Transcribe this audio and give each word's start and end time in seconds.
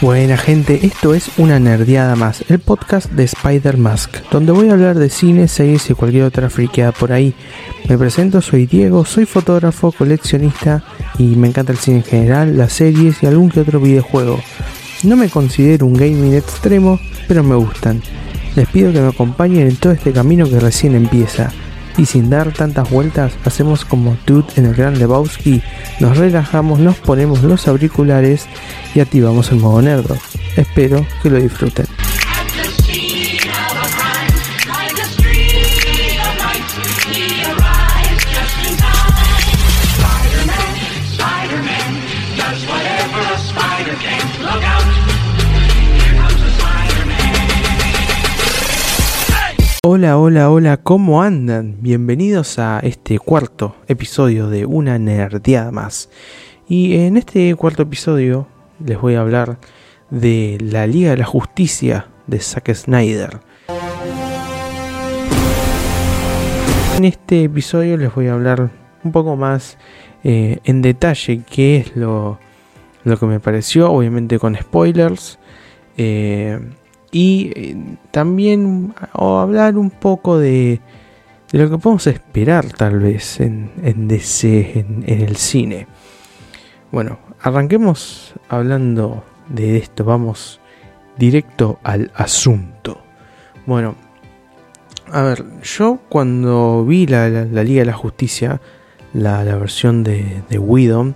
Buena 0.00 0.36
gente, 0.36 0.86
esto 0.86 1.12
es 1.12 1.28
una 1.38 1.58
nerdeada 1.58 2.14
más, 2.14 2.44
el 2.48 2.60
podcast 2.60 3.10
de 3.10 3.24
Spider 3.24 3.78
Mask, 3.78 4.14
donde 4.30 4.52
voy 4.52 4.68
a 4.68 4.74
hablar 4.74 4.96
de 4.96 5.10
cine, 5.10 5.48
series 5.48 5.90
y 5.90 5.94
cualquier 5.94 6.22
otra 6.22 6.48
friqueada 6.50 6.92
por 6.92 7.10
ahí. 7.10 7.34
Me 7.88 7.98
presento, 7.98 8.40
soy 8.40 8.66
Diego, 8.66 9.04
soy 9.04 9.26
fotógrafo, 9.26 9.90
coleccionista 9.90 10.84
y 11.18 11.34
me 11.34 11.48
encanta 11.48 11.72
el 11.72 11.78
cine 11.78 11.96
en 11.96 12.04
general, 12.04 12.56
las 12.56 12.74
series 12.74 13.20
y 13.24 13.26
algún 13.26 13.50
que 13.50 13.58
otro 13.58 13.80
videojuego. 13.80 14.38
No 15.02 15.16
me 15.16 15.28
considero 15.28 15.86
un 15.86 15.94
gaming 15.94 16.34
extremo, 16.34 17.00
pero 17.26 17.42
me 17.42 17.56
gustan. 17.56 18.00
Les 18.54 18.68
pido 18.68 18.92
que 18.92 19.00
me 19.00 19.08
acompañen 19.08 19.66
en 19.66 19.76
todo 19.76 19.92
este 19.92 20.12
camino 20.12 20.48
que 20.48 20.60
recién 20.60 20.94
empieza. 20.94 21.50
Y 21.98 22.06
sin 22.06 22.30
dar 22.30 22.52
tantas 22.52 22.88
vueltas, 22.88 23.32
hacemos 23.44 23.84
como 23.84 24.16
Dude 24.24 24.46
en 24.56 24.66
el 24.66 24.74
Gran 24.74 24.98
Lebowski, 24.98 25.62
nos 26.00 26.16
relajamos, 26.16 26.78
nos 26.78 26.96
ponemos 26.96 27.42
los 27.42 27.68
auriculares 27.68 28.46
y 28.94 29.00
activamos 29.00 29.50
el 29.50 29.58
modo 29.58 29.82
nerdo. 29.82 30.16
Espero 30.56 31.04
que 31.22 31.28
lo 31.28 31.38
disfruten. 31.38 31.97
Hola, 50.08 50.16
hola, 50.16 50.50
hola, 50.50 50.76
¿cómo 50.78 51.20
andan? 51.20 51.76
Bienvenidos 51.82 52.58
a 52.58 52.80
este 52.80 53.18
cuarto 53.18 53.76
episodio 53.88 54.48
de 54.48 54.64
Una 54.64 54.98
Nerdeada 54.98 55.70
más. 55.70 56.08
Y 56.66 56.96
en 56.96 57.18
este 57.18 57.54
cuarto 57.56 57.82
episodio 57.82 58.46
les 58.82 58.98
voy 58.98 59.16
a 59.16 59.20
hablar 59.20 59.58
de 60.08 60.56
la 60.62 60.86
Liga 60.86 61.10
de 61.10 61.18
la 61.18 61.26
Justicia 61.26 62.06
de 62.26 62.40
Zack 62.40 62.72
Snyder. 62.72 63.40
En 66.96 67.04
este 67.04 67.44
episodio 67.44 67.98
les 67.98 68.14
voy 68.14 68.28
a 68.28 68.32
hablar 68.32 68.70
un 69.04 69.12
poco 69.12 69.36
más 69.36 69.76
eh, 70.24 70.56
en 70.64 70.80
detalle 70.80 71.42
qué 71.50 71.76
es 71.76 71.96
lo, 71.96 72.38
lo, 73.04 73.18
que 73.18 73.26
me 73.26 73.40
pareció, 73.40 73.92
obviamente 73.92 74.38
con 74.38 74.56
spoilers. 74.56 75.38
Eh, 75.98 76.58
y 77.10 77.52
eh, 77.54 77.76
también 78.10 78.94
hablar 79.12 79.78
un 79.78 79.90
poco 79.90 80.38
de, 80.38 80.80
de, 81.50 81.58
lo 81.58 81.70
que 81.70 81.78
podemos 81.78 82.06
esperar 82.06 82.66
tal 82.72 82.98
vez 82.98 83.40
en, 83.40 83.70
en 83.82 84.08
DC, 84.08 84.78
en, 84.78 85.04
en, 85.06 85.20
el 85.22 85.36
cine. 85.36 85.86
Bueno, 86.92 87.18
arranquemos 87.40 88.34
hablando 88.48 89.24
de 89.48 89.78
esto, 89.78 90.04
vamos 90.04 90.60
directo 91.16 91.78
al 91.82 92.10
asunto. 92.14 93.00
Bueno, 93.66 93.96
a 95.12 95.22
ver, 95.22 95.44
yo 95.62 95.98
cuando 96.08 96.84
vi 96.84 97.06
la, 97.06 97.28
la, 97.28 97.64
Liga 97.64 97.80
de 97.80 97.86
la 97.86 97.92
Justicia, 97.94 98.60
la, 99.14 99.42
la 99.44 99.56
versión 99.56 100.04
de, 100.04 100.42
de 100.48 100.58
Widow, 100.58 101.14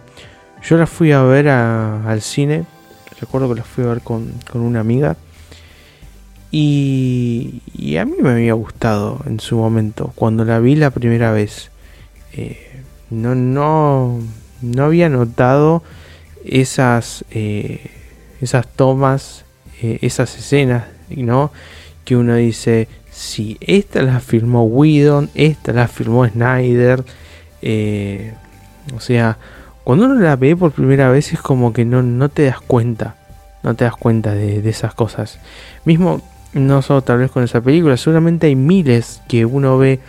yo 0.62 0.76
la 0.76 0.86
fui 0.86 1.12
a 1.12 1.22
ver 1.22 1.48
al 1.48 2.22
cine, 2.22 2.64
recuerdo 3.20 3.48
que 3.48 3.56
la 3.56 3.64
fui 3.64 3.84
a 3.84 3.88
ver 3.88 4.00
con, 4.00 4.32
con 4.50 4.62
una 4.62 4.80
amiga. 4.80 5.16
Y, 6.54 7.96
a 7.98 8.04
mí 8.04 8.12
me 8.20 8.30
había 8.30 8.52
gustado 8.52 9.22
en 9.26 9.40
su 9.40 9.56
momento, 9.56 10.12
cuando 10.14 10.44
la 10.44 10.58
vi 10.60 10.76
la 10.76 10.90
primera 10.90 11.32
vez. 11.32 11.70
Eh, 12.34 12.82
no, 13.08 13.34
no, 13.34 14.20
no 14.60 14.84
había 14.84 15.08
notado 15.08 15.82
esas, 16.44 17.24
eh, 17.30 17.90
esas 18.42 18.66
tomas, 18.68 19.46
eh, 19.80 19.98
esas 20.02 20.36
escenas, 20.36 20.84
¿no? 21.08 21.52
Que 22.04 22.16
uno 22.16 22.34
dice, 22.34 22.86
si 23.10 23.56
esta 23.62 24.02
la 24.02 24.20
filmó 24.20 24.64
Whedon, 24.64 25.30
esta 25.34 25.72
la 25.72 25.88
filmó 25.88 26.28
Snyder. 26.28 27.02
O 28.94 29.00
sea, 29.00 29.38
cuando 29.84 30.04
uno 30.04 30.16
la 30.16 30.36
ve 30.36 30.54
por 30.54 30.72
primera 30.72 31.08
vez 31.10 31.32
es 31.32 31.40
como 31.40 31.72
que 31.72 31.86
no, 31.86 32.02
no 32.02 32.28
te 32.28 32.44
das 32.44 32.60
cuenta. 32.60 33.16
No 33.62 33.74
te 33.74 33.84
das 33.84 33.96
cuenta 33.96 34.34
de, 34.34 34.60
de 34.60 34.70
esas 34.70 34.92
cosas. 34.92 35.38
Mismo 35.84 36.20
no 36.52 36.82
solo 36.82 37.02
tal 37.02 37.18
vez 37.18 37.30
con 37.30 37.42
esa 37.42 37.60
película, 37.60 37.96
seguramente 37.96 38.46
hay 38.46 38.56
miles 38.56 39.22
que 39.28 39.44
uno 39.44 39.78
ve 39.78 40.00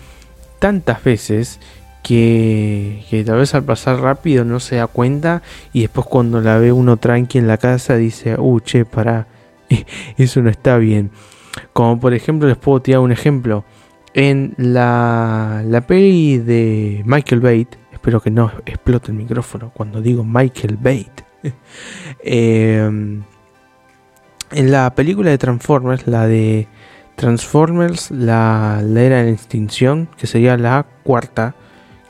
tantas 0.59 1.03
veces 1.03 1.59
que, 2.03 3.05
que, 3.09 3.23
tal 3.23 3.37
vez 3.37 3.55
al 3.55 3.63
pasar 3.63 3.99
rápido 4.01 4.43
no 4.43 4.59
se 4.59 4.75
da 4.77 4.87
cuenta 4.87 5.41
y 5.71 5.81
después 5.81 6.05
cuando 6.07 6.41
la 6.41 6.57
ve 6.57 6.71
uno 6.71 6.97
tranqui 6.97 7.37
en 7.37 7.47
la 7.47 7.57
casa 7.57 7.95
dice, 7.95 8.35
uh, 8.37 8.59
che, 8.59 8.85
pará, 8.85 9.27
eso 10.17 10.41
no 10.41 10.49
está 10.49 10.77
bien. 10.77 11.11
Como 11.71 11.99
por 11.99 12.13
ejemplo, 12.13 12.47
les 12.47 12.57
puedo 12.57 12.81
tirar 12.81 13.01
un 13.01 13.11
ejemplo. 13.11 13.63
En 14.15 14.53
la, 14.57 15.63
la 15.65 15.81
peli 15.81 16.37
de 16.37 17.01
Michael 17.05 17.41
Bate, 17.41 17.77
espero 17.91 18.21
que 18.21 18.29
no 18.29 18.51
explote 18.65 19.11
el 19.11 19.17
micrófono 19.17 19.71
cuando 19.73 20.01
digo 20.01 20.23
Michael 20.23 20.77
Bate. 20.77 21.23
eh, 22.23 23.21
en 24.53 24.71
la 24.71 24.93
película 24.95 25.29
de 25.29 25.37
Transformers, 25.37 26.07
la 26.07 26.27
de 26.27 26.67
Transformers, 27.15 28.11
la, 28.11 28.81
la 28.83 29.01
era 29.01 29.17
de 29.17 29.23
la 29.25 29.31
extinción, 29.31 30.09
que 30.17 30.27
sería 30.27 30.57
la 30.57 30.85
cuarta, 31.03 31.55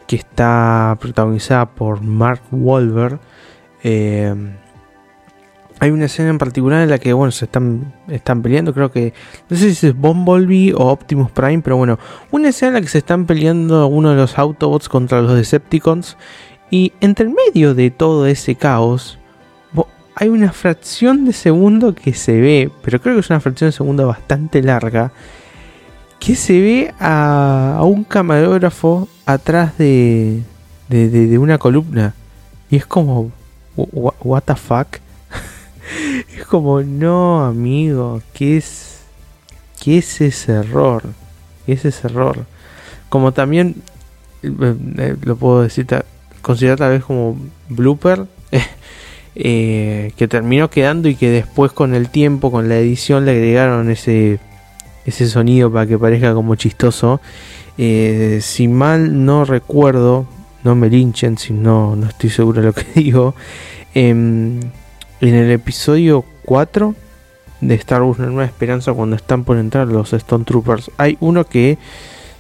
que 0.07 0.15
está 0.15 0.97
protagonizada 0.99 1.69
por 1.73 2.01
Mark 2.01 2.41
Wahlberg. 2.51 3.19
Eh, 3.83 4.33
hay 5.79 5.91
una 5.91 6.05
escena 6.05 6.29
en 6.29 6.37
particular 6.37 6.81
en 6.81 6.89
la 6.89 6.97
que 6.97 7.11
bueno 7.11 7.31
se 7.31 7.45
están, 7.45 7.93
están 8.07 8.41
peleando, 8.41 8.73
creo 8.73 8.91
que 8.91 9.13
no 9.49 9.57
sé 9.57 9.75
si 9.75 9.87
es 9.87 9.95
Bumblebee 9.97 10.73
o 10.73 10.87
Optimus 10.87 11.31
Prime, 11.31 11.61
pero 11.61 11.75
bueno, 11.75 11.99
una 12.31 12.49
escena 12.49 12.69
en 12.69 12.73
la 12.75 12.81
que 12.81 12.87
se 12.87 12.99
están 12.99 13.25
peleando 13.25 13.87
uno 13.87 14.11
de 14.11 14.15
los 14.15 14.37
Autobots 14.37 14.87
contra 14.87 15.21
los 15.21 15.35
Decepticons 15.35 16.15
y 16.69 16.93
entre 17.01 17.25
el 17.25 17.33
medio 17.33 17.73
de 17.73 17.91
todo 17.91 18.27
ese 18.27 18.55
caos 18.55 19.19
hay 20.15 20.29
una 20.29 20.51
fracción 20.51 21.25
de 21.25 21.33
segundo 21.33 21.95
que 21.95 22.13
se 22.13 22.39
ve, 22.39 22.71
pero 22.83 23.01
creo 23.01 23.15
que 23.15 23.21
es 23.21 23.29
una 23.29 23.39
fracción 23.39 23.69
de 23.69 23.71
segundo 23.71 24.07
bastante 24.07 24.61
larga, 24.61 25.11
que 26.19 26.35
se 26.35 26.61
ve 26.61 26.93
a, 26.99 27.79
un 27.83 28.03
camarógrafo 28.03 29.07
atrás 29.25 29.77
de, 29.77 30.41
de, 30.87 31.37
una 31.37 31.57
columna. 31.57 32.13
Y 32.69 32.77
es 32.77 32.85
como, 32.85 33.31
what 33.75 34.43
the 34.43 34.55
fuck? 34.55 34.99
es 36.37 36.45
como, 36.45 36.81
no, 36.81 37.43
amigo, 37.43 38.21
¿qué 38.33 38.57
es, 38.57 39.01
qué 39.81 39.97
es 39.97 40.21
ese 40.21 40.53
error? 40.53 41.03
¿Qué 41.65 41.73
es 41.73 41.85
ese 41.85 42.07
error? 42.07 42.45
Como 43.09 43.31
también, 43.31 43.75
eh, 44.43 45.15
lo 45.21 45.35
puedo 45.35 45.63
decir, 45.63 45.87
considerar 46.41 46.77
tal 46.77 46.91
vez 46.91 47.03
como 47.03 47.37
blooper. 47.67 48.27
Eh, 49.35 50.11
que 50.15 50.27
terminó 50.27 50.69
quedando 50.69 51.09
y 51.09 51.15
que 51.15 51.29
después 51.29 51.71
con 51.71 51.95
el 51.95 52.09
tiempo, 52.09 52.51
con 52.51 52.69
la 52.69 52.77
edición, 52.77 53.25
le 53.25 53.31
agregaron 53.31 53.89
ese, 53.89 54.39
ese 55.05 55.27
sonido 55.27 55.71
para 55.71 55.87
que 55.87 55.97
parezca 55.97 56.33
como 56.33 56.55
chistoso. 56.55 57.19
Eh, 57.77 58.39
si 58.41 58.67
mal 58.67 59.25
no 59.25 59.45
recuerdo, 59.45 60.27
no 60.63 60.75
me 60.75 60.89
linchen 60.89 61.37
si 61.37 61.53
no, 61.53 61.95
no 61.95 62.07
estoy 62.07 62.29
seguro 62.29 62.61
de 62.61 62.67
lo 62.67 62.73
que 62.73 62.85
digo. 62.95 63.33
Eh, 63.95 64.09
en 64.09 64.71
el 65.21 65.51
episodio 65.51 66.25
4 66.45 66.95
de 67.61 67.75
Star 67.75 68.03
Wars 68.03 68.19
Nueva 68.19 68.45
Esperanza, 68.45 68.93
cuando 68.93 69.15
están 69.15 69.45
por 69.45 69.57
entrar 69.57 69.87
los 69.87 70.13
Stone 70.13 70.43
Troopers, 70.43 70.91
hay 70.97 71.17
uno 71.21 71.45
que 71.45 71.77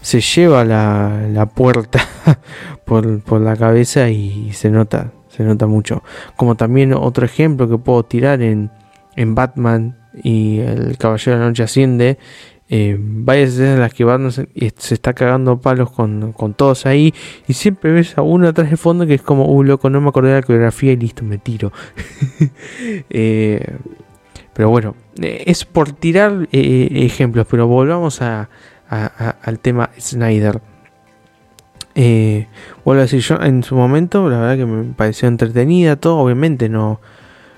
se 0.01 0.19
lleva 0.19 0.65
la, 0.65 1.27
la 1.31 1.45
puerta 1.45 2.05
por, 2.85 3.21
por 3.21 3.39
la 3.39 3.55
cabeza 3.55 4.09
y 4.09 4.51
se 4.51 4.69
nota, 4.69 5.11
se 5.35 5.43
nota 5.43 5.67
mucho. 5.67 6.03
Como 6.35 6.55
también 6.55 6.93
otro 6.93 7.25
ejemplo 7.25 7.67
que 7.67 7.77
puedo 7.77 8.03
tirar 8.03 8.41
en, 8.41 8.71
en 9.15 9.35
Batman 9.35 9.97
y 10.23 10.59
el 10.59 10.97
Caballero 10.97 11.37
de 11.37 11.41
la 11.41 11.49
Noche 11.49 11.63
Asciende. 11.63 12.17
Eh, 12.69 12.97
varias 12.99 13.51
escenas 13.51 13.75
en 13.75 13.79
las 13.81 13.93
que 13.93 14.03
Batman 14.03 14.31
se, 14.31 14.47
se 14.77 14.93
está 14.93 15.13
cagando 15.13 15.59
palos 15.59 15.91
con, 15.91 16.33
con, 16.33 16.53
todos 16.53 16.85
ahí. 16.85 17.13
Y 17.47 17.53
siempre 17.53 17.91
ves 17.91 18.17
a 18.17 18.21
uno 18.21 18.47
atrás 18.47 18.69
de 18.69 18.77
fondo 18.77 19.05
que 19.05 19.15
es 19.15 19.21
como, 19.21 19.45
uh, 19.45 19.63
loco, 19.63 19.89
no 19.89 20.01
me 20.01 20.09
acordé 20.09 20.29
de 20.29 20.35
la 20.35 20.43
coreografía 20.43 20.93
y 20.93 20.97
listo, 20.97 21.23
me 21.23 21.37
tiro. 21.37 21.71
eh, 23.09 23.77
pero 24.53 24.69
bueno, 24.69 24.95
eh, 25.19 25.43
es 25.47 25.65
por 25.65 25.91
tirar 25.91 26.47
eh, 26.51 26.89
ejemplos. 26.91 27.47
Pero 27.49 27.67
volvamos 27.67 28.21
a, 28.21 28.49
a, 28.89 29.05
a, 29.05 29.29
al 29.41 29.59
tema 29.59 29.89
Snyder. 29.99 30.61
Eh, 31.95 32.47
vuelvo 32.83 33.01
a 33.01 33.03
decir, 33.03 33.21
yo 33.21 33.35
en 33.41 33.63
su 33.63 33.75
momento, 33.75 34.29
la 34.29 34.39
verdad 34.39 34.57
que 34.57 34.65
me 34.65 34.93
pareció 34.93 35.27
entretenida, 35.27 35.95
todo, 35.95 36.17
obviamente 36.17 36.69
no, 36.69 36.99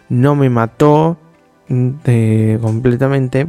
no 0.10 0.36
me 0.36 0.50
mató 0.50 1.18
eh, 1.70 2.58
completamente. 2.62 3.48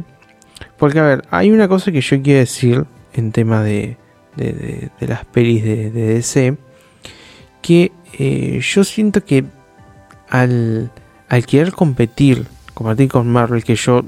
Porque, 0.77 0.99
a 0.99 1.03
ver, 1.03 1.23
hay 1.29 1.51
una 1.51 1.67
cosa 1.67 1.91
que 1.91 2.01
yo 2.01 2.21
quiero 2.21 2.39
decir 2.39 2.85
en 3.13 3.31
tema 3.31 3.63
de, 3.63 3.97
de, 4.35 4.89
las 5.01 5.25
pelis 5.25 5.63
de, 5.63 5.89
DC, 5.91 6.57
que 7.61 7.91
eh, 8.17 8.59
yo 8.61 8.83
siento 8.83 9.23
que 9.23 9.45
al, 10.29 10.91
al 11.29 11.45
querer 11.45 11.71
competir 11.71 12.47
compartir 12.77 13.09
con 13.09 13.27
Marvel 13.27 13.63
que 13.63 13.75
yo 13.75 14.05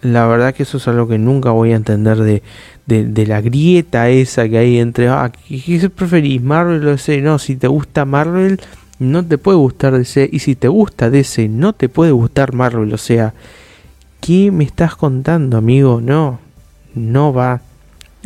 la 0.00 0.26
verdad 0.26 0.54
que 0.54 0.62
eso 0.62 0.78
es 0.78 0.86
algo 0.88 1.08
que 1.08 1.18
nunca 1.18 1.50
voy 1.50 1.72
a 1.72 1.76
entender 1.76 2.18
de, 2.18 2.42
de, 2.86 3.26
la 3.26 3.40
grieta 3.40 4.08
esa 4.08 4.48
que 4.48 4.58
hay 4.58 4.78
entre, 4.78 5.08
ah, 5.08 5.30
¿qué 5.48 5.90
preferís? 5.90 6.42
Marvel 6.42 6.86
o 6.86 6.90
DC? 6.92 7.20
No, 7.20 7.38
si 7.38 7.56
te 7.56 7.66
gusta 7.66 8.04
Marvel, 8.04 8.60
no 8.98 9.24
te 9.24 9.38
puede 9.38 9.58
gustar 9.58 9.96
DC. 9.96 10.28
Y 10.30 10.40
si 10.40 10.54
te 10.54 10.68
gusta 10.68 11.10
DC, 11.10 11.48
no 11.48 11.72
te 11.72 11.88
puede 11.88 12.12
gustar 12.12 12.52
Marvel. 12.52 12.92
O 12.92 12.98
sea, 12.98 13.34
¿qué 14.20 14.50
me 14.50 14.64
estás 14.64 14.96
contando, 14.96 15.56
amigo? 15.56 16.00
No, 16.00 16.40
no 16.94 17.32
va. 17.32 17.62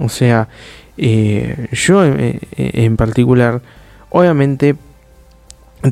O 0.01 0.09
sea, 0.09 0.49
eh, 0.97 1.69
yo 1.73 2.05
en, 2.05 2.41
en 2.57 2.97
particular, 2.97 3.63
obviamente 4.11 4.77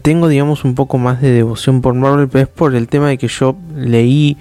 tengo, 0.03 0.29
digamos, 0.29 0.65
un 0.65 0.75
poco 0.75 0.99
más 0.99 1.21
de 1.21 1.31
devoción 1.31 1.81
por 1.81 1.95
Marvel, 1.95 2.29
pero 2.29 2.43
es 2.45 2.49
por 2.49 2.75
el 2.75 2.89
tema 2.89 3.09
de 3.09 3.19
que 3.19 3.29
yo 3.29 3.57
leí 3.77 4.37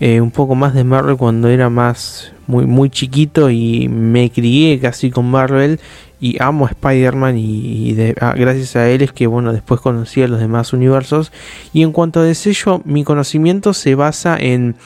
eh, 0.00 0.22
un 0.22 0.30
poco 0.30 0.54
más 0.54 0.72
de 0.72 0.82
Marvel 0.82 1.18
cuando 1.18 1.48
era 1.48 1.68
más 1.68 2.32
muy 2.46 2.64
muy 2.66 2.88
chiquito 2.88 3.50
y 3.50 3.86
me 3.88 4.30
crié 4.30 4.80
casi 4.80 5.10
con 5.10 5.30
Marvel 5.30 5.78
y 6.20 6.42
amo 6.42 6.66
a 6.66 6.70
Spider-Man 6.70 7.36
y, 7.36 7.94
ah, 8.18 8.34
gracias 8.36 8.76
a 8.76 8.88
él 8.88 9.02
es 9.02 9.12
que 9.12 9.26
bueno 9.26 9.52
después 9.52 9.80
conocí 9.80 10.22
a 10.22 10.28
los 10.28 10.40
demás 10.40 10.72
universos. 10.72 11.32
Y 11.74 11.82
en 11.82 11.92
cuanto 11.92 12.20
a 12.20 12.24
DC 12.24 12.52
mi 12.84 13.04
conocimiento 13.04 13.74
se 13.74 13.94
basa 13.94 14.38
en 14.38 14.76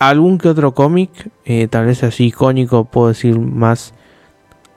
algún 0.00 0.38
que 0.38 0.48
otro 0.48 0.74
cómic 0.74 1.30
eh, 1.44 1.68
tal 1.68 1.86
vez 1.86 2.02
así 2.02 2.26
icónico 2.26 2.84
puedo 2.84 3.08
decir 3.08 3.38
más 3.38 3.94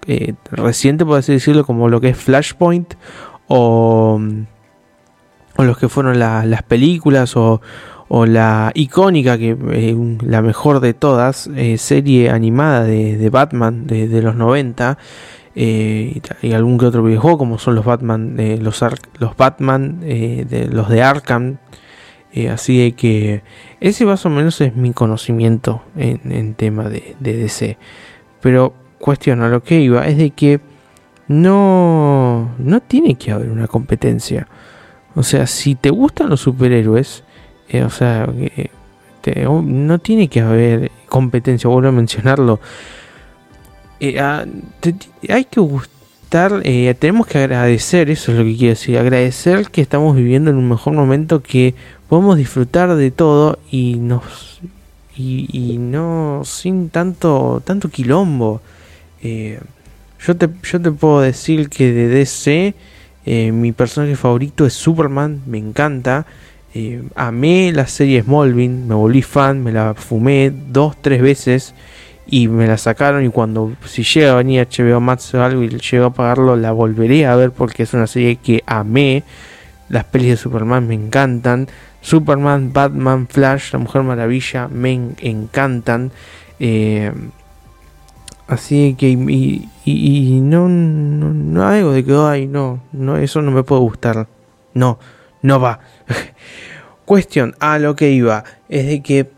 eh, 0.07 0.33
reciente 0.51 1.05
puedo 1.05 1.21
decirlo 1.21 1.65
como 1.65 1.89
lo 1.89 2.01
que 2.01 2.09
es 2.09 2.17
Flashpoint 2.17 2.95
o, 3.47 4.19
o 5.57 5.63
los 5.63 5.77
que 5.77 5.89
fueron 5.89 6.19
las 6.19 6.63
películas 6.63 7.35
o, 7.35 7.61
o 8.13 8.25
la 8.25 8.73
icónica, 8.75 9.37
que 9.37 9.55
eh, 9.71 10.17
la 10.21 10.41
mejor 10.41 10.81
de 10.81 10.93
todas, 10.93 11.49
eh, 11.55 11.77
serie 11.77 12.29
animada 12.29 12.83
de, 12.83 13.29
Batman 13.29 13.87
de, 13.87 14.21
los 14.21 14.35
90 14.35 14.97
eh, 15.55 16.19
y, 16.41 16.51
algún 16.51 16.77
que 16.77 16.87
otro 16.87 17.03
videojuego 17.03 17.37
como 17.37 17.57
son 17.57 17.75
los 17.75 17.85
Batman, 17.85 18.35
los, 18.59 18.83
los 19.17 19.37
Batman 19.37 20.01
de 20.01 20.67
los 20.69 20.89
de 20.89 21.03
Arkham. 21.03 21.59
así 22.51 22.91
que 22.97 23.43
ese 23.79 24.03
más 24.03 24.25
o 24.25 24.29
menos 24.29 24.59
es 24.59 24.75
mi 24.75 24.91
conocimiento 24.91 25.81
en, 25.95 26.53
tema 26.55 26.89
de, 26.89 27.15
de, 27.21 27.37
DC. 27.37 27.77
Pero 28.41 28.73
cuestión 28.99 29.41
a 29.41 29.47
lo 29.47 29.63
que 29.63 29.79
iba 29.79 30.05
es 30.05 30.17
de 30.17 30.31
que 30.31 30.59
no, 31.29 32.55
no 32.57 32.81
tiene 32.81 33.15
que 33.15 33.31
haber 33.31 33.51
una 33.51 33.67
competencia. 33.67 34.49
O 35.15 35.23
sea, 35.23 35.47
si 35.47 35.75
te 35.75 35.91
gustan 35.91 36.27
los 36.27 36.41
superhéroes, 36.41 37.23
eh, 37.71 37.83
o 37.83 37.89
sea, 37.89 38.27
no 39.63 39.99
tiene 39.99 40.27
que 40.27 40.41
haber 40.41 40.91
competencia, 41.07 41.69
vuelvo 41.69 41.89
a 41.89 41.93
mencionarlo. 41.93 42.59
Eh, 44.01 44.19
hay 44.19 45.45
que 45.45 45.59
gustar, 45.61 46.61
eh, 46.63 46.93
tenemos 46.99 47.27
que 47.27 47.37
agradecer, 47.37 48.09
eso 48.09 48.31
es 48.33 48.39
lo 48.39 48.43
que 48.43 48.57
quiero 48.57 48.71
decir, 48.71 48.97
agradecer 48.97 49.69
que 49.69 49.81
estamos 49.81 50.15
viviendo 50.15 50.51
en 50.51 50.57
un 50.57 50.67
mejor 50.67 50.93
momento, 50.93 51.41
que 51.41 51.75
podemos 52.09 52.35
disfrutar 52.35 52.93
de 52.95 53.11
todo 53.11 53.57
y 53.69 53.95
nos 53.95 54.59
y, 55.15 55.77
no 55.79 56.41
sin 56.43 56.89
tanto 56.89 57.61
tanto 57.63 57.89
quilombo. 57.89 58.61
yo 59.21 60.35
te 60.35 60.49
yo 60.63 60.81
te 60.81 60.91
puedo 60.91 61.21
decir 61.21 61.69
que 61.69 61.93
de 61.93 62.07
DC 62.07 62.73
mi 63.51 63.71
personaje 63.71 64.15
favorito 64.15 64.65
es 64.65 64.73
Superman, 64.73 65.41
me 65.45 65.59
encanta. 65.59 66.25
Eh, 66.73 67.03
amé 67.15 67.73
la 67.73 67.85
serie 67.85 68.23
Smallville, 68.23 68.85
me 68.87 68.95
volví 68.95 69.21
fan, 69.21 69.61
me 69.61 69.73
la 69.73 69.93
fumé 69.93 70.51
dos, 70.51 70.95
tres 71.01 71.21
veces 71.21 71.73
y 72.27 72.47
me 72.47 72.65
la 72.65 72.77
sacaron 72.77 73.25
y 73.25 73.29
cuando 73.29 73.73
si 73.85 74.03
llega 74.03 74.31
a 74.31 74.35
venir 74.35 74.65
HBO 74.65 75.01
Max 75.01 75.33
o 75.33 75.43
algo 75.43 75.63
y 75.63 75.69
llego 75.69 76.05
a 76.05 76.13
pagarlo 76.13 76.55
la 76.55 76.71
volveré 76.71 77.25
a 77.25 77.35
ver 77.35 77.51
porque 77.51 77.83
es 77.83 77.93
una 77.93 78.07
serie 78.07 78.37
que 78.37 78.63
amé. 78.65 79.23
Las 79.89 80.05
pelis 80.05 80.29
de 80.29 80.37
Superman 80.37 80.87
me 80.87 80.93
encantan. 80.93 81.67
Superman, 81.99 82.71
Batman, 82.71 83.27
Flash, 83.27 83.73
La 83.73 83.79
Mujer 83.79 84.03
Maravilla 84.03 84.69
me 84.69 84.93
encantan. 85.19 86.11
Eh, 86.61 87.11
así 88.47 88.95
que 88.97 89.09
y, 89.09 90.39
no, 90.41 90.69
no, 90.69 91.33
no 91.33 91.67
algo 91.67 91.91
de 91.91 92.05
que 92.05 92.13
ay 92.13 92.47
no, 92.47 92.79
no, 92.93 93.17
eso 93.17 93.41
no 93.41 93.51
me 93.51 93.63
puede 93.63 93.81
gustar. 93.81 94.27
No, 94.73 94.97
no 95.41 95.59
va. 95.59 95.79
Cuestión, 97.05 97.55
a 97.59 97.79
lo 97.79 97.95
que 97.95 98.11
iba, 98.11 98.43
es 98.69 98.87
de 98.87 99.01
que 99.01 99.31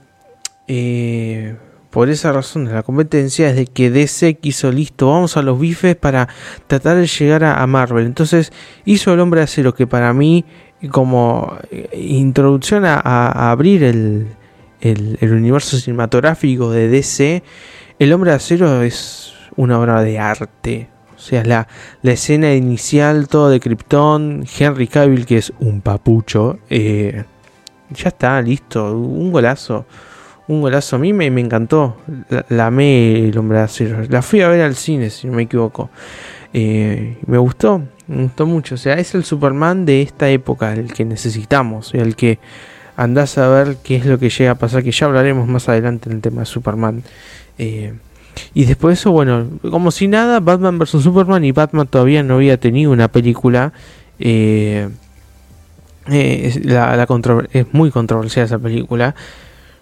eh, 0.68 1.56
por 1.90 2.10
esa 2.10 2.32
razón 2.32 2.66
de 2.66 2.74
la 2.74 2.84
competencia 2.84 3.50
es 3.50 3.56
de 3.56 3.68
que 3.68 3.92
DC 3.92 4.36
quiso 4.36 4.72
listo, 4.72 5.10
vamos 5.10 5.38
a 5.38 5.42
los 5.42 5.60
bifes 5.60 5.96
para 5.96 6.28
tratar 6.68 6.98
de 6.98 7.08
llegar 7.08 7.44
a, 7.44 7.66
Marvel. 7.68 8.06
Entonces 8.06 8.52
hizo 8.86 9.14
el 9.14 9.20
hombre 9.20 9.42
acero 9.42 9.74
que 9.74 9.88
para 9.88 10.14
mí 10.14 10.46
como 10.92 11.56
eh, 11.72 11.90
introducción 11.94 12.84
a, 12.86 13.52
abrir 13.52 13.84
el, 13.84 14.28
el, 14.82 15.18
el, 15.22 15.34
universo 15.34 15.78
cinematográfico 15.78 16.72
de 16.72 16.90
DC, 16.90 17.44
el 18.00 18.12
hombre 18.12 18.32
acero 18.32 18.82
es 18.82 19.34
una 19.56 19.80
obra 19.80 20.02
de 20.02 20.20
arte. 20.20 20.93
O 21.24 21.26
sea, 21.26 21.46
la, 21.46 21.70
la 22.02 22.12
escena 22.12 22.54
inicial, 22.54 23.30
todo 23.30 23.50
de 23.50 23.62
Krypton, 23.62 24.44
Henry 24.60 24.88
Cavill, 24.88 25.26
que 25.26 25.38
es 25.38 25.54
un 25.62 25.80
papucho, 25.80 26.60
eh, 26.70 27.24
ya 27.96 28.10
está, 28.10 28.42
listo, 28.42 28.92
un 28.92 29.32
golazo. 29.32 29.86
Un 30.50 30.60
golazo, 30.60 30.98
a 30.98 31.00
mí 31.00 31.14
me, 31.14 31.28
encantó. 31.28 31.96
La, 32.50 32.68
amé 32.68 33.30
el 33.30 33.38
hombre 33.38 33.60
de 33.60 33.64
acero. 33.64 34.02
La 34.10 34.22
fui 34.22 34.42
a 34.42 34.50
ver 34.50 34.64
al 34.64 34.76
cine, 34.76 35.10
si 35.10 35.28
no 35.28 35.34
me 35.34 35.44
equivoco. 35.44 35.90
Eh, 36.52 37.18
me 37.26 37.38
gustó, 37.38 37.82
me 38.08 38.24
gustó 38.24 38.46
mucho. 38.46 38.76
O 38.76 38.78
sea, 38.78 38.96
es 38.96 39.16
el 39.16 39.24
Superman 39.24 39.86
de 39.86 40.02
esta 40.02 40.28
época, 40.28 40.74
el 40.74 40.92
que 40.92 41.06
necesitamos, 41.06 41.94
el 41.94 42.18
que 42.18 42.40
andás 42.98 43.38
a 43.38 43.48
ver 43.48 43.78
qué 43.82 43.96
es 43.96 44.06
lo 44.06 44.20
que 44.20 44.30
llega 44.30 44.52
a 44.52 44.56
pasar, 44.56 44.84
que 44.84 44.92
ya 44.92 45.06
hablaremos 45.06 45.48
más 45.48 45.70
adelante 45.70 46.10
en 46.10 46.18
el 46.18 46.22
tema 46.22 46.42
de 46.42 46.48
Superman. 46.48 47.02
Eh, 47.58 47.94
y 48.54 48.66
después 48.66 48.92
de 48.92 49.02
eso, 49.02 49.12
bueno, 49.12 49.48
como 49.70 49.92
si 49.92 50.08
nada, 50.08 50.40
Batman 50.40 50.80
vs. 50.80 51.04
Superman 51.04 51.44
y 51.44 51.52
Batman 51.52 51.88
todavía 51.88 52.24
no 52.24 52.36
había 52.36 52.58
tenido 52.60 52.92
una 52.92 53.08
película. 53.08 53.74
Eh, 54.20 54.90
eh, 56.10 56.62
la, 56.64 57.08
es 57.52 57.74
muy 57.74 57.92
controversial 57.92 58.46
esa 58.46 58.60
película. 58.60 59.16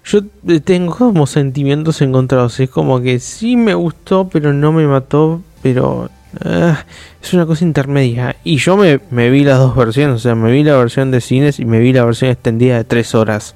Yo 0.03 0.24
tengo 0.63 0.96
como 0.96 1.27
sentimientos 1.27 2.01
encontrados. 2.01 2.60
Es 2.60 2.70
como 2.70 3.01
que 3.01 3.20
sí 3.20 3.55
me 3.55 3.74
gustó, 3.74 4.29
pero 4.29 4.53
no 4.53 4.72
me 4.72 4.88
mató. 4.88 5.41
Pero 5.62 6.10
ah, 6.43 6.86
es 7.22 7.34
una 7.34 7.46
cosa 7.46 7.63
intermedia. 7.65 8.36
Y 8.43 8.58
yo 8.58 8.77
me, 8.77 9.00
me, 9.12 9.29
vi 9.29 9.43
las 9.43 9.60
dos 9.60 9.75
versiones. 9.75 10.15
O 10.15 10.20
sea, 10.20 10.36
me 10.36 10.51
vi 10.51 10.63
la 10.63 10.77
versión 10.77 11.12
de 11.12 11.22
cines 11.22 11.60
y 11.60 11.65
me 11.65 11.79
vi 11.79 11.93
la 11.93 12.05
versión 12.05 12.31
extendida 12.31 12.77
de 12.77 12.84
tres 12.84 13.13
horas. 13.15 13.55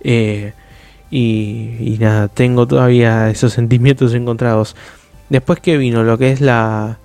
Eh, 0.00 0.52
y, 1.10 1.96
nada, 2.00 2.28
tengo 2.28 2.66
todavía 2.66 3.30
esos 3.30 3.52
sentimientos 3.52 4.14
encontrados. 4.14 4.76
Después 5.28 5.60
que 5.60 5.76
vino 5.78 6.02
lo 6.02 6.18
que 6.18 6.32
es 6.32 6.40
la... 6.40 6.98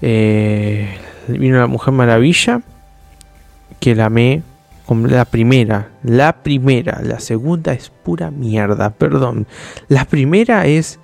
Eh, 0.00 0.88
vino 1.28 1.58
la 1.58 1.68
Mujer 1.68 1.94
Maravilla, 1.94 2.62
que 3.78 3.94
la 3.94 4.06
amé 4.06 4.42
la 5.00 5.24
primera, 5.24 5.90
la 6.02 6.42
primera, 6.42 7.00
la 7.02 7.20
segunda 7.20 7.72
es 7.72 7.90
pura 7.90 8.30
mierda, 8.30 8.90
perdón. 8.90 9.46
La 9.88 10.04
primera 10.04 10.66
es 10.66 10.98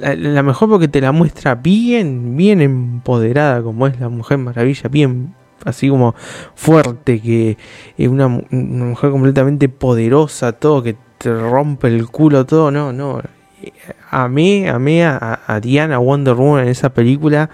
la, 0.00 0.42
mejor 0.42 0.68
porque 0.68 0.88
te 0.88 1.00
la 1.00 1.12
muestra 1.12 1.54
bien, 1.54 2.36
bien 2.36 2.60
empoderada 2.60 3.62
como 3.62 3.86
es 3.86 3.98
la 4.00 4.08
Mujer 4.08 4.38
Maravilla, 4.38 4.88
bien 4.88 5.34
así 5.64 5.88
como 5.88 6.14
fuerte, 6.54 7.20
que 7.20 7.56
es 7.96 8.08
una 8.08 8.28
mujer 8.28 9.10
completamente 9.10 9.68
poderosa, 9.68 10.52
todo 10.52 10.82
que 10.82 10.96
te 11.18 11.32
rompe 11.32 11.88
el 11.88 12.06
culo 12.08 12.46
todo, 12.46 12.70
no, 12.70 12.92
no. 12.92 13.20
A 14.10 14.28
mí, 14.28 14.66
a 14.66 14.78
mí, 14.78 15.02
a, 15.02 15.58
Diana 15.60 15.98
Wonder 15.98 16.34
Woman 16.34 16.64
en 16.64 16.68
esa 16.68 16.90
película 16.90 17.50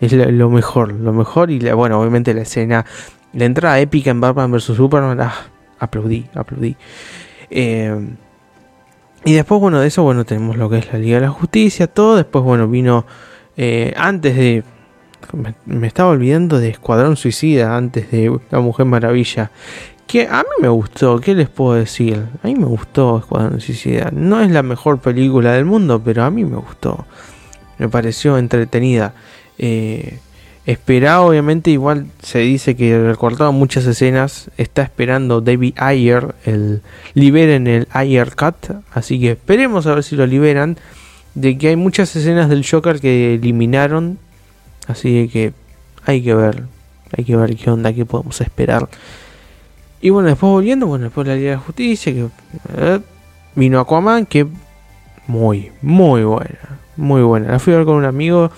es 0.00 0.12
lo, 0.12 0.48
mejor, 0.48 0.92
lo 0.92 1.12
mejor 1.12 1.50
y 1.50 1.58
bueno, 1.72 2.00
obviamente 2.00 2.32
la 2.32 2.42
escena, 2.42 2.86
la 3.32 3.44
entrada 3.44 3.80
épica 3.80 4.10
en 4.10 4.20
Batman 4.20 4.52
vs 4.52 4.64
Superman, 4.64 5.20
ah, 5.20 5.34
aplaudí, 5.78 6.26
aplaudí. 6.34 6.76
Eh, 7.50 8.08
y 9.24 9.34
después, 9.34 9.60
bueno, 9.60 9.80
de 9.80 9.88
eso, 9.88 10.02
bueno, 10.02 10.24
tenemos 10.24 10.56
lo 10.56 10.70
que 10.70 10.78
es 10.78 10.92
la 10.92 10.98
Liga 10.98 11.16
de 11.16 11.26
la 11.26 11.30
Justicia, 11.30 11.86
todo. 11.86 12.16
Después, 12.16 12.44
bueno, 12.44 12.68
vino 12.68 13.04
eh, 13.56 13.92
antes 13.96 14.36
de. 14.36 14.62
me, 15.66 15.86
estaba 15.86 16.10
olvidando 16.10 16.60
de 16.60 16.68
Escuadrón 16.70 17.16
Suicida, 17.16 17.76
antes 17.76 18.10
de 18.10 18.38
La 18.50 18.60
Mujer 18.60 18.86
Maravilla 18.86 19.50
que 20.08 20.26
a 20.26 20.38
mí 20.38 20.48
me 20.60 20.68
gustó, 20.68 21.20
¿qué 21.20 21.34
les 21.34 21.48
puedo 21.48 21.74
decir? 21.74 22.26
A 22.42 22.46
mí 22.46 22.54
me 22.54 22.64
gustó 22.64 23.18
Escuadrón 23.18 23.60
Suicida. 23.60 24.10
No 24.12 24.40
es 24.40 24.50
la 24.50 24.62
mejor 24.62 24.98
película 24.98 25.52
del 25.52 25.66
mundo, 25.66 26.02
pero 26.04 26.24
a 26.24 26.30
mí 26.30 26.44
me 26.44 26.56
gustó. 26.56 27.06
Me 27.78 27.88
pareció 27.88 28.38
entretenida. 28.38 29.14
Eh, 29.58 30.18
Espera, 30.68 31.22
obviamente, 31.22 31.70
igual 31.70 32.08
se 32.22 32.40
dice 32.40 32.76
que 32.76 33.02
recortaron 33.02 33.54
muchas 33.54 33.86
escenas. 33.86 34.50
Está 34.58 34.82
esperando 34.82 35.40
David 35.40 35.72
Ayer, 35.78 36.34
el 36.44 36.82
liberen 37.14 37.66
el 37.66 37.88
Ayer 37.90 38.36
Cut. 38.36 38.76
Así 38.92 39.18
que 39.18 39.30
esperemos 39.30 39.86
a 39.86 39.94
ver 39.94 40.04
si 40.04 40.14
lo 40.14 40.26
liberan. 40.26 40.76
De 41.34 41.56
que 41.56 41.68
hay 41.68 41.76
muchas 41.76 42.14
escenas 42.16 42.50
del 42.50 42.66
Joker 42.70 43.00
que 43.00 43.36
eliminaron. 43.36 44.18
Así 44.86 45.30
que 45.32 45.54
hay 46.04 46.22
que 46.22 46.34
ver. 46.34 46.64
Hay 47.16 47.24
que 47.24 47.34
ver 47.34 47.56
qué 47.56 47.70
onda, 47.70 47.94
qué 47.94 48.04
podemos 48.04 48.38
esperar. 48.42 48.90
Y 50.00 50.10
bueno, 50.10 50.28
después 50.28 50.50
volviendo, 50.50 50.86
bueno, 50.86 51.06
después 51.06 51.26
la 51.26 51.34
Liga 51.34 51.50
de 51.52 51.56
Justicia, 51.56 52.12
que 52.12 52.28
eh, 52.76 53.00
vino 53.54 53.80
Aquaman, 53.80 54.26
que 54.26 54.46
muy, 55.26 55.72
muy 55.82 56.22
buena. 56.22 56.78
Muy 56.96 57.22
buena. 57.22 57.52
La 57.52 57.58
fui 57.58 57.74
a 57.74 57.78
ver 57.78 57.86
con 57.86 57.96
un 57.96 58.04
amigo 58.04 58.50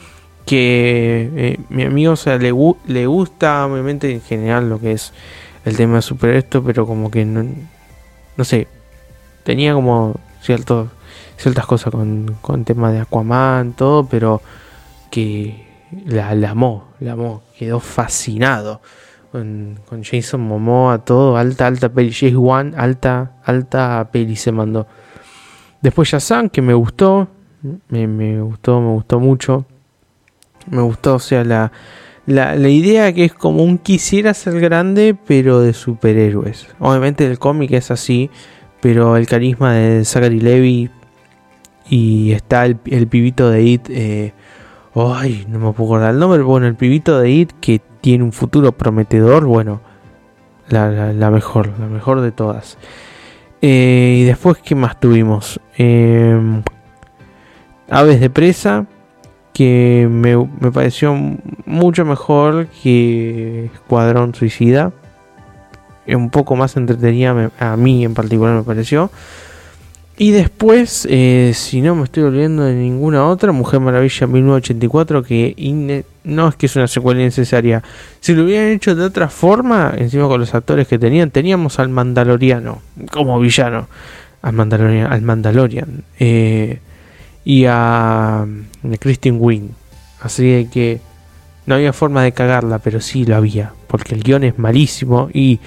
que 0.46 1.30
eh, 1.36 1.60
mi 1.68 1.84
amigo 1.84 2.12
o 2.12 2.16
sea, 2.16 2.38
le, 2.38 2.52
le 2.86 3.06
gusta 3.06 3.66
obviamente 3.66 4.10
en 4.10 4.20
general 4.20 4.68
lo 4.68 4.80
que 4.80 4.92
es 4.92 5.12
el 5.64 5.76
tema 5.76 5.96
de 5.96 6.02
super 6.02 6.30
esto, 6.30 6.62
pero 6.62 6.86
como 6.86 7.10
que 7.10 7.24
no, 7.24 7.44
no 8.36 8.44
sé, 8.44 8.66
tenía 9.44 9.74
como 9.74 10.14
ciertos, 10.42 10.88
ciertas 11.36 11.66
cosas 11.66 11.92
con, 11.92 12.36
con 12.40 12.64
tema 12.64 12.90
de 12.92 13.00
Aquaman, 13.00 13.72
todo, 13.74 14.06
pero 14.06 14.40
que 15.10 15.66
la 16.06 16.30
amó, 16.30 16.88
la 17.00 17.12
amó, 17.12 17.42
quedó 17.58 17.80
fascinado 17.80 18.80
con, 19.32 20.02
Jason 20.02 20.40
Momoa, 20.40 20.98
todo, 21.04 21.36
alta, 21.36 21.66
alta 21.66 21.88
peli, 21.88 22.12
James 22.12 22.36
One, 22.38 22.72
alta, 22.76 23.36
alta 23.44 24.08
peli 24.12 24.36
se 24.36 24.52
mandó. 24.52 24.86
Después 25.80 26.08
Shazam, 26.08 26.48
que 26.48 26.62
me 26.62 26.74
gustó, 26.74 27.28
me, 27.88 28.06
me 28.06 28.40
gustó, 28.40 28.80
me 28.80 28.88
gustó 28.88 29.20
mucho 29.20 29.64
me 30.68 30.82
gustó, 30.82 31.14
o 31.14 31.18
sea, 31.18 31.44
la, 31.44 31.72
la, 32.26 32.54
la, 32.54 32.68
idea 32.68 33.12
que 33.12 33.24
es 33.24 33.34
como 33.34 33.62
un 33.62 33.78
quisiera 33.78 34.34
ser 34.34 34.60
grande, 34.60 35.16
pero 35.26 35.60
de 35.60 35.72
superhéroes. 35.72 36.68
Obviamente 36.78 37.26
el 37.26 37.38
cómic 37.38 37.72
es 37.72 37.90
así, 37.90 38.30
pero 38.80 39.16
el 39.16 39.26
carisma 39.26 39.74
de 39.74 40.04
Zachary 40.04 40.40
Levy 40.40 40.90
y 41.88 42.32
está 42.32 42.66
el, 42.66 42.78
el 42.86 43.06
pibito 43.08 43.50
de 43.50 43.62
It. 43.62 43.86
Eh, 43.90 44.32
ay, 44.94 45.46
no 45.48 45.58
me 45.58 45.72
puedo 45.72 45.90
acordar 45.90 46.14
el 46.14 46.20
nombre, 46.20 46.42
bueno, 46.42 46.66
el 46.66 46.74
pibito 46.74 47.18
de 47.18 47.30
It 47.30 47.52
que 47.60 47.80
tiene 48.00 48.24
un 48.24 48.32
futuro 48.32 48.72
prometedor, 48.72 49.44
bueno, 49.44 49.80
la, 50.68 51.30
mejor, 51.30 51.72
la 51.78 51.86
mejor 51.86 52.20
de 52.20 52.32
todas. 52.32 52.78
Eh, 53.62 54.18
y 54.20 54.24
después, 54.24 54.58
¿qué 54.58 54.74
más 54.74 54.98
tuvimos? 54.98 55.60
Eh, 55.76 56.62
Aves 57.90 58.20
de 58.20 58.30
presa 58.30 58.86
que 59.52 60.06
me, 60.08 60.36
me, 60.36 60.70
pareció 60.70 61.12
mucho 61.66 62.04
mejor 62.04 62.68
que 62.82 63.66
Escuadrón 63.74 64.32
Suicida. 64.32 64.92
Un 66.06 66.30
poco 66.30 66.56
más 66.56 66.76
entretenida 66.76 67.50
a 67.58 67.76
mí 67.76 68.04
en 68.04 68.14
particular 68.14 68.54
me 68.54 68.62
pareció. 68.62 69.10
Y 70.22 70.32
después, 70.32 71.08
eh, 71.10 71.52
si 71.54 71.80
no 71.80 71.94
me 71.94 72.04
estoy 72.04 72.24
olvidando 72.24 72.64
de 72.64 72.74
ninguna 72.74 73.26
otra, 73.26 73.52
Mujer 73.52 73.80
Maravilla 73.80 74.26
1984, 74.26 75.22
que 75.22 76.04
no 76.24 76.48
es 76.48 76.56
que 76.56 76.66
es 76.66 76.76
una 76.76 76.88
secuela 76.88 77.22
innecesaria. 77.22 77.82
Si 78.20 78.34
lo 78.34 78.44
hubieran 78.44 78.68
hecho 78.68 78.94
de 78.94 79.02
otra 79.02 79.30
forma, 79.30 79.94
encima 79.96 80.28
con 80.28 80.38
los 80.38 80.54
actores 80.54 80.86
que 80.88 80.98
tenían, 80.98 81.30
teníamos 81.30 81.78
al 81.78 81.88
Mandaloriano 81.88 82.82
como 83.10 83.40
villano. 83.40 83.88
Al 84.42 84.52
Mandalorian. 84.52 85.10
Al 85.10 85.22
Mandalorian. 85.22 86.04
Eh, 86.18 86.80
y 87.46 87.64
a, 87.64 88.44
Christine 88.98 89.38
Wing. 89.38 89.70
Así 90.20 90.68
que 90.70 91.00
no 91.64 91.76
había 91.76 91.94
forma 91.94 92.22
de 92.24 92.32
cagarla, 92.32 92.78
pero 92.78 93.00
sí 93.00 93.24
lo 93.24 93.36
había, 93.36 93.72
porque 93.86 94.14
el 94.16 94.22
guion 94.22 94.44
es 94.44 94.58
malísimo 94.58 95.30
y, 95.32 95.60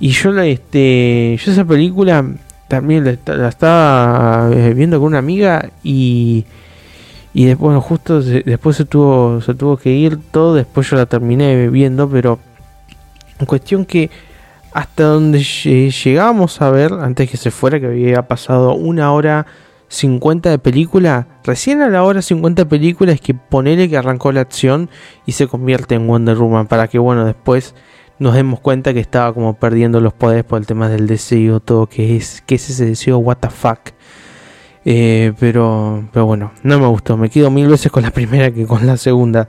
y 0.00 0.08
yo 0.08 0.36
este 0.40 1.38
yo 1.40 1.52
esa 1.52 1.64
película 1.64 2.24
también 2.68 3.18
la, 3.26 3.48
estaba 3.48 4.50
eh, 4.52 4.74
viendo 4.74 4.98
con 4.98 5.08
una 5.08 5.18
amiga 5.18 5.70
y 5.82 6.44
y 7.34 7.44
después 7.44 7.66
bueno, 7.66 7.80
justo 7.80 8.20
después 8.20 8.76
se 8.76 8.84
tuvo 8.84 9.40
se 9.40 9.54
tuvo 9.54 9.76
que 9.76 9.90
ir 9.90 10.18
todo, 10.30 10.54
después 10.54 10.88
yo 10.90 10.96
la 10.96 11.06
terminé 11.06 11.68
viendo, 11.68 12.08
pero 12.08 12.38
en 13.38 13.46
cuestión 13.46 13.84
que 13.84 14.10
hasta 14.72 15.04
donde 15.04 15.42
llegamos 15.42 16.60
a 16.60 16.70
ver 16.70 16.92
antes 16.92 17.30
que 17.30 17.36
se 17.36 17.50
fuera 17.50 17.80
que 17.80 17.86
había 17.86 18.28
pasado 18.28 18.74
una 18.74 19.12
hora 19.12 19.46
50 19.88 20.50
de 20.50 20.58
película, 20.58 21.26
recién 21.44 21.80
a 21.80 21.88
la 21.88 22.02
hora 22.02 22.22
50 22.22 22.62
de 22.64 22.66
película 22.68 23.12
es 23.12 23.20
que 23.20 23.34
ponele 23.34 23.88
que 23.88 23.96
arrancó 23.96 24.32
la 24.32 24.42
acción 24.42 24.90
y 25.24 25.32
se 25.32 25.46
convierte 25.46 25.94
en 25.94 26.06
Wonder 26.06 26.36
Woman 26.36 26.66
para 26.66 26.88
que 26.88 26.98
bueno 26.98 27.24
después 27.24 27.74
nos 28.18 28.34
demos 28.34 28.60
cuenta 28.60 28.92
que 28.92 29.00
estaba 29.00 29.32
como 29.32 29.54
perdiendo 29.54 30.00
los 30.00 30.12
poderes 30.12 30.44
por 30.44 30.58
el 30.58 30.66
tema 30.66 30.88
del 30.88 31.06
deseo, 31.06 31.60
todo 31.60 31.86
que 31.86 32.16
es, 32.16 32.42
que 32.46 32.56
es 32.56 32.70
ese 32.70 32.84
deseo, 32.86 33.18
what 33.18 33.38
the 33.38 33.50
fuck. 33.50 33.78
Eh, 34.84 35.32
pero, 35.38 36.08
pero 36.12 36.26
bueno, 36.26 36.52
no 36.62 36.78
me 36.78 36.86
gustó, 36.86 37.16
me 37.16 37.30
quedo 37.30 37.50
mil 37.50 37.68
veces 37.68 37.92
con 37.92 38.02
la 38.02 38.10
primera 38.12 38.50
que 38.50 38.66
con 38.66 38.86
la 38.86 38.96
segunda. 38.96 39.48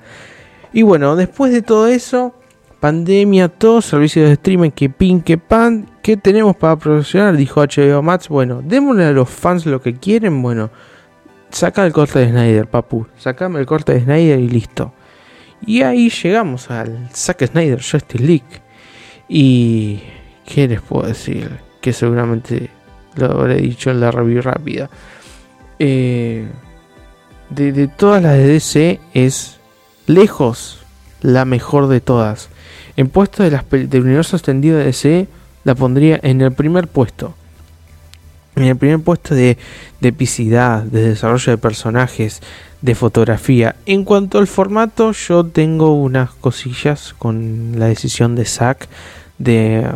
Y 0.74 0.84
bueno, 0.84 1.16
después 1.16 1.52
de 1.52 1.62
todo 1.62 1.88
eso, 1.88 2.34
pandemia, 2.80 3.50
todos 3.50 3.86
servicios 3.86 4.28
de 4.28 4.34
streaming 4.34 4.72
que 4.72 4.90
pin, 4.90 5.22
que 5.22 5.38
pan, 5.38 5.90
¿qué 6.02 6.18
tenemos 6.18 6.56
para 6.56 6.76
promocionar? 6.76 7.36
Dijo 7.36 7.62
HBO 7.62 8.02
Max, 8.02 8.30
bueno, 8.30 8.62
démosle 8.64 9.06
a 9.06 9.12
los 9.12 9.30
fans 9.30 9.66
lo 9.66 9.82
que 9.82 9.96
quieren, 9.96 10.42
bueno, 10.42 10.70
saca 11.50 11.86
el 11.86 11.94
corte 11.94 12.20
de 12.20 12.30
Snyder, 12.30 12.68
papu, 12.68 13.08
sacame 13.18 13.60
el 13.60 13.66
corte 13.66 13.94
de 13.94 14.02
Snyder 14.02 14.40
y 14.40 14.48
listo. 14.48 14.94
Y 15.66 15.82
ahí 15.82 16.10
llegamos 16.10 16.72
al 16.72 17.10
Zack 17.14 17.46
Snyder 17.48 17.82
Justice 17.82 18.24
League. 18.24 18.62
Y, 19.28 20.00
¿qué 20.46 20.68
les 20.68 20.82
puedo 20.82 21.08
decir? 21.08 21.60
Que 21.82 21.94
seguramente 21.94 22.70
lo 23.16 23.32
habré 23.32 23.56
dicho 23.56 23.92
en 23.92 24.00
la 24.00 24.12
review 24.12 24.42
rápida. 24.42 24.90
Eh, 25.78 26.48
de, 27.50 27.88
todas 27.88 28.22
las 28.22 28.34
de 28.34 28.48
DC 28.48 29.00
es 29.14 29.60
lejos 30.08 30.80
la 31.22 31.46
mejor 31.46 31.88
de 31.88 32.02
todas. 32.02 32.50
En 32.96 33.10
puesto 33.10 33.44
de 33.44 33.52
las 33.52 33.70
del 33.70 34.02
universo 34.04 34.36
extendido 34.36 34.78
de 34.78 34.86
DC, 34.86 35.28
la 35.64 35.76
pondría 35.76 36.20
en 36.22 36.42
el 36.42 36.52
primer 36.52 36.88
puesto. 36.88 37.34
En 38.56 38.64
el 38.64 38.76
primer 38.76 39.00
puesto 39.00 39.36
de, 39.36 39.58
de 40.02 40.10
epicidad, 40.10 40.84
de 40.84 41.10
desarrollo 41.10 41.52
de 41.52 41.58
personajes, 41.58 42.42
de 42.82 42.96
fotografía. 42.96 43.76
En 43.86 44.04
cuanto 44.04 44.38
al 44.38 44.48
formato, 44.48 45.12
yo 45.12 45.46
tengo 45.46 45.94
unas 45.94 46.32
cosillas 46.32 47.14
con 47.18 47.74
la 47.78 47.86
decisión 47.86 48.36
de 48.36 48.46
Zack 48.46 48.88
de, 49.38 49.88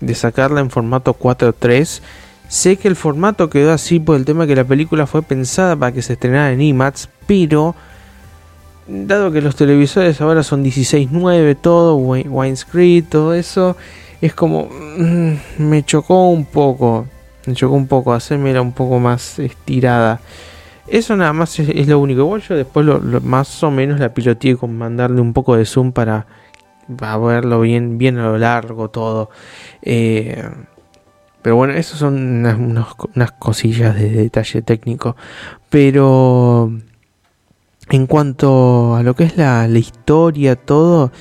de 0.00 0.14
sacarla 0.14 0.60
en 0.60 0.70
formato 0.70 1.16
4.3. 1.18 2.00
Sé 2.48 2.76
que 2.76 2.88
el 2.88 2.96
formato 2.96 3.50
quedó 3.50 3.72
así 3.72 3.98
por 3.98 4.16
el 4.16 4.24
tema 4.24 4.46
que 4.46 4.54
la 4.54 4.64
película 4.64 5.06
fue 5.06 5.22
pensada 5.22 5.76
para 5.76 5.92
que 5.92 6.02
se 6.02 6.12
estrenara 6.12 6.52
en 6.52 6.60
IMAX, 6.60 7.08
pero 7.26 7.74
dado 8.86 9.32
que 9.32 9.40
los 9.40 9.56
televisores 9.56 10.20
ahora 10.20 10.42
son 10.42 10.64
16.9, 10.64 11.56
todo, 11.60 11.96
widescreen, 11.96 13.04
todo 13.04 13.34
eso, 13.34 13.76
es 14.20 14.34
como. 14.34 14.68
Mm, 14.98 15.34
me 15.58 15.84
chocó 15.84 16.30
un 16.30 16.44
poco. 16.44 17.06
Me 17.46 17.54
chocó 17.54 17.74
un 17.74 17.86
poco, 17.86 18.12
hacerme 18.12 18.58
un 18.60 18.72
poco 18.72 18.98
más 18.98 19.38
estirada. 19.38 20.20
Eso 20.88 21.16
nada 21.16 21.32
más 21.32 21.58
es, 21.58 21.88
lo 21.88 21.98
único. 21.98 22.20
Igual 22.20 22.42
yo 22.42 22.54
después 22.56 22.84
lo, 22.86 23.00
más 23.20 23.62
o 23.62 23.70
menos 23.70 23.98
la 24.00 24.12
piloteé 24.12 24.56
con 24.56 24.76
mandarle 24.76 25.20
un 25.20 25.32
poco 25.32 25.56
de 25.56 25.64
zoom 25.64 25.92
para, 25.92 26.26
verlo 26.88 27.60
bien, 27.60 27.98
bien 27.98 28.18
a 28.18 28.24
lo 28.24 28.38
largo 28.38 28.90
todo. 28.90 29.30
Eh, 29.82 30.42
pero 31.42 31.56
bueno, 31.56 31.74
eso 31.74 31.96
son 31.96 32.14
unas, 32.14 32.58
unas 33.14 33.32
cosillas 33.32 33.94
de 33.94 34.10
detalle 34.10 34.62
técnico. 34.62 35.16
Pero 35.70 36.72
en 37.90 38.06
cuanto 38.06 38.96
a 38.96 39.02
lo 39.02 39.14
que 39.14 39.24
es 39.24 39.36
la, 39.36 39.68
historia, 39.68 40.56
todo, 40.56 41.12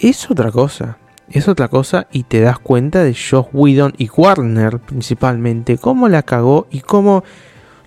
es 0.00 0.30
otra 0.30 0.50
cosa. 0.50 0.98
Es 1.30 1.48
otra 1.48 1.68
cosa 1.68 2.06
y 2.12 2.24
te 2.24 2.40
das 2.40 2.58
cuenta 2.58 3.02
de 3.02 3.14
Josh 3.14 3.46
Whedon 3.52 3.94
y 3.96 4.10
Warner 4.14 4.78
principalmente, 4.78 5.78
cómo 5.78 6.08
la 6.08 6.22
cagó 6.22 6.66
y 6.70 6.80
cómo 6.80 7.24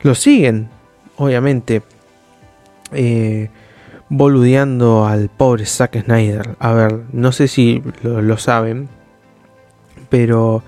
lo 0.01 0.15
siguen, 0.15 0.69
obviamente, 1.17 1.83
eh, 2.91 3.49
boludeando 4.09 5.05
al 5.05 5.29
pobre 5.29 5.65
Zack 5.65 6.03
Snyder. 6.05 6.55
A 6.59 6.73
ver, 6.73 7.03
no 7.11 7.31
sé 7.31 7.47
si 7.47 7.83
lo, 8.01 8.21
lo 8.21 8.37
saben, 8.37 8.89
pero 10.09 10.63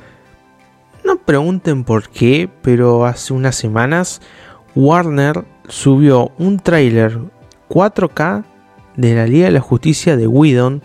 no 1.03 1.17
pregunten 1.17 1.83
por 1.83 2.09
qué, 2.09 2.49
pero 2.61 3.05
hace 3.05 3.33
unas 3.33 3.55
semanas 3.55 4.21
Warner 4.75 5.45
subió 5.67 6.31
un 6.37 6.59
tráiler 6.59 7.17
4K 7.69 8.43
de 8.95 9.15
la 9.15 9.25
Liga 9.25 9.45
de 9.45 9.51
la 9.51 9.61
Justicia 9.61 10.17
de 10.17 10.27
Whedon 10.27 10.81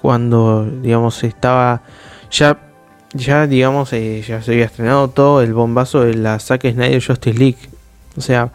cuando 0.00 0.68
digamos 0.82 1.22
estaba 1.24 1.82
ya 2.30 2.58
ya 3.14 3.46
digamos 3.46 3.92
eh, 3.92 4.22
ya 4.26 4.42
se 4.42 4.52
había 4.52 4.64
estrenado 4.64 5.08
todo 5.08 5.42
el 5.42 5.52
bombazo 5.52 6.02
de 6.02 6.14
la 6.14 6.38
Zack 6.38 6.62
Snyder 6.70 7.04
Justice 7.04 7.38
League 7.38 7.58
o 8.16 8.20
sea 8.20 8.50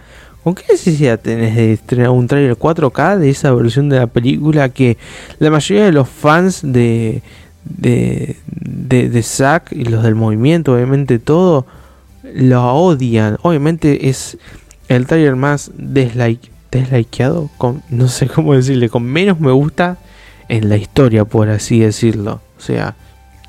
¿Con 0.48 0.56
qué 0.56 0.63
necesidad 0.70 1.20
tenés 1.20 1.58
de 1.58 1.74
estrenar 1.74 2.12
un 2.12 2.25
trailer 2.25 2.56
4K 2.56 3.18
de 3.18 3.30
esa 3.30 3.51
versión 3.51 3.89
de 3.89 3.98
la 3.98 4.08
película 4.08 4.70
que 4.70 4.98
la 5.39 5.50
mayoría 5.50 5.84
de 5.84 5.92
los 5.92 6.08
fans 6.08 6.62
de, 6.63 7.22
de, 7.66 8.38
de, 8.46 9.24
Zack 9.24 9.74
y 9.74 9.84
los 9.84 10.04
del 10.04 10.16
movimiento, 10.16 10.74
obviamente 10.74 11.20
todo, 11.20 11.66
lo 12.34 12.63
odian? 12.63 13.38
Obviamente 13.42 14.08
es 14.08 14.38
el 14.88 15.06
trailer 15.06 15.36
más 15.36 15.70
dislike, 15.77 16.50
deslikeado, 16.72 17.50
con, 17.58 17.84
no 17.89 18.08
sé 18.08 18.27
cómo 18.27 18.54
decirle, 18.54 18.88
con 18.88 19.04
menos 19.04 19.42
me 19.42 19.51
gusta 19.51 19.98
en 20.50 20.70
la 20.70 20.77
historia, 20.77 21.25
por 21.25 21.50
así 21.50 21.80
decirlo. 21.80 22.42
O 22.58 22.62
sea, 22.62 22.96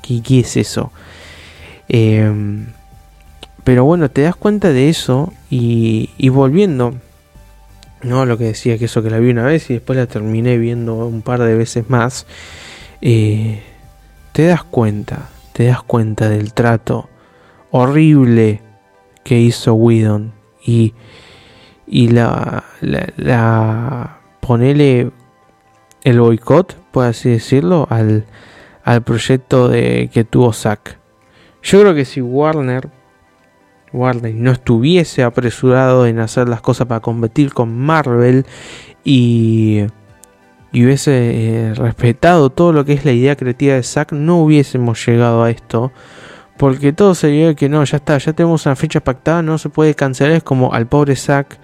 ¿qué, 0.01 0.39
es 0.39 0.57
eso? 0.57 0.91
Eh, 1.87 2.31
pero 3.63 3.85
bueno, 3.85 4.09
te 4.09 4.21
das 4.21 4.35
cuenta 4.35 4.71
de 4.71 4.89
eso 4.89 5.33
y, 5.49 6.09
y 6.17 6.29
volviendo, 6.29 6.95
no 8.01 8.25
lo 8.25 8.37
que 8.37 8.45
decía 8.45 8.77
que 8.77 8.85
eso 8.85 9.03
que 9.03 9.09
la 9.09 9.19
vi 9.19 9.29
una 9.29 9.43
vez 9.43 9.69
y 9.69 9.73
después 9.73 9.97
la 9.97 10.07
terminé 10.07 10.57
viendo 10.57 10.95
un 10.95 11.21
par 11.21 11.41
de 11.43 11.55
veces 11.55 11.89
más, 11.89 12.25
eh, 13.01 13.61
te 14.31 14.45
das 14.45 14.63
cuenta, 14.63 15.29
te 15.53 15.65
das 15.65 15.83
cuenta 15.83 16.29
del 16.29 16.53
trato 16.53 17.09
horrible 17.71 18.61
que 19.23 19.39
hizo 19.39 19.73
Whedon 19.73 20.33
y, 20.65 20.93
y 21.85 22.07
la, 22.09 22.63
la, 22.81 23.07
la 23.17 24.19
ponele 24.39 25.11
el 26.03 26.19
boicot, 26.19 26.75
por 26.91 27.05
así 27.05 27.29
decirlo, 27.29 27.87
al, 27.89 28.25
al 28.83 29.01
proyecto 29.03 29.67
de, 29.69 30.09
que 30.13 30.23
tuvo 30.23 30.53
Zack. 30.53 30.97
Yo 31.61 31.81
creo 31.81 31.93
que 31.93 32.05
si 32.05 32.21
Warner 32.21 32.89
Warner 33.93 34.33
no 34.33 34.51
estuviese 34.51 35.23
apresurado 35.23 36.05
en 36.05 36.19
hacer 36.19 36.47
las 36.47 36.61
cosas 36.61 36.87
para 36.87 36.99
competir 36.99 37.53
con 37.53 37.77
Marvel 37.77 38.45
y, 39.03 39.85
hubiese 40.73 41.11
eh, 41.11 41.73
respetado 41.73 42.51
todo 42.51 42.73
lo 42.73 42.85
que 42.85 42.93
es 42.93 43.05
la 43.05 43.11
idea 43.11 43.35
creativa 43.35 43.75
de 43.75 43.83
Zack, 43.83 44.11
no 44.11 44.37
hubiésemos 44.37 45.03
llegado 45.05 45.43
a 45.43 45.49
esto. 45.49 45.91
Porque 46.57 46.91
todo 46.91 47.15
sería 47.15 47.55
que 47.55 47.69
no, 47.69 47.83
ya 47.85 47.97
está, 47.97 48.17
ya 48.17 48.33
tenemos 48.33 48.65
una 48.65 48.75
fecha 48.75 48.99
pactada, 48.99 49.41
no 49.41 49.57
se 49.57 49.69
puede 49.69 49.95
cancelar. 49.95 50.33
Es 50.33 50.43
como 50.43 50.73
al 50.73 50.87
pobre 50.87 51.15
Zack 51.15 51.57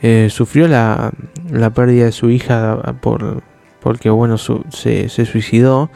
eh, 0.00 0.28
sufrió 0.30 0.66
la, 0.68 1.12
la, 1.50 1.70
pérdida 1.70 2.06
de 2.06 2.12
su 2.12 2.30
hija 2.30 2.96
por, 3.02 3.42
porque, 3.80 4.10
bueno, 4.10 4.36
se, 4.38 5.08
se 5.08 5.26
suicidó. 5.26 5.90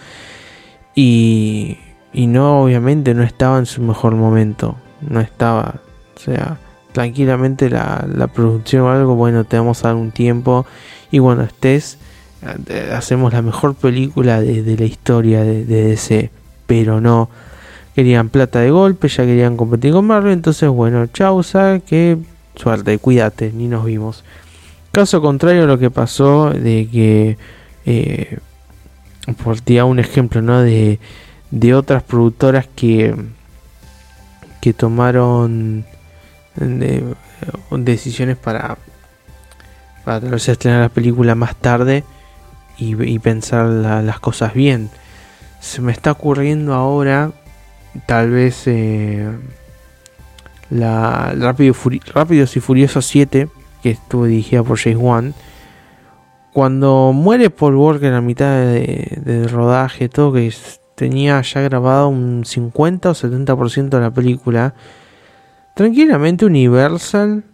Y, 0.94 1.78
y 2.12 2.26
no, 2.26 2.62
obviamente, 2.62 3.14
no 3.14 3.22
estaba 3.22 3.58
en 3.58 3.66
su 3.66 3.82
mejor 3.82 4.14
momento 4.14 4.76
no 5.08 5.20
estaba. 5.20 5.76
O 6.16 6.20
sea, 6.20 6.58
tranquilamente 6.92 7.70
la, 7.70 8.06
la 8.12 8.26
producción 8.28 8.82
o 8.82 8.90
algo, 8.90 9.14
bueno, 9.14 9.44
te 9.44 9.56
vamos 9.58 9.84
a 9.84 9.88
dar 9.88 9.96
un 9.96 10.10
tiempo 10.10 10.66
y 11.10 11.18
cuando 11.18 11.44
estés, 11.44 11.98
eh, 12.68 12.92
hacemos 12.94 13.32
la 13.32 13.42
mejor 13.42 13.74
película 13.74 14.40
de, 14.40 14.76
la 14.76 14.84
historia 14.84 15.42
de, 15.42 15.64
DC. 15.64 16.30
Pero 16.66 17.00
no, 17.00 17.28
querían 17.94 18.28
plata 18.28 18.60
de 18.60 18.70
golpe, 18.70 19.08
ya 19.08 19.24
querían 19.24 19.56
competir 19.56 19.92
con 19.92 20.06
Marvel, 20.06 20.32
entonces 20.32 20.68
bueno, 20.68 21.06
chausa, 21.06 21.80
que 21.80 22.18
suerte, 22.54 22.96
cuídate, 22.98 23.52
ni 23.52 23.68
nos 23.68 23.84
vimos. 23.84 24.24
Caso 24.92 25.20
contrario 25.20 25.64
a 25.64 25.66
lo 25.66 25.78
que 25.78 25.90
pasó 25.90 26.50
de 26.50 26.88
que, 26.90 27.36
eh, 27.86 28.38
por 29.42 29.60
ti 29.60 29.78
un 29.80 29.98
ejemplo, 29.98 30.42
¿no? 30.42 30.60
De, 30.62 30.98
de 31.50 31.74
otras 31.74 32.02
productoras 32.02 32.66
que 32.74 33.14
que 34.62 34.72
tomaron 34.72 35.84
decisiones 37.70 38.36
para 38.36 38.78
para 40.04 40.28
a 40.28 40.36
estrenar 40.36 40.80
la 40.82 40.88
película 40.88 41.34
más 41.34 41.56
tarde 41.56 42.04
y, 42.78 43.18
pensar 43.20 43.66
las 43.66 44.18
cosas 44.20 44.54
bien. 44.54 44.90
Se 45.60 45.80
me 45.80 45.92
está 45.92 46.10
ocurriendo 46.12 46.74
ahora, 46.74 47.30
tal 48.06 48.30
vez, 48.30 48.66
eh, 48.66 49.30
la 50.70 51.32
Rápido 51.38 51.74
Rápidos 52.12 52.56
y 52.56 52.60
Furiosos 52.60 53.06
7, 53.06 53.48
que 53.82 53.90
estuvo 53.90 54.24
dirigida 54.24 54.64
por 54.64 54.78
James 54.78 54.98
Wan. 54.98 55.34
Cuando 56.52 57.12
muere 57.14 57.48
Paul 57.48 57.76
Walker 57.76 58.12
a 58.12 58.20
mitad 58.20 58.58
de, 58.60 59.48
rodaje, 59.50 60.08
todo 60.08 60.34
que 60.34 60.52
tenía 60.94 61.40
ya 61.40 61.62
grabado 61.62 62.08
un 62.08 62.44
50 62.44 63.10
o 63.10 63.14
70% 63.14 63.88
de 63.88 64.00
la 64.00 64.12
película, 64.12 64.74
tranquilamente 65.74 66.44
Universal 66.44 67.44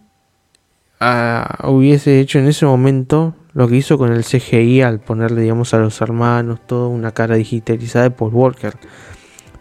ah, 0.99 1.59
hubiese 1.69 2.19
hecho 2.19 2.39
en 2.39 2.47
ese 2.47 2.65
momento 2.65 3.35
lo 3.53 3.67
que 3.67 3.77
hizo 3.77 3.97
con 3.97 4.11
el 4.11 4.23
CGI 4.23 4.81
al 4.81 4.99
ponerle, 4.99 5.41
digamos, 5.41 5.73
a 5.73 5.79
los 5.79 5.99
hermanos 6.01 6.59
toda 6.67 6.87
una 6.87 7.11
cara 7.11 7.35
digitalizada 7.35 8.03
de 8.03 8.11
Paul 8.11 8.33
Walker. 8.33 8.73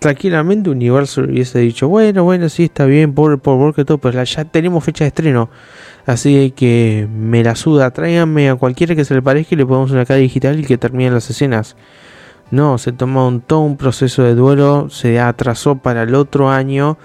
Tranquilamente 0.00 0.70
Universal 0.70 1.30
hubiese 1.30 1.60
dicho, 1.60 1.88
bueno, 1.88 2.24
bueno, 2.24 2.48
sí, 2.48 2.64
está 2.64 2.86
bien, 2.86 3.14
Paul, 3.14 3.38
Paul 3.40 3.60
Walker, 3.60 3.84
todo, 3.84 3.98
pero 3.98 4.22
ya 4.22 4.44
tenemos 4.44 4.84
fecha 4.84 5.04
de 5.04 5.08
estreno. 5.08 5.48
Así 6.08 6.52
que 6.52 7.06
me 7.12 7.44
la 7.44 7.54
suda, 7.54 7.90
tráiganme 7.90 8.48
a 8.48 8.54
cualquiera 8.54 8.96
que 8.96 9.04
se 9.04 9.12
le 9.12 9.20
parezca 9.20 9.54
y 9.54 9.58
le 9.58 9.66
ponemos 9.66 9.90
una 9.90 10.06
cara 10.06 10.18
digital 10.18 10.58
y 10.58 10.64
que 10.64 10.78
termine 10.78 11.10
las 11.10 11.28
escenas. 11.28 11.76
No, 12.50 12.78
se 12.78 12.92
tomó 12.92 13.28
un, 13.28 13.42
todo 13.42 13.60
un 13.60 13.76
proceso 13.76 14.22
de 14.22 14.34
duelo, 14.34 14.88
se 14.88 15.20
atrasó 15.20 15.76
para 15.76 16.04
el 16.04 16.14
otro 16.14 16.48
año 16.48 16.96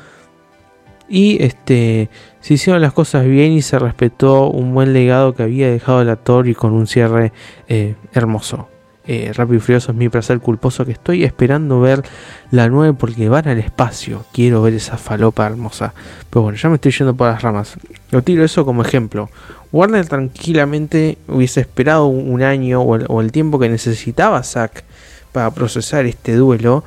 y 1.09 1.43
este 1.43 2.09
se 2.39 2.53
hicieron 2.53 2.81
las 2.81 2.93
cosas 2.93 3.25
bien 3.25 3.51
y 3.51 3.61
se 3.61 3.77
respetó 3.77 4.49
un 4.49 4.73
buen 4.73 4.93
legado 4.93 5.35
que 5.35 5.43
había 5.43 5.69
dejado 5.69 6.01
el 6.01 6.09
actor 6.09 6.47
y 6.47 6.55
con 6.55 6.71
un 6.71 6.87
cierre 6.87 7.33
eh, 7.67 7.95
hermoso. 8.13 8.69
Eh, 9.05 9.33
Rápido 9.33 9.57
y 9.57 9.59
Furioso 9.59 9.91
es 9.91 9.97
mi 9.97 10.07
placer 10.07 10.39
culposo 10.39 10.85
que 10.85 10.93
estoy 10.93 11.25
esperando 11.25 11.81
ver 11.81 12.03
la 12.51 12.69
9 12.69 12.95
porque 12.97 13.27
van 13.27 13.47
al 13.47 13.59
espacio. 13.59 14.25
Quiero 14.31 14.61
ver 14.61 14.73
esa 14.73 14.97
falopa 14.97 15.45
hermosa. 15.45 15.93
Pero 16.29 16.43
bueno, 16.43 16.57
ya 16.57 16.69
me 16.69 16.75
estoy 16.75 16.91
yendo 16.91 17.13
por 17.13 17.27
las 17.27 17.41
ramas. 17.41 17.75
Lo 18.11 18.21
tiro 18.21 18.45
eso 18.45 18.65
como 18.65 18.81
ejemplo. 18.81 19.29
Warner 19.73 20.07
tranquilamente 20.07 21.17
hubiese 21.27 21.61
esperado 21.61 22.05
un 22.05 22.43
año 22.43 22.81
o 22.81 23.21
el, 23.21 23.31
tiempo 23.31 23.59
que 23.59 23.69
necesitaba 23.69 24.43
Zack 24.43 24.83
para 25.31 25.51
procesar 25.51 26.05
este 26.05 26.35
duelo 26.35 26.83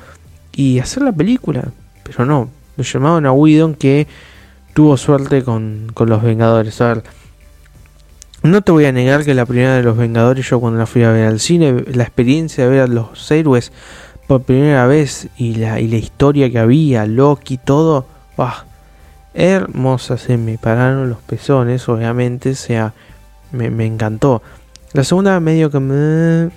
y 0.53 0.79
hacer 0.79 1.03
la 1.03 1.11
película. 1.11 1.65
Pero 2.03 2.25
no, 2.25 2.49
lo 2.77 2.83
llamaron 2.83 3.25
a 3.25 3.31
Whedon 3.33 3.75
que 3.75 4.07
tuvo 4.73 4.95
suerte 4.95 5.43
con, 5.43 5.91
los 5.97 6.23
Vengadores. 6.23 6.79
A 6.81 6.87
ver, 6.87 7.03
no 8.47 8.61
te 8.61 8.71
voy 8.71 8.85
a 8.85 8.91
negar 8.91 9.23
que 9.23 9.33
la 9.33 9.45
primera 9.45 9.75
de 9.75 9.83
los 9.83 9.97
Vengadores, 9.97 10.49
yo 10.49 10.59
cuando 10.59 10.79
la 10.79 10.85
fui 10.85 11.03
a 11.03 11.11
ver 11.11 11.27
al 11.27 11.39
cine, 11.39 11.83
la 11.93 12.03
experiencia 12.03 12.63
de 12.65 12.69
ver 12.69 12.81
a 12.81 12.87
los 12.87 13.29
héroes 13.31 13.71
por 14.27 14.43
primera 14.43 14.87
vez 14.87 15.29
y 15.37 15.55
la, 15.55 15.79
y 15.79 15.87
la 15.87 15.97
historia 15.97 16.49
que 16.49 16.59
había, 16.59 17.05
Loki, 17.05 17.57
todo, 17.57 18.05
¡bah! 18.35 18.65
hermosa, 19.33 20.17
se 20.17 20.37
me 20.37 20.57
pararon 20.57 21.09
los 21.09 21.19
pezones, 21.19 21.87
obviamente, 21.87 22.51
o 22.51 22.55
sea, 22.55 22.93
me, 23.51 23.69
me 23.69 23.85
encantó. 23.85 24.41
La 24.93 25.03
segunda 25.03 25.39
medio 25.39 25.69
que 25.69 25.79
me... 25.79 26.49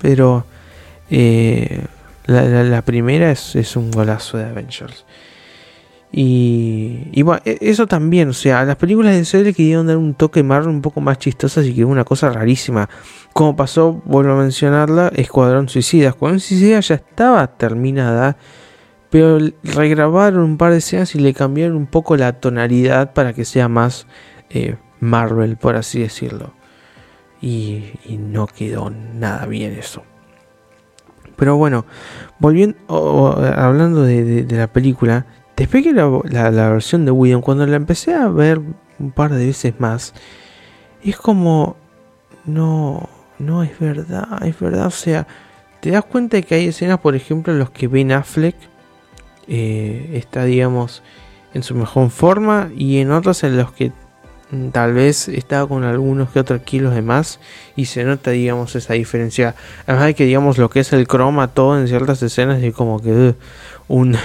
Pero 0.00 0.44
eh, 1.10 1.84
la, 2.26 2.82
primera 2.82 3.30
es, 3.30 3.76
un 3.76 3.90
golazo 3.90 4.38
de 4.38 4.44
Avengers. 4.44 5.04
Y, 6.12 7.22
bueno, 7.22 7.40
e, 7.44 7.58
eso 7.62 7.86
también, 7.86 8.28
o 8.28 8.32
sea, 8.34 8.64
las 8.64 8.76
películas 8.76 9.14
de 9.14 9.24
serie 9.24 9.54
querían 9.54 9.86
dar 9.86 9.96
un 9.96 10.14
toque 10.14 10.42
Marvel 10.42 10.68
un 10.68 10.82
poco 10.82 11.00
más 11.00 11.18
chistosas 11.18 11.66
y 11.66 11.74
que 11.74 11.84
una 11.84 12.04
cosa 12.04 12.30
rarísima. 12.30 12.88
Como 13.32 13.56
pasó, 13.56 14.02
vuelvo 14.04 14.32
a 14.32 14.36
mencionarla, 14.36 15.10
Escuadrón 15.14 15.68
Suicida. 15.68 16.10
Escuadrón 16.10 16.40
Suicida 16.40 16.80
ya 16.80 16.96
estaba 16.96 17.46
terminada, 17.56 18.36
pero 19.08 19.38
regrabaron 19.64 20.42
un 20.42 20.58
par 20.58 20.72
de 20.72 20.78
escenas 20.78 21.14
y 21.14 21.18
le 21.18 21.32
cambiaron 21.32 21.76
un 21.76 21.86
poco 21.86 22.16
la 22.16 22.34
tonalidad 22.34 23.14
para 23.14 23.32
que 23.32 23.46
sea 23.46 23.68
más 23.68 24.06
eh, 24.50 24.76
Marvel, 25.00 25.56
por 25.56 25.76
así 25.76 26.00
decirlo. 26.00 26.52
y 27.40 27.82
no 28.18 28.46
quedó 28.46 28.90
nada 28.90 29.46
bien 29.46 29.72
eso. 29.72 30.04
Pero 31.42 31.56
bueno, 31.56 31.86
volviendo, 32.38 32.76
hablando 33.56 34.04
de, 34.04 34.46
la 34.48 34.68
película, 34.68 35.26
después 35.56 35.82
que 35.82 35.92
la, 35.92 36.50
la, 36.50 36.70
versión 36.70 37.04
de 37.04 37.10
Whedon, 37.10 37.42
cuando 37.42 37.66
la 37.66 37.76
empecé 37.76 38.14
a 38.14 38.28
ver 38.28 38.60
un 38.98 39.12
par 39.12 39.32
de 39.32 39.46
veces 39.46 39.74
más, 39.78 40.14
es 41.02 41.16
como, 41.16 41.76
no, 42.44 43.08
no 43.38 43.62
es 43.62 43.78
verdad, 43.78 44.44
es 44.46 44.58
verdad, 44.58 44.86
o 44.86 44.90
sea, 44.90 45.26
te 45.80 45.90
das 45.90 46.04
cuenta 46.04 46.36
de 46.36 46.42
que 46.44 46.54
hay 46.54 46.66
escenas, 46.66 47.00
por 47.00 47.16
ejemplo, 47.16 47.52
en 47.52 47.58
los 47.58 47.70
que 47.70 47.88
Ben 47.88 48.12
Affleck 48.12 48.56
eh, 49.48 50.10
está, 50.14 50.44
digamos, 50.44 51.02
en 51.54 51.62
su 51.62 51.74
mejor 51.74 52.10
forma 52.10 52.70
y 52.76 52.98
en 52.98 53.10
otras 53.10 53.42
en 53.44 53.56
los 53.56 53.72
que 53.72 53.92
Mm, 54.52 54.68
tal 54.68 54.92
vez 54.92 55.28
estaba 55.28 55.66
con 55.66 55.82
algunos 55.82 56.30
que 56.30 56.38
otros 56.38 56.60
kilos 56.60 56.94
de 56.94 57.00
más 57.00 57.40
y 57.74 57.86
se 57.86 58.04
nota 58.04 58.30
digamos 58.32 58.76
esa 58.76 58.92
diferencia. 58.92 59.54
Además 59.86 60.06
de 60.06 60.14
que 60.14 60.26
digamos 60.26 60.58
lo 60.58 60.68
que 60.68 60.80
es 60.80 60.92
el 60.92 61.08
croma 61.08 61.48
todo 61.48 61.78
en 61.80 61.88
ciertas 61.88 62.22
escenas 62.22 62.62
es 62.62 62.74
como 62.74 63.00
que 63.00 63.10
uh, 63.10 63.34
un, 63.88 64.16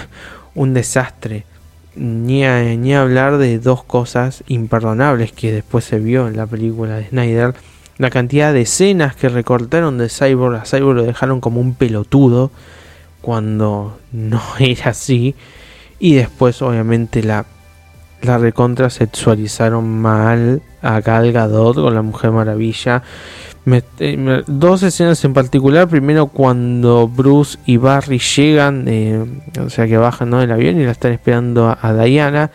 un 0.58 0.74
desastre 0.74 1.46
ni, 1.96 2.42
ni 2.78 2.96
hablar 2.96 3.38
de 3.38 3.60
dos 3.60 3.84
cosas 3.84 4.44
imperdonables 4.48 5.32
que 5.32 5.52
después 5.52 5.86
se 5.86 6.00
vio 6.00 6.28
en 6.28 6.36
la 6.36 6.48
película 6.48 6.96
de 6.96 7.08
Snyder. 7.08 7.54
La 7.98 8.10
cantidad 8.10 8.54
de 8.54 8.62
escenas 8.62 9.16
que 9.16 9.30
recortaron 9.30 9.98
de 9.98 10.10
Cyborg 10.10 10.56
a 10.56 10.66
Cyborg 10.66 10.98
lo 10.98 11.04
dejaron 11.04 11.42
como 11.42 11.62
un 11.62 11.76
pelotudo 11.76 12.52
cuando 13.22 14.00
no 14.12 14.42
era 14.60 14.92
así. 14.92 15.36
Y 16.00 16.16
después 16.16 16.62
obviamente 16.62 17.24
la, 17.24 17.46
la 18.22 18.38
recontra 18.40 18.90
sexualizaron 18.90 19.88
mal 19.88 20.62
a 20.82 21.02
Gal 21.02 21.32
Gadot 21.32 21.76
con 21.76 21.94
la 21.94 22.02
Mujer 22.02 22.32
Maravilla. 22.32 23.04
Eh, 23.70 24.44
dos 24.48 24.84
escenas 24.84 25.24
en 25.26 25.34
particular. 25.34 25.90
Primero 25.90 26.28
cuando 26.28 27.08
Bruce 27.08 27.58
y 27.66 27.78
Barry 27.78 28.20
llegan, 28.20 28.86
eh, 28.88 29.26
o 29.60 29.70
sea 29.70 29.88
que 29.88 29.98
bajan 29.98 30.32
del 30.32 30.52
avión 30.52 30.80
y 30.80 30.86
la 30.86 30.92
están 30.92 31.12
esperando 31.12 31.78
a, 31.80 31.94
Diana. 31.94 32.52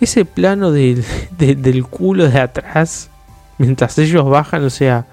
Ese 0.00 0.24
plano 0.24 0.70
del, 0.70 1.04
del 1.38 1.84
culo 1.86 2.28
de 2.28 2.40
atrás, 2.40 3.10
mientras 3.58 3.96
ellos 3.98 4.28
bajan, 4.28 4.64
o 4.64 4.70
sea, 4.70 5.06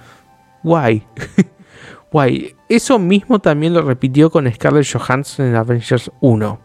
guay. 0.64 1.04
guay. 2.12 2.54
Eso 2.68 3.00
mismo 3.00 3.40
también 3.40 3.74
lo 3.74 3.82
repitió 3.82 4.30
con 4.30 4.52
Scarlett 4.52 4.92
Johansson 4.92 5.46
en 5.46 5.56
Avengers 5.56 6.12
1. 6.20 6.60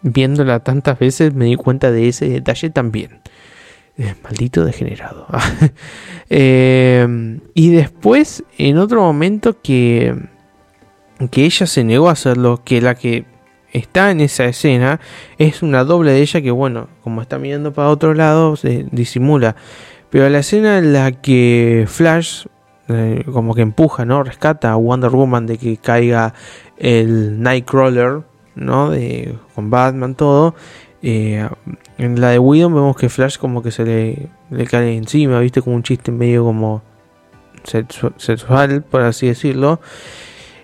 Viéndola 0.00 0.60
tantas 0.60 0.98
veces 0.98 1.34
me 1.34 1.44
di 1.44 1.56
cuenta 1.56 1.90
de 1.90 2.08
ese 2.08 2.28
detalle 2.28 2.70
también. 2.70 3.20
Eh, 3.98 4.14
maldito 4.22 4.64
degenerado. 4.64 5.26
Eh, 6.30 7.38
y 7.54 7.70
después, 7.70 8.44
en 8.58 8.76
otro 8.76 9.00
momento 9.00 9.62
que, 9.62 10.14
que 11.30 11.46
ella 11.46 11.66
se 11.66 11.84
negó 11.84 12.10
a 12.10 12.12
hacerlo, 12.12 12.60
que 12.62 12.82
la 12.82 12.96
que 12.96 13.24
está 13.72 14.10
en 14.10 14.20
esa 14.20 14.44
escena 14.44 15.00
es 15.38 15.62
una 15.62 15.84
doble 15.84 16.12
de 16.12 16.20
ella 16.20 16.42
que, 16.42 16.50
bueno, 16.50 16.88
como 17.02 17.22
está 17.22 17.38
mirando 17.38 17.72
para 17.72 17.88
otro 17.88 18.12
lado, 18.12 18.56
se 18.56 18.84
disimula. 18.92 19.56
Pero 20.10 20.28
la 20.28 20.40
escena 20.40 20.76
en 20.76 20.92
la 20.92 21.12
que 21.12 21.86
Flash 21.88 22.44
eh, 22.88 23.22
como 23.32 23.54
que 23.54 23.60
empuja, 23.60 24.06
¿no? 24.06 24.22
Rescata 24.22 24.72
a 24.72 24.76
Wonder 24.76 25.10
Woman 25.10 25.46
de 25.46 25.58
que 25.58 25.76
caiga 25.76 26.32
el 26.78 27.42
Nightcrawler, 27.42 28.22
¿no? 28.54 28.90
De, 28.90 29.34
con 29.54 29.70
Batman, 29.70 30.14
todo. 30.14 30.54
Eh, 31.02 31.48
en 31.96 32.20
la 32.20 32.30
de 32.30 32.38
Widow 32.38 32.70
vemos 32.70 32.96
que 32.96 33.08
Flash 33.08 33.38
como 33.38 33.62
que 33.62 33.70
se 33.70 33.84
le, 33.84 34.66
cae 34.66 34.96
encima, 34.96 35.38
viste 35.40 35.62
como 35.62 35.76
un 35.76 35.82
chiste 35.82 36.10
medio 36.10 36.44
como 36.44 36.82
sexual, 38.16 38.82
por 38.82 39.02
así 39.02 39.26
decirlo. 39.26 39.80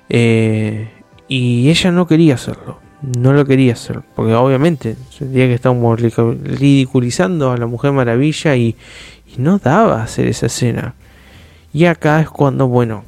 Eh, 0.09 0.89
y 1.29 1.71
ella 1.71 1.91
no 1.91 2.07
quería 2.07 2.35
hacerlo, 2.35 2.79
no 3.17 3.33
lo 3.33 3.45
quería 3.45 3.73
hacer, 3.73 4.03
porque 4.15 4.35
obviamente 4.35 4.97
sentía 5.11 5.47
que 5.47 5.55
estábamos 5.55 6.01
ridiculizando 6.01 7.53
a 7.53 7.57
la 7.57 7.67
Mujer 7.67 7.93
Maravilla 7.93 8.57
y, 8.57 8.77
y 9.27 9.41
no 9.41 9.59
daba 9.59 10.03
hacer 10.03 10.27
esa 10.27 10.47
escena. 10.47 10.95
Y 11.73 11.87
acá 11.87 12.21
es 12.21 12.29
cuando, 12.29 12.69
bueno, 12.69 13.05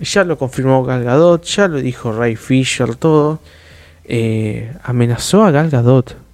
ya 0.00 0.24
lo 0.24 0.36
confirmó 0.36 0.84
Gal 0.84 1.04
Gadot, 1.04 1.44
ya 1.44 1.68
lo 1.68 1.78
dijo 1.78 2.12
Ray 2.12 2.36
Fisher, 2.36 2.96
todo. 2.96 3.40
Eh, 4.04 4.72
amenazó 4.84 5.44
a 5.44 5.50
Gal 5.50 5.70
Gadot 5.70 6.25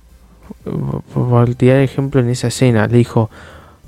por 1.15 1.55
tirar 1.55 1.81
ejemplo 1.81 2.21
en 2.21 2.31
esa 2.31 2.49
escena, 2.49 2.87
le 2.87 2.99
dijo, 2.99 3.31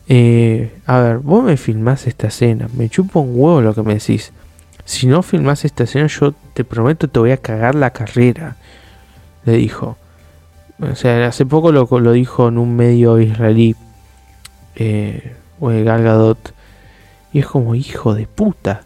eh, 0.06 0.72
a 0.86 0.98
ver, 1.00 1.18
vos 1.18 1.42
me 1.44 1.56
filmás 1.56 2.06
esta 2.06 2.26
escena, 2.26 2.68
me 2.76 2.88
chupo 2.88 3.20
un 3.20 3.32
huevo 3.34 3.60
lo 3.60 3.74
que 3.74 3.82
me 3.82 3.94
decís. 3.94 4.32
Si 4.84 5.06
no 5.06 5.22
filmás 5.22 5.64
esta 5.64 5.84
escena, 5.84 6.08
yo 6.08 6.34
te 6.52 6.64
prometo 6.64 7.08
te 7.08 7.18
voy 7.18 7.30
a 7.30 7.38
cagar 7.38 7.74
la 7.74 7.90
carrera. 7.90 8.56
Le 9.44 9.54
dijo. 9.54 9.96
O 10.78 10.94
sea, 10.94 11.26
hace 11.26 11.46
poco 11.46 11.72
lo, 11.72 11.88
lo 12.00 12.12
dijo 12.12 12.48
en 12.48 12.58
un 12.58 12.76
medio 12.76 13.18
israelí. 13.18 13.76
Eh, 14.76 15.36
o 15.58 15.70
de 15.70 15.84
Galgadot. 15.84 16.54
Y 17.32 17.38
es 17.38 17.46
como, 17.46 17.74
hijo 17.74 18.14
de 18.14 18.26
puta. 18.26 18.82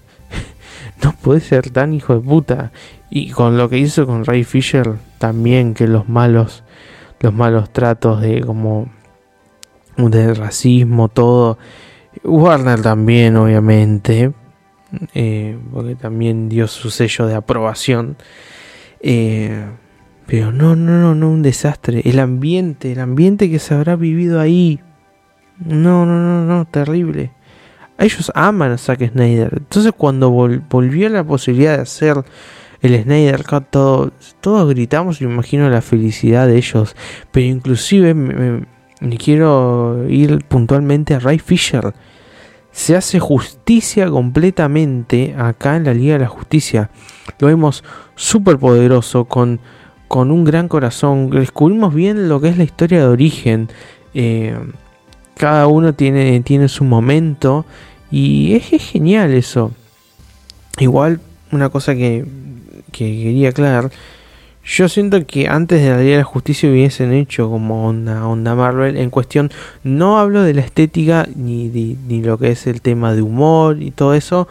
no 1.03 1.13
puede 1.21 1.41
ser 1.41 1.71
tan 1.71 1.93
hijo 1.93 2.15
de 2.15 2.21
puta. 2.21 2.71
Y 3.11 3.31
con 3.31 3.57
lo 3.57 3.69
que 3.69 3.79
hizo 3.79 4.07
con 4.07 4.25
Ray 4.25 4.45
Fisher, 4.45 4.95
también 5.19 5.75
que 5.75 5.89
los 5.89 6.09
malos 6.09 6.63
los 7.21 7.33
malos 7.33 7.73
tratos 7.73 8.21
de 8.21 8.43
como 8.43 8.89
del 9.97 10.37
racismo, 10.37 11.09
todo. 11.09 11.59
Warner 12.25 12.83
también, 12.83 13.37
obviamente, 13.37 14.33
eh, 15.15 15.59
porque 15.73 15.95
también 15.95 16.49
dio 16.49 16.67
su 16.67 16.91
sello 16.91 17.27
de 17.27 17.35
aprobación. 17.35 18.17
Eh, 19.01 19.65
pero 20.27 20.53
no, 20.53 20.77
no, 20.77 20.99
no, 20.99 21.15
no, 21.15 21.31
un 21.31 21.43
desastre. 21.43 22.03
El 22.05 22.19
ambiente, 22.19 22.93
el 22.93 23.01
ambiente 23.01 23.51
que 23.51 23.59
se 23.59 23.75
habrá 23.75 23.97
vivido 23.97 24.41
ahí. 24.41 24.81
No, 25.59 26.07
no, 26.07 26.19
no, 26.19 26.45
no, 26.45 26.65
terrible. 26.67 27.33
Ellos 27.99 28.31
aman 28.35 28.73
a 28.73 28.79
Zack 28.79 29.11
Snyder. 29.11 29.55
Entonces 29.57 29.93
cuando 29.97 30.31
volvió 30.31 31.09
la 31.09 31.25
posibilidad 31.25 31.77
de 31.77 31.83
hacer 31.83 32.25
el 32.81 33.03
Snyder 33.03 33.45
Cut, 33.45 33.65
todo, 33.71 34.13
todos 34.41 34.69
gritamos, 34.69 35.21
me 35.21 35.33
imagino 35.33 35.69
la 35.69 35.83
felicidad 35.83 36.47
de 36.47 36.57
ellos, 36.57 36.95
pero 37.33 37.47
inclusive 37.47 38.15
me, 38.15 38.67
quiero 39.19 40.07
ir 40.09 40.45
puntualmente 40.47 41.15
a 41.15 41.19
Ray 41.19 41.39
Fisher. 41.39 41.93
Se 42.71 42.95
hace 42.95 43.19
justicia 43.19 44.09
completamente 44.09 45.35
acá 45.37 45.77
en 45.77 45.85
la 45.85 45.95
Liga 45.95 46.13
de 46.15 46.21
la 46.21 46.29
Justicia. 46.29 46.91
Lo 47.41 47.49
vemos 47.49 47.83
súper 48.15 48.59
poderoso, 48.59 49.25
con, 49.25 49.59
con 50.07 50.31
un 50.31 50.45
gran 50.45 50.69
corazón. 50.69 51.31
Descubrimos 51.31 51.93
bien 51.93 52.29
lo 52.29 52.41
que 52.41 52.49
es 52.49 52.59
la 52.59 52.63
historia 52.63 53.01
de 53.01 53.07
origen. 53.07 53.69
Eh, 54.15 54.57
cada 55.37 55.67
uno 55.67 55.95
tiene, 55.95 56.41
tiene 56.41 56.69
su 56.69 56.85
momento 56.85 57.67
y 58.13 58.55
es, 58.55 58.73
es 58.73 58.83
genial 58.85 59.33
eso. 59.33 59.73
Igual 60.79 61.21
una 61.51 61.71
cosa 61.71 61.97
que 61.97 62.25
que 62.99 63.23
quería 63.23 63.51
aclarar. 63.51 63.91
Yo 64.65 64.89
siento 64.89 65.27
que 65.27 65.49
antes 65.49 65.83
de 65.83 65.89
la 65.89 66.19
la 66.19 66.25
Justicia 66.25 66.69
hubiesen 66.69 67.13
hecho 67.13 67.49
como 67.49 67.89
onda, 67.89 68.27
onda 68.27 68.55
Marvel 68.55 68.99
en 68.99 69.09
cuestión. 69.09 69.51
No 69.83 70.19
hablo 70.19 70.43
de 70.43 70.53
la 70.53 70.61
estética 70.61 71.27
ni, 71.35 71.69
ni 71.69 72.23
lo 72.23 72.37
que 72.37 72.51
es 72.51 72.67
el 72.67 72.83
tema 72.83 73.15
de 73.15 73.23
humor 73.23 73.83
y 73.83 73.93
todo 73.93 74.13
eso, 74.13 74.47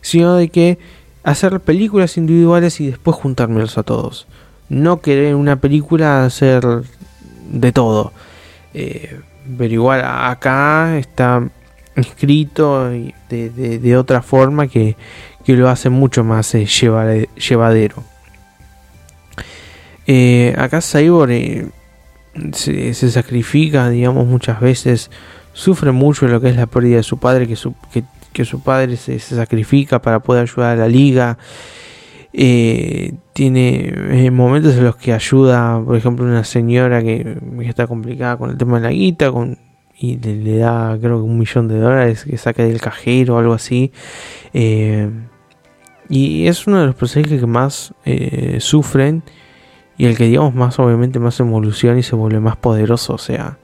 sino 0.00 0.36
de 0.36 0.48
que 0.48 0.78
hacer 1.22 1.60
películas 1.60 2.16
individuales 2.16 2.80
y 2.80 2.86
después 2.86 3.16
juntármelos 3.16 3.76
a 3.76 3.82
todos. 3.82 4.26
No 4.70 5.02
querer 5.02 5.34
una 5.34 5.56
película 5.56 6.24
hacer 6.24 6.64
de 7.50 7.72
todo. 7.72 8.12
Eh, 8.72 9.20
pero 9.58 9.74
igual 9.74 10.02
acá 10.02 10.96
está 10.98 11.46
escrito 11.94 12.88
de, 12.88 13.12
de 13.28 13.96
otra 13.98 14.22
forma 14.22 14.66
que, 14.66 14.96
que 15.48 15.56
lo 15.56 15.70
hace 15.70 15.88
mucho 15.88 16.24
más 16.24 16.54
eh, 16.54 16.66
llevadero. 16.66 18.04
Eh, 20.06 20.54
acá 20.58 20.82
Cyborg 20.82 21.30
eh, 21.30 21.66
se, 22.52 23.10
sacrifica, 23.10 23.88
digamos, 23.88 24.26
muchas 24.26 24.60
veces, 24.60 25.10
sufre 25.54 25.90
mucho 25.90 26.28
lo 26.28 26.38
que 26.42 26.50
es 26.50 26.56
la 26.56 26.66
pérdida 26.66 26.98
de 26.98 27.02
su 27.02 27.16
padre, 27.16 27.46
que 27.46 27.56
su, 27.56 27.72
padre 28.62 28.98
se, 28.98 29.18
sacrifica 29.18 30.02
para 30.02 30.20
poder 30.20 30.42
ayudar 30.42 30.72
a 30.72 30.80
la 30.80 30.86
liga. 30.86 31.38
tiene 32.30 34.30
momentos 34.30 34.74
en 34.74 34.84
los 34.84 34.96
que 34.96 35.14
ayuda, 35.14 35.82
por 35.82 35.96
ejemplo, 35.96 36.26
una 36.26 36.44
señora 36.44 37.02
que, 37.02 37.38
está 37.62 37.86
complicada 37.86 38.36
con 38.36 38.50
el 38.50 38.58
tema 38.58 38.80
de 38.80 38.82
la 38.82 38.92
guita, 38.92 39.32
con, 39.32 39.56
y 39.98 40.18
le, 40.18 40.58
da 40.58 40.98
creo 41.00 41.16
que 41.16 41.22
un 41.22 41.38
millón 41.38 41.68
de 41.68 41.78
dólares 41.78 42.24
que 42.24 42.36
saca 42.36 42.64
del 42.64 42.82
cajero 42.82 43.36
o 43.36 43.38
algo 43.38 43.54
así. 43.54 43.92
Y 46.08 46.46
es 46.46 46.66
uno 46.66 46.80
de 46.80 46.86
los 46.86 46.94
personajes 46.94 47.40
que 47.40 47.46
más 47.46 47.92
eh, 48.04 48.58
sufren 48.60 49.22
y 49.96 50.06
el 50.06 50.16
que 50.16 50.24
digamos 50.24 50.54
más 50.54 50.78
obviamente 50.78 51.18
más 51.18 51.38
evoluciona 51.40 51.98
y 51.98 52.02
se 52.02 52.16
vuelve 52.16 52.40
más 52.40 52.56
poderoso. 52.56 53.14
O 53.14 53.18
sea, 53.18 53.58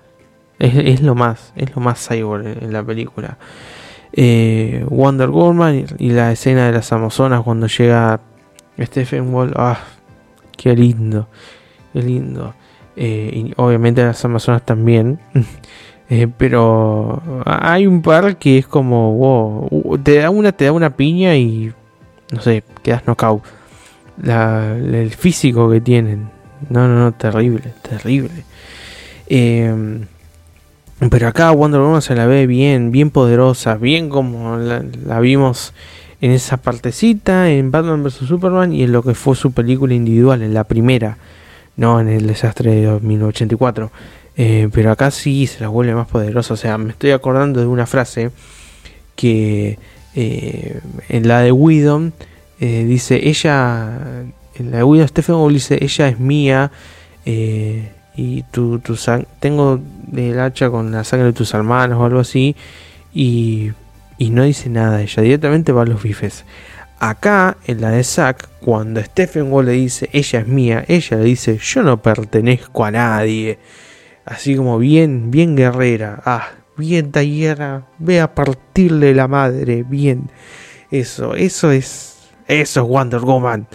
es, 0.58 1.00
lo 1.00 1.14
más, 1.14 1.52
es 1.56 1.74
lo 1.74 1.80
más 1.80 2.06
cyborg 2.06 2.46
en, 2.62 2.72
la 2.72 2.82
película. 2.82 3.38
Eh, 4.12 4.84
Wonder 4.90 5.30
Woman 5.30 5.86
y, 5.98 6.10
la 6.10 6.32
escena 6.32 6.66
de 6.66 6.72
las 6.72 6.92
Amazonas 6.92 7.42
cuando 7.42 7.66
llega 7.66 8.20
Stephen 8.78 9.32
Wall, 9.32 9.52
ah, 9.56 9.78
qué 10.56 10.76
lindo, 10.76 11.28
qué 11.92 12.02
lindo. 12.02 12.54
Eh, 12.96 13.30
y 13.34 13.52
obviamente 13.56 14.04
las 14.04 14.22
Amazonas 14.24 14.62
también. 14.64 15.18
pero 16.36 17.22
hay 17.46 17.86
un 17.86 18.02
par 18.02 18.36
que 18.36 18.58
es 18.58 18.66
como, 18.66 19.14
wow, 19.14 19.98
te 20.02 20.18
da 20.18 20.30
una, 20.30 20.52
te 20.52 20.66
da 20.66 20.72
una 20.72 20.90
piña 20.94 21.34
y 21.36 21.72
no 22.30 22.40
sé, 22.40 22.64
quedas 22.82 23.06
knockout. 23.06 23.42
el 24.22 25.10
físico 25.10 25.70
que 25.70 25.80
tienen. 25.80 26.30
No, 26.68 26.88
no, 26.88 26.98
no, 26.98 27.12
terrible, 27.12 27.72
terrible. 27.82 28.44
Em, 29.26 30.06
pero 31.10 31.28
acá 31.28 31.50
Wonder 31.50 31.80
Woman 31.80 32.02
se 32.02 32.14
la 32.14 32.26
ve 32.26 32.46
bien, 32.46 32.90
bien 32.90 33.10
poderosa, 33.10 33.76
bien 33.76 34.08
como 34.08 34.56
la, 34.56 35.20
vimos 35.20 35.74
en 36.20 36.30
esa 36.30 36.56
partecita, 36.56 37.50
en 37.50 37.70
Batman 37.70 38.02
vs. 38.02 38.14
Superman 38.26 38.72
y 38.72 38.84
en 38.84 38.92
lo 38.92 39.02
que 39.02 39.14
fue 39.14 39.36
su 39.36 39.52
película 39.52 39.94
individual, 39.94 40.42
en 40.42 40.54
la 40.54 40.64
primera. 40.64 41.18
no 41.76 42.00
en 42.00 42.08
el 42.08 42.26
desastre 42.26 42.74
de 42.74 42.84
2084. 42.84 43.90
Eh, 44.36 44.68
pero 44.72 44.90
acá 44.90 45.10
sí 45.10 45.46
se 45.46 45.60
la 45.60 45.68
vuelve 45.68 45.94
más 45.94 46.08
poderosa. 46.08 46.54
O 46.54 46.56
sea, 46.56 46.78
me 46.78 46.90
estoy 46.90 47.10
acordando 47.12 47.60
de 47.60 47.66
una 47.66 47.86
frase 47.86 48.30
que 49.16 49.78
eh, 50.14 50.80
en 51.08 51.28
la 51.28 51.40
de 51.40 51.52
Widom 51.52 52.12
eh, 52.60 52.84
dice, 52.84 53.28
ella, 53.28 53.98
en 54.54 54.70
la 54.70 54.78
de 54.78 54.84
Widom 54.84 55.08
Stephen 55.08 55.48
dice, 55.48 55.78
ella 55.80 56.08
es 56.08 56.18
mía 56.18 56.70
y 58.16 58.42
tu, 58.50 58.78
tu 58.78 58.96
tengo 59.40 59.80
el 60.14 60.38
hacha 60.38 60.70
con 60.70 60.92
la 60.92 61.04
sangre 61.04 61.28
de 61.28 61.32
tus 61.32 61.52
hermanos 61.54 61.98
o 61.98 62.04
algo 62.04 62.20
así 62.20 62.54
y, 63.12 63.72
y 64.18 64.30
no 64.30 64.44
dice 64.44 64.68
nada, 64.68 65.02
ella 65.02 65.22
directamente 65.22 65.72
va 65.72 65.82
a 65.82 65.86
los 65.86 66.02
bifes. 66.02 66.44
Acá, 66.98 67.56
en 67.66 67.80
la 67.80 67.90
de 67.90 68.04
Zack, 68.04 68.48
cuando 68.60 69.02
Stephen 69.02 69.52
Wall 69.52 69.66
le 69.66 69.72
dice, 69.72 70.08
ella 70.12 70.40
es 70.40 70.46
mía, 70.46 70.84
ella 70.88 71.18
le 71.18 71.24
dice, 71.24 71.58
yo 71.58 71.82
no 71.82 72.00
pertenezco 72.00 72.84
a 72.84 72.90
nadie. 72.90 73.58
Así 74.24 74.56
como 74.56 74.78
bien, 74.78 75.30
bien 75.30 75.54
guerrera. 75.54 76.22
Ah, 76.24 76.48
bien 76.76 77.10
tallera. 77.10 77.86
Ve 77.98 78.20
a 78.20 78.34
partirle 78.34 79.14
la 79.14 79.28
madre. 79.28 79.82
Bien. 79.82 80.30
Eso, 80.90 81.34
eso 81.34 81.70
es. 81.70 82.30
Eso 82.46 82.82
es 82.82 82.88
Wonder 82.88 83.20
Woman. 83.20 83.66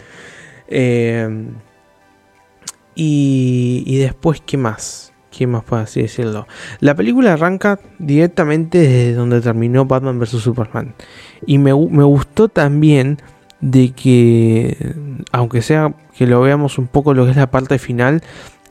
Em, 0.68 1.54
y, 2.96 3.84
y 3.86 3.98
después, 3.98 4.42
¿qué 4.46 4.58
más? 4.58 5.14
¿Qué 5.32 5.48
más 5.48 5.64
puedo 5.64 5.82
así 5.84 6.02
decirlo? 6.02 6.48
La 6.80 6.96
película 6.96 7.34
arranca 7.34 7.80
directamente 7.98 8.80
desde 8.80 9.14
donde 9.14 9.42
terminó 9.42 9.86
Batman 9.86 10.20
vs. 10.20 10.42
Superman. 10.42 10.94
Y 11.46 11.58
me, 11.58 11.72
me 11.74 12.04
gustó 12.04 12.50
también 12.50 13.20
de 13.62 13.92
que, 13.92 14.96
aunque 15.32 15.62
sea 15.62 15.94
que 16.18 16.28
lo 16.28 16.42
veamos 16.42 16.78
un 16.78 16.88
poco 16.88 17.14
lo 17.14 17.26
que 17.26 17.32
es 17.32 17.38
la 17.38 17.52
parte 17.52 17.80
final, 17.80 18.22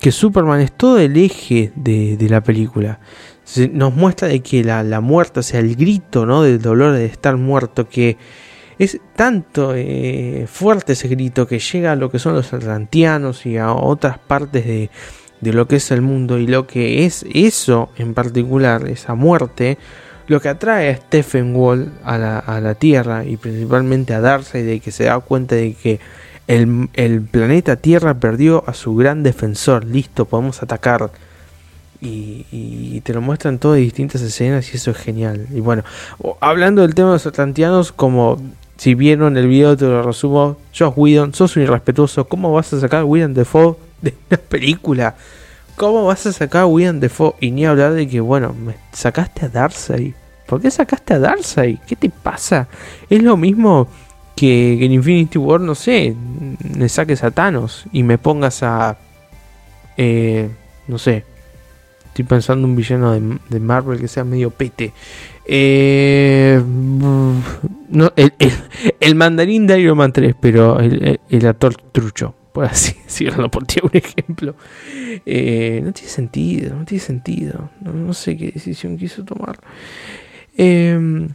que 0.01 0.13
Superman 0.13 0.61
es 0.61 0.73
todo 0.73 0.99
el 0.99 1.17
eje 1.17 1.73
de, 1.75 2.17
la 2.29 2.43
película. 2.43 3.01
Nos 3.73 3.95
muestra 3.95 4.29
de 4.29 4.41
que 4.41 4.63
la, 4.65 5.01
muerte, 5.01 5.41
o 5.41 5.43
sea, 5.43 5.61
el 5.61 5.77
grito 5.77 6.27
¿no? 6.27 6.43
del 6.43 6.61
dolor 6.61 6.93
de 6.93 7.07
estar 7.07 7.37
muerto, 7.37 7.89
que 7.89 8.17
es 8.79 9.01
tanto 9.17 9.75
eh, 9.75 10.47
fuerte 10.49 10.93
ese 10.93 11.09
grito 11.09 11.47
que 11.47 11.59
llega 11.59 11.93
a 11.93 11.97
lo 11.97 12.11
que 12.11 12.19
son 12.19 12.35
los 12.35 12.53
atlantianos 12.53 13.47
y 13.47 13.57
a 13.57 13.73
otras 13.73 14.19
partes 14.19 14.65
de, 14.67 14.91
lo 15.41 15.67
que 15.67 15.77
es 15.77 15.91
el 15.91 16.03
mundo 16.03 16.39
y 16.39 16.47
lo 16.47 16.67
que 16.67 17.05
es 17.05 17.25
eso 17.33 17.91
en 17.97 18.15
particular, 18.15 18.87
esa 18.89 19.15
muerte, 19.15 19.79
lo 20.27 20.41
que 20.41 20.49
atrae 20.49 20.91
a 20.91 20.97
Stephen 20.97 21.57
Wall 21.57 21.93
a 22.05 22.19
la, 22.19 22.39
a 22.39 22.61
la 22.61 22.75
Tierra 22.75 23.25
y 23.25 23.37
principalmente 23.37 24.15
a 24.15 24.21
Darcy 24.21 24.63
de 24.63 24.81
que 24.81 24.93
se 24.93 25.05
da 25.05 25.19
cuenta 25.21 25.55
de 25.55 25.75
que 25.75 26.01
el, 26.49 27.29
planeta 27.31 27.77
Tierra 27.77 28.15
perdió 28.15 28.65
a 28.67 28.75
su 28.75 28.97
gran 28.97 29.23
defensor. 29.23 29.85
Listo, 29.85 30.25
podemos 30.25 30.63
atacar. 30.63 31.11
Y, 32.01 33.01
te 33.03 33.13
lo 33.15 33.21
muestran 33.21 33.59
todo 33.59 33.73
de 33.73 33.81
distintas 33.81 34.21
escenas 34.21 34.73
y 34.73 34.77
eso 34.77 34.91
es 34.91 34.97
genial. 34.97 35.47
Y 35.53 35.61
bueno, 35.61 35.83
hablando 36.41 36.83
del 36.83 36.95
tema 36.95 37.09
de 37.09 37.15
los 37.15 37.27
atlantianos, 37.27 37.93
como 37.93 38.39
si 38.77 38.95
vieron 38.95 39.37
el 39.37 39.49
video, 39.49 39.77
te 39.77 39.85
lo 39.85 40.03
resumo. 40.03 40.57
Josh 40.77 40.93
Whedon, 40.95 41.35
sos 41.35 41.57
un 41.57 41.63
irrespetuoso. 41.65 42.29
¿Cómo 42.29 42.53
vas 42.53 42.73
a 42.73 42.81
sacar 42.81 43.05
Whedon 43.05 43.35
Defoe 43.35 43.77
de 44.03 44.15
una 44.31 44.39
película? 44.39 45.17
¿Cómo 45.77 46.05
vas 46.07 46.27
a 46.27 46.33
sacar 46.33 46.63
a 46.63 46.67
Whedon 46.67 47.01
Defoe? 47.01 47.35
Y 47.41 47.51
ni 47.51 47.67
hablar 47.67 47.95
de 47.95 48.09
que, 48.09 48.21
bueno, 48.21 48.55
me 48.55 48.75
sacaste 48.93 49.47
a 49.47 49.49
Darcy. 49.49 50.15
¿Por 50.47 50.61
qué 50.61 50.71
sacaste 50.71 51.15
a 51.15 51.19
Darcy? 51.19 51.79
¿Qué 51.87 51.97
te 51.97 52.11
pasa? 52.11 52.69
Es 53.11 53.23
lo 53.23 53.37
mismo 53.37 53.89
que, 54.39 54.85
en 54.85 54.93
Infinity 54.93 55.39
War, 55.39 55.61
no 55.61 55.75
sé, 55.75 56.15
me 56.77 56.89
saques 56.89 57.25
a 57.25 57.31
Thanos 57.33 57.85
y 57.93 58.05
me 58.05 58.19
pongas 58.19 58.63
a. 58.63 58.97
Eh, 59.97 60.49
no 60.87 60.99
sé. 60.99 61.25
Estoy 62.19 62.37
pensando 62.37 62.67
un 62.67 62.75
villano 62.75 63.13
de, 63.13 63.61
Marvel 63.61 64.01
que 64.01 64.09
sea 64.09 64.25
medio 64.25 64.51
pete. 64.51 64.93
Eh, 65.45 66.61
el, 68.99 69.15
mandarín 69.15 69.69
de 69.69 69.79
Iron 69.79 69.99
Man 69.99 70.13
3, 70.13 70.35
pero 70.41 70.81
el, 70.81 71.47
actor 71.47 71.77
trucho, 71.77 72.35
por 72.53 72.65
así 72.65 72.97
decirlo, 73.05 73.49
por 73.53 73.67
ti 73.67 73.79
un 73.85 73.91
ejemplo. 73.93 74.57
Eh, 75.25 75.81
no 75.85 75.93
tiene 75.93 76.09
sentido, 76.09 76.75
no 76.75 76.85
tiene 76.85 77.05
sentido. 77.05 77.71
No, 77.83 78.13
sé 78.13 78.37
qué 78.37 78.51
decisión 78.51 78.99
quiso 78.99 79.25
tomar. 79.25 79.61
Eh, 80.57 81.29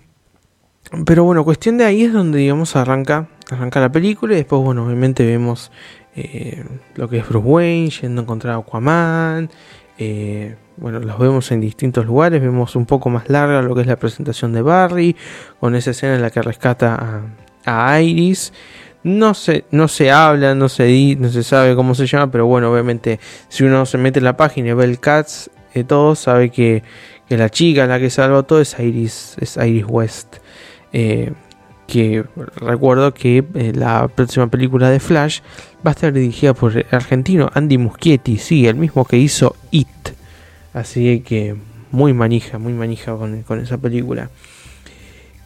pero 1.06 1.24
bueno, 1.24 1.46
cuestión 1.46 1.78
de 1.78 1.86
ahí 1.86 2.04
es 2.04 2.12
donde, 2.12 2.40
digamos, 2.40 2.76
arranca, 2.76 3.30
arranca 3.50 3.80
la 3.80 3.90
película 3.90 4.34
y 4.34 4.36
después, 4.36 4.62
bueno, 4.62 4.86
obviamente 4.86 5.26
vemos 5.26 5.72
eh, 6.16 6.64
lo 6.96 7.10
que 7.10 7.20
es 7.20 7.28
Bruce 7.30 7.48
Wayne 7.48 7.90
yendo 7.90 8.22
a 8.22 8.24
encontrar 8.24 8.56
a 8.56 8.58
Aquaman. 8.58 9.50
Eh, 9.98 10.56
bueno, 10.78 11.00
los 11.00 11.20
vemos 11.20 11.52
en 11.52 11.62
distintos 11.62 12.06
lugares, 12.06 12.42
vemos 12.42 12.76
un 12.76 12.86
poco 12.86 13.10
más 13.10 13.30
larga 13.30 13.62
lo 13.62 13.76
que 13.76 13.82
es 13.82 13.88
la 13.88 13.96
presentación 13.96 14.54
de 14.54 14.62
Barry, 14.62 15.16
con 15.60 15.76
esa 15.76 15.92
escena 15.92 16.16
en 16.16 16.22
la 16.22 16.30
que 16.30 16.42
rescata 16.42 17.22
a, 17.66 18.02
Iris. 18.02 18.54
No 19.04 19.34
se, 19.34 19.66
no 19.72 19.88
se 19.88 20.12
habla, 20.12 20.56
no 20.56 20.70
se, 20.70 21.16
no 21.20 21.30
se 21.30 21.44
sabe 21.44 21.76
cómo 21.76 21.94
se 21.94 22.08
llama, 22.08 22.32
pero 22.32 22.46
bueno, 22.46 22.72
obviamente 22.72 23.20
si 23.50 23.64
uno 23.64 23.86
se 23.86 23.98
mete 23.98 24.20
en 24.20 24.26
la 24.26 24.38
página 24.38 24.70
y 24.70 24.74
ve 24.74 24.86
el 24.86 25.00
Cats, 25.00 25.52
eh, 25.74 25.84
todo 25.84 26.16
sabe 26.16 26.50
que, 26.50 26.84
la 27.30 27.50
chica 27.50 27.88
la 27.88 28.00
que 28.00 28.12
salva 28.12 28.44
todo 28.44 28.62
es 28.62 28.78
Iris, 28.80 29.36
es 29.40 29.58
Iris 29.58 29.86
West. 29.88 30.36
Eh, 30.92 31.34
que 31.94 32.26
recuerdo 32.56 33.14
que 33.14 33.44
eh, 33.54 33.72
la 33.76 34.08
próxima 34.08 34.48
película 34.48 34.90
de 34.90 35.00
Flash 35.00 35.42
va 35.86 35.92
a 35.92 35.94
estar 35.94 36.12
dirigida 36.12 36.56
por 36.56 36.76
el 36.76 36.88
argentino 36.90 37.52
Andy 37.54 37.78
Muschietti, 37.78 38.40
sí, 38.40 38.66
el 38.66 38.74
mismo 38.74 39.06
que 39.06 39.20
hizo 39.20 39.56
It. 39.70 39.88
Así 40.74 41.20
que 41.20 41.56
muy 41.92 42.14
manija, 42.14 42.58
muy 42.58 42.74
manija 42.74 43.16
con, 43.16 43.60
esa 43.60 43.78
película. 43.78 44.32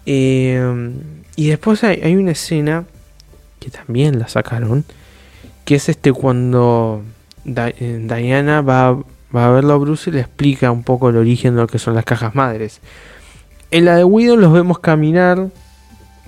Eh, 0.05 0.93
y 1.35 1.49
después 1.49 1.83
hay, 1.83 2.15
una 2.15 2.31
escena 2.31 2.85
que 3.59 3.69
también 3.69 4.17
la 4.17 4.29
sacaron, 4.29 4.85
que 5.65 5.75
es 5.75 5.89
este 5.89 6.13
cuando 6.13 7.03
Diana 7.43 8.61
va, 8.61 8.93
va 9.35 9.47
a 9.47 9.51
verlo 9.51 9.73
a 9.73 9.77
Bruce 9.77 10.09
y 10.09 10.13
le 10.13 10.21
explica 10.21 10.71
un 10.71 10.83
poco 10.83 11.09
el 11.09 11.17
origen 11.17 11.55
de 11.55 11.61
lo 11.63 11.67
que 11.67 11.77
son 11.77 11.93
las 11.93 12.05
cajas 12.05 12.35
madres. 12.35 12.79
En 13.69 13.83
la 13.83 13.97
de 13.97 14.05
Widow 14.05 14.37
los 14.37 14.53
vemos 14.53 14.79
caminar 14.79 15.49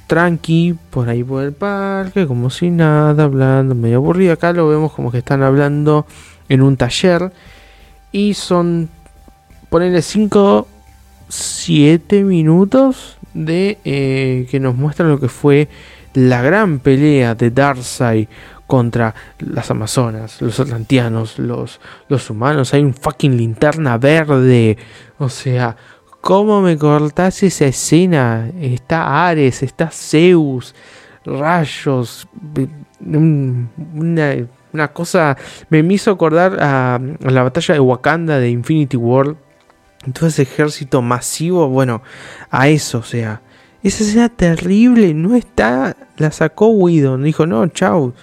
tranqui 0.10 0.76
por 0.90 1.08
ahí 1.08 1.24
por 1.24 1.44
el 1.44 1.54
parque, 1.54 2.26
como 2.26 2.50
si 2.50 2.72
nada, 2.72 3.26
hablando, 3.26 3.76
medio 3.76 3.98
aburrido. 3.98 4.34
Acá 4.34 4.52
lo 4.54 4.68
vemos 4.68 4.92
como 4.92 5.12
que 5.12 5.20
están 5.20 5.44
hablando 5.44 6.08
en 6.50 6.64
un 6.64 6.78
taller 6.78 7.32
y 8.12 8.34
son, 8.34 8.90
ponerle 9.70 10.02
5, 10.02 10.68
7 11.28 12.24
minutos 12.24 13.20
de 13.36 13.78
eh, 13.86 14.48
que 14.50 14.60
nos 14.60 14.76
muestra 14.76 15.08
lo 15.08 15.20
que 15.20 15.30
fue 15.30 15.70
la 16.16 16.42
gran 16.42 16.80
pelea 16.80 17.36
de 17.36 17.52
Darkseid 17.52 18.28
contra 18.66 19.14
las 19.38 19.70
Amazonas, 19.70 20.42
los 20.42 20.60
Atlantianos, 20.60 21.38
los, 21.38 21.80
los 22.08 22.30
humanos. 22.32 22.74
Hay 22.74 22.82
un 22.84 22.96
fucking 22.96 23.38
linterna 23.38 24.00
verde. 24.00 24.76
O 25.20 25.30
sea, 25.30 25.76
¿Cómo 26.22 26.62
me 26.62 26.78
cortás 26.78 27.44
esa 27.44 27.66
escena? 27.66 28.52
Está 28.60 29.28
Ares, 29.28 29.64
está 29.64 29.90
Zeus, 29.90 30.76
rayos, 31.26 32.28
una, 33.02 34.88
cosa 34.94 35.38
me 35.70 35.80
hizo 35.80 36.12
acordar 36.12 36.58
a, 36.62 37.00
la 37.22 37.44
batalla 37.44 37.74
de 37.74 37.80
Wakanda 37.80 38.40
de 38.40 38.50
Infinity 38.50 38.98
War. 38.98 39.36
Todo 40.14 40.28
ese 40.28 40.44
ejército 40.44 41.02
masivo, 41.02 41.68
bueno, 41.70 42.02
a 42.50 42.70
eso, 42.70 43.00
o 43.00 43.04
sea, 43.04 43.42
esa 43.84 44.04
escena 44.04 44.30
terrible 44.30 45.14
no 45.14 45.36
está, 45.36 45.96
la 46.18 46.32
sacó 46.32 46.68
Whedon, 46.68 47.24
dijo, 47.24 47.46
no, 47.46 47.68
chau, 47.68 48.14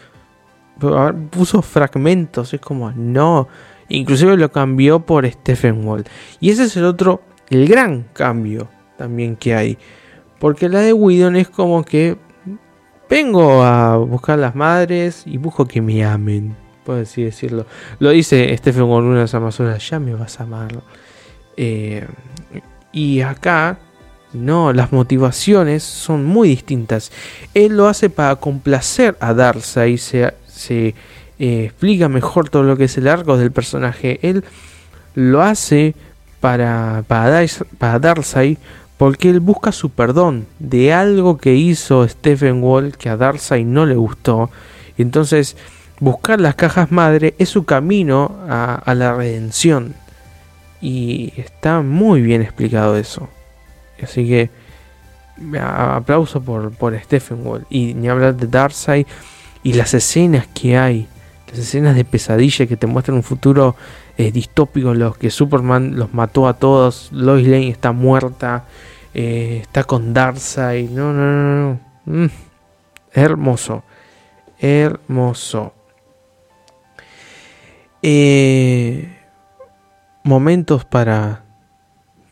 puso 1.31 1.63
fragmentos, 1.63 2.55
es 2.55 2.61
como, 2.61 2.93
no, 2.93 3.49
inclusive 3.89 4.37
lo 4.37 4.51
cambió 4.51 5.01
por 5.01 5.31
Stephen 5.31 5.87
Wall. 5.87 6.05
Y 6.41 6.51
ese 6.51 6.65
es 6.65 6.77
el 6.77 6.85
otro 6.85 7.23
el 7.51 7.69
gran 7.69 8.05
cambio 8.13 8.69
también 8.97 9.37
que 9.37 9.55
hay. 9.55 9.79
Porque 10.39 10.69
la 10.69 10.81
de 10.81 10.93
Widon 10.93 11.37
es 11.37 11.49
como 11.49 11.85
que 11.85 12.17
vengo 13.09 13.63
a 13.63 13.97
buscar 13.97 14.39
las 14.39 14.55
madres 14.55 15.23
y 15.27 15.39
busco 15.39 15.67
que 15.67 15.81
me 15.81 16.05
amen, 16.05 16.57
por 16.85 16.99
así 16.99 17.23
decirlo. 17.23 17.67
Lo 17.99 18.11
dice 18.11 18.57
Stephen 18.57 18.89
con 18.89 19.05
unas 19.05 19.35
Amazonas, 19.35 19.89
ya 19.89 19.99
me 19.99 20.15
vas 20.15 20.41
a 20.41 20.45
amar. 20.45 20.83
Eh, 21.57 22.07
y 22.93 23.21
acá, 23.23 23.79
no, 24.33 24.73
las 24.73 24.93
motivaciones 24.93 25.83
son 25.83 26.25
muy 26.25 26.49
distintas. 26.49 27.13
Él 27.55 27.77
lo 27.77 27.89
hace 27.89 28.11
para 28.11 28.37
complacer 28.37 29.17
a 29.21 29.33
Darcy, 29.33 29.99
se, 29.99 30.35
se 30.47 30.95
eh, 31.39 31.65
explica 31.65 32.09
mejor 32.09 32.49
todo 32.49 32.63
lo 32.63 32.77
que 32.77 32.85
es 32.85 32.97
el 32.99 33.09
arco 33.09 33.37
del 33.37 33.53
personaje. 33.53 34.19
Él 34.23 34.45
lo 35.15 35.43
hace 35.43 35.95
para, 36.41 37.05
para, 37.07 37.47
porque 38.97 39.31
él 39.31 39.41
busca 39.41 39.73
su 39.73 39.91
perdón 39.91 40.47
de 40.59 40.93
algo 40.93 41.39
que 41.39 41.55
hizo 41.55 42.07
Stephen 42.09 42.63
Wall 42.63 42.97
que 42.97 43.09
a 43.09 43.17
Darcy 43.17 43.65
no 43.65 43.87
le 43.87 43.95
gustó. 43.95 44.51
Y 44.97 45.03
entonces 45.03 45.57
buscar 46.01 46.41
las 46.41 46.55
cajas 46.55 46.91
madre 46.91 47.35
es 47.39 47.49
su 47.49 47.65
camino 47.65 48.37
a, 48.49 48.95
la 48.95 49.15
redención. 49.15 49.95
Y 50.81 51.33
está 51.37 51.83
muy 51.83 52.23
bien 52.23 52.43
explicado 52.43 52.97
eso. 52.97 53.29
Así 54.03 54.27
que 54.27 54.51
aplauso 55.61 56.41
por, 56.41 56.71
por 56.73 56.99
Stephen 56.99 57.47
Wall. 57.47 57.67
Y 57.69 57.95
ni 57.95 58.09
hablar 58.09 58.37
de 58.37 58.47
Darkseid 58.47 59.07
y 59.63 59.75
las 59.75 59.95
escenas 59.95 60.47
que 60.55 60.79
hay. 60.79 61.09
Las 61.51 61.59
escenas 61.59 61.97
de 61.97 62.05
pesadilla 62.05 62.67
que 62.67 62.77
te 62.77 62.87
muestran 62.87 63.17
un 63.17 63.23
futuro 63.23 63.77
eh, 64.19 64.33
distópico 64.33 64.93
en 64.93 64.99
los 65.01 65.19
que 65.19 65.31
Superman 65.31 65.97
los 65.97 66.15
mató 66.15 66.49
a 66.49 66.55
todos. 66.55 67.11
Lois 67.13 67.47
Lane 67.47 67.69
está 67.69 67.93
muerta. 67.93 68.65
Eh, 69.15 69.59
está 69.63 69.85
con 69.85 70.15
Darkseid. 70.15 70.91
No, 70.91 71.13
no, 71.13 71.33
no. 71.33 71.81
no. 72.05 72.25
Mm. 72.25 72.31
Hermoso. 73.13 73.83
Hermoso. 74.59 75.75
Eh, 78.03 79.19
momentos 80.23 80.85
para, 80.85 81.45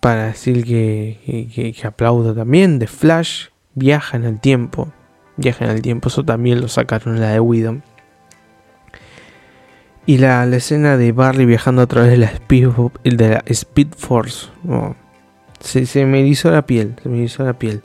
para 0.00 0.26
decir 0.26 0.64
que, 0.64 1.74
que, 1.76 1.86
aplaudo 1.86 2.34
también. 2.34 2.78
De 2.78 2.86
Flash 2.86 3.46
viaja 3.74 4.16
en 4.16 4.24
el 4.24 4.40
tiempo. 4.40 4.92
Viaja 5.36 5.64
en 5.64 5.70
el 5.70 5.82
tiempo. 5.82 6.08
Eso 6.08 6.24
también 6.24 6.60
lo 6.60 6.68
sacaron 6.68 7.16
en 7.16 7.20
la 7.20 7.30
de 7.30 7.40
Widom. 7.40 7.80
Y 10.06 10.18
la, 10.18 10.44
escena 10.44 10.96
de 10.96 11.12
Barry 11.12 11.46
viajando 11.46 11.82
a 11.82 11.86
través 11.86 12.10
de 12.10 12.18
la 12.18 12.26
Speed, 12.26 12.68
de 13.04 13.28
la 13.28 13.42
Speed 13.46 13.88
Force. 13.96 14.48
Oh, 14.68 14.94
se, 15.60 15.86
se, 15.86 16.04
me 16.04 16.20
hizo 16.26 16.50
la 16.50 16.66
piel. 16.66 16.94
Se 17.02 17.08
me 17.08 17.22
hizo 17.22 17.42
la 17.44 17.58
piel. 17.58 17.82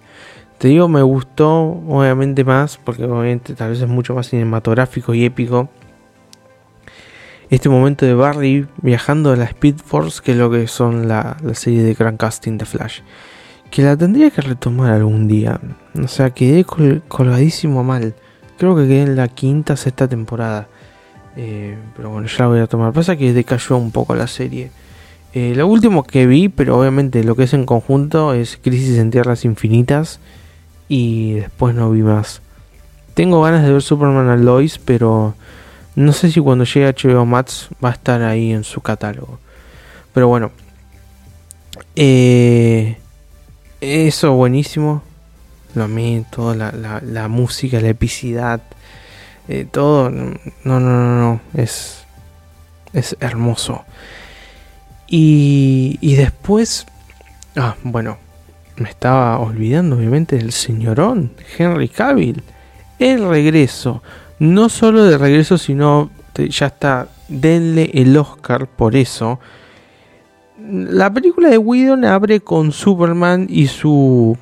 Te 0.58 0.67
digo, 0.67 0.89
me 0.89 1.01
gustó 1.01 1.82
obviamente 1.88 2.43
más, 2.43 2.77
porque 2.77 3.05
obviamente 3.05 3.53
tal 3.53 3.69
vez 3.69 3.82
es 3.82 3.88
mucho 3.88 4.13
más 4.13 4.27
cinematográfico 4.27 5.13
y 5.13 5.23
épico. 5.23 5.69
Este 7.49 7.69
momento 7.69 8.05
de 8.05 8.13
Barry 8.13 8.67
viajando 8.82 9.32
a 9.32 9.38
la 9.38 9.45
Speed 9.45 9.77
Force 9.77 10.21
que 10.21 10.36
lo 10.36 10.51
que 10.51 10.67
son 10.67 11.08
la, 11.08 11.38
serie 11.53 11.82
de 11.82 11.93
Grand 11.93 12.17
Casting 12.17 12.58
de 12.58 12.65
Flash. 12.65 12.99
Que 13.71 13.82
la 13.82 13.95
tendría 13.95 14.29
que 14.29 14.41
retomar 14.41 14.91
algún 14.91 15.29
día. 15.29 15.62
O 15.97 16.10
sea, 16.10 16.32
quedé 16.32 16.65
colgadísimo 17.08 17.86
mal. 17.86 18.13
Creo 18.58 18.75
que 18.75 18.84
quedé 18.84 19.03
en 19.03 19.15
la 19.15 19.29
quinta, 19.29 19.77
sexta 19.77 20.10
temporada. 20.10 20.67
Eh, 21.41 21.78
pero 21.95 22.10
bueno, 22.10 22.28
ya 22.28 22.39
la 22.39 22.47
voy 22.47 22.60
a 22.60 22.67
tomar. 22.67 22.91
Pasa 22.91 23.15
que 23.15 23.32
decayó 23.32 23.78
un 23.78 23.91
poco 23.91 24.13
la 24.13 24.28
serie. 24.28 24.71
Eh, 25.34 25.54
lo 25.56 25.67
último 25.67 26.04
que 26.04 26.28
vi, 26.28 26.49
pero 26.49 26.78
obviamente 26.78 27.23
lo 27.23 27.38
que 27.38 27.43
es 27.43 27.54
en 27.54 27.65
conjunto, 27.65 28.34
es 28.34 28.60
Crisis 28.62 28.97
en 28.97 29.10
Tierras 29.10 29.45
Infinitas 29.45 30.19
y 30.89 31.36
después 31.36 31.73
no 31.73 31.91
vi 31.91 32.02
más. 32.02 32.41
Tengo 33.13 33.41
ganas 33.41 33.63
de 33.63 33.71
ver 33.71 33.82
Superman 33.82 34.28
a 34.28 34.36
Lois, 34.36 34.80
pero 34.80 35.34
no 35.95 36.12
sé 36.12 36.30
si 36.30 36.41
cuando 36.41 36.65
llegue 36.65 36.93
HBO 36.93 37.25
Max 37.25 37.69
va 37.82 37.89
a 37.89 37.93
estar 37.93 38.21
ahí 38.21 38.52
en 38.52 38.65
su 38.65 38.82
catálogo. 38.82 39.39
Pero 40.13 40.28
bueno, 40.28 40.52
eh, 41.95 42.97
eso 43.80 44.34
buenísimo. 44.34 45.04
Lo 45.73 45.86
amé, 45.86 46.25
toda 46.32 46.54
la, 46.54 47.02
la, 47.02 47.28
música, 47.30 47.80
la 47.80 47.89
epicidad, 47.89 48.62
eh, 49.50 49.66
todo. 49.70 50.10
No, 50.12 50.40
no, 50.64 50.80
no, 50.80 51.20
no, 51.20 51.42
es, 51.56 52.06
es 52.94 53.18
hermoso. 53.20 53.84
Y, 55.08 55.98
y 56.02 56.16
después, 56.16 56.86
ah, 57.58 57.76
bueno, 57.84 58.18
me 58.78 58.90
estaba 58.90 59.40
olvidando 59.40 59.98
obviamente 59.98 60.38
del 60.38 60.52
señorón 60.52 61.34
Henry 61.58 61.90
Cavill. 61.90 62.44
El 63.00 63.28
regreso. 63.28 64.04
No 64.38 64.70
solo 64.70 65.04
de 65.04 65.18
regreso, 65.18 65.58
sino 65.58 66.12
ya 66.36 66.68
está. 66.68 67.10
Denle 67.28 67.92
el 67.94 68.16
Oscar 68.18 68.68
por 68.68 68.96
eso. 68.96 69.40
La 70.60 71.12
película 71.12 71.50
de 71.50 71.58
Whedon 71.58 72.06
abre 72.06 72.40
con 72.42 72.72
Superman 72.72 73.48
y 73.50 73.68
su 73.68 74.38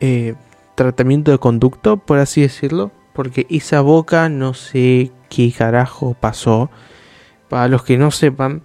eh, 0.00 0.34
tratamiento 0.74 1.30
de 1.30 1.38
conducto, 1.38 1.96
por 1.96 2.18
así 2.18 2.42
decirlo. 2.42 2.90
Porque 3.16 3.46
esa 3.48 3.80
boca 3.80 4.28
no 4.28 4.52
sé 4.52 5.10
qué 5.30 5.50
carajo 5.50 6.14
pasó. 6.20 6.70
Para 7.48 7.66
los 7.66 7.82
que 7.82 7.96
no 7.96 8.10
sepan, 8.10 8.62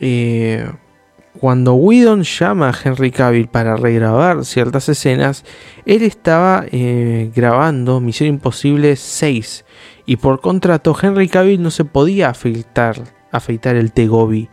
eh, 0.00 0.66
cuando 1.38 1.74
Whedon 1.74 2.22
llama 2.22 2.70
a 2.70 2.74
Henry 2.82 3.10
Cavill 3.10 3.48
para 3.48 3.76
regrabar 3.76 4.44
ciertas 4.46 4.88
escenas, 4.88 5.44
él 5.84 6.02
estaba 6.02 6.64
eh, 6.72 7.30
grabando 7.34 8.00
Misión 8.00 8.30
Imposible 8.30 8.96
6 8.96 9.64
y 10.06 10.16
por 10.16 10.40
contrato 10.40 10.96
Henry 11.00 11.28
Cavill 11.28 11.62
no 11.62 11.70
se 11.70 11.84
podía 11.84 12.30
afeitar, 12.30 12.96
afeitar 13.30 13.76
el 13.76 13.92
Tegobi. 13.92 14.48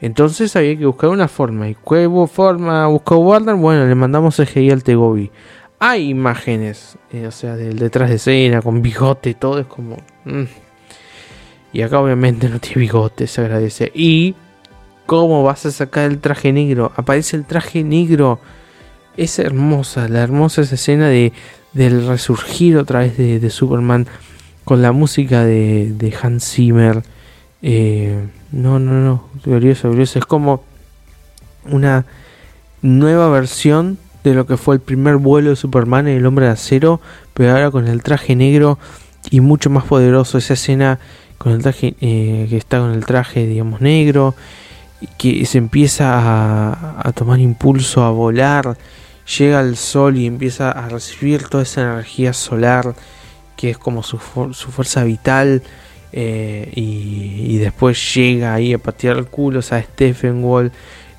Entonces 0.00 0.54
había 0.54 0.78
que 0.78 0.86
buscar 0.86 1.10
una 1.10 1.28
forma. 1.28 1.68
¿Y 1.68 1.74
qué 1.74 2.08
forma 2.30 2.86
buscó 2.86 3.16
Warner? 3.16 3.54
Bueno, 3.56 3.86
le 3.86 3.94
mandamos 3.94 4.36
CGI 4.36 4.70
al 4.70 4.84
Tegobi. 4.84 5.30
Hay 5.86 6.08
imágenes, 6.08 6.96
eh, 7.12 7.26
o 7.26 7.30
sea, 7.30 7.56
del 7.56 7.78
detrás 7.78 8.08
de 8.08 8.16
escena, 8.16 8.62
con 8.62 8.80
bigote, 8.80 9.34
todo 9.34 9.58
es 9.58 9.66
como... 9.66 9.96
Mm. 10.24 10.44
Y 11.72 11.82
acá 11.82 11.98
obviamente 12.00 12.48
no 12.48 12.60
tiene 12.60 12.82
bigote, 12.82 13.26
se 13.26 13.40
agradece. 13.40 13.90
Y 13.94 14.34
¿Cómo 15.06 15.42
vas 15.42 15.66
a 15.66 15.70
sacar 15.70 16.10
el 16.10 16.18
traje 16.18 16.52
negro? 16.52 16.92
Aparece 16.96 17.36
el 17.36 17.44
traje 17.44 17.84
negro. 17.84 18.40
Es 19.16 19.38
hermosa, 19.38 20.08
la 20.08 20.22
hermosa 20.22 20.62
escena 20.62 21.08
de, 21.08 21.32
del 21.72 22.06
resurgir 22.06 22.78
otra 22.78 23.00
vez 23.00 23.16
de, 23.16 23.50
Superman 23.50 24.06
con 24.64 24.80
la 24.80 24.92
música 24.92 25.44
de, 25.44 26.16
Hans 26.20 26.50
Zimmer. 26.50 27.02
Eh, 27.60 28.16
no, 28.50 28.78
no, 28.78 28.92
no, 28.92 29.28
glorioso, 29.44 29.88
glorioso. 29.88 30.18
Es 30.18 30.24
como 30.24 30.64
una 31.66 32.06
nueva 32.80 33.28
versión 33.28 33.98
de 34.24 34.34
lo 34.34 34.46
que 34.46 34.56
fue 34.56 34.74
el 34.74 34.80
primer 34.80 35.16
vuelo 35.16 35.50
de 35.50 35.56
Superman 35.56 36.08
en 36.08 36.16
el 36.16 36.26
hombre 36.26 36.46
de 36.46 36.52
acero, 36.52 37.00
pero 37.34 37.52
ahora 37.52 37.70
con 37.70 37.86
el 37.86 38.02
traje 38.02 38.34
negro 38.34 38.78
y 39.30 39.40
mucho 39.40 39.70
más 39.70 39.84
poderoso. 39.84 40.38
Esa 40.38 40.54
escena 40.54 40.98
con 41.38 41.52
el 41.52 41.62
traje 41.62 41.94
eh, 42.00 42.46
que 42.48 42.56
está 42.56 42.78
con 42.78 42.92
el 42.92 43.04
traje, 43.04 43.46
digamos, 43.46 43.80
negro 43.80 44.34
que 45.18 45.44
se 45.46 45.58
empieza 45.58 46.70
a, 47.00 47.12
tomar 47.12 47.40
impulso, 47.40 48.02
a 48.02 48.10
volar, 48.10 48.76
llega 49.38 49.60
al 49.60 49.76
sol 49.76 50.16
y 50.16 50.26
empieza 50.26 50.70
a 50.70 50.88
recibir 50.88 51.48
toda 51.48 51.62
esa 51.62 51.82
energía 51.82 52.32
solar 52.32 52.94
que 53.56 53.70
es 53.70 53.78
como 53.78 54.02
su, 54.02 54.18
fuerza 54.18 55.04
vital 55.04 55.62
eh, 56.12 56.70
y, 56.74 57.56
después 57.58 58.14
llega 58.14 58.54
ahí 58.54 58.72
a 58.72 58.78
patear 58.78 59.16
el 59.16 59.26
culo 59.26 59.60
a 59.60 59.82
Stephen 59.82 60.42
Wall 60.44 60.72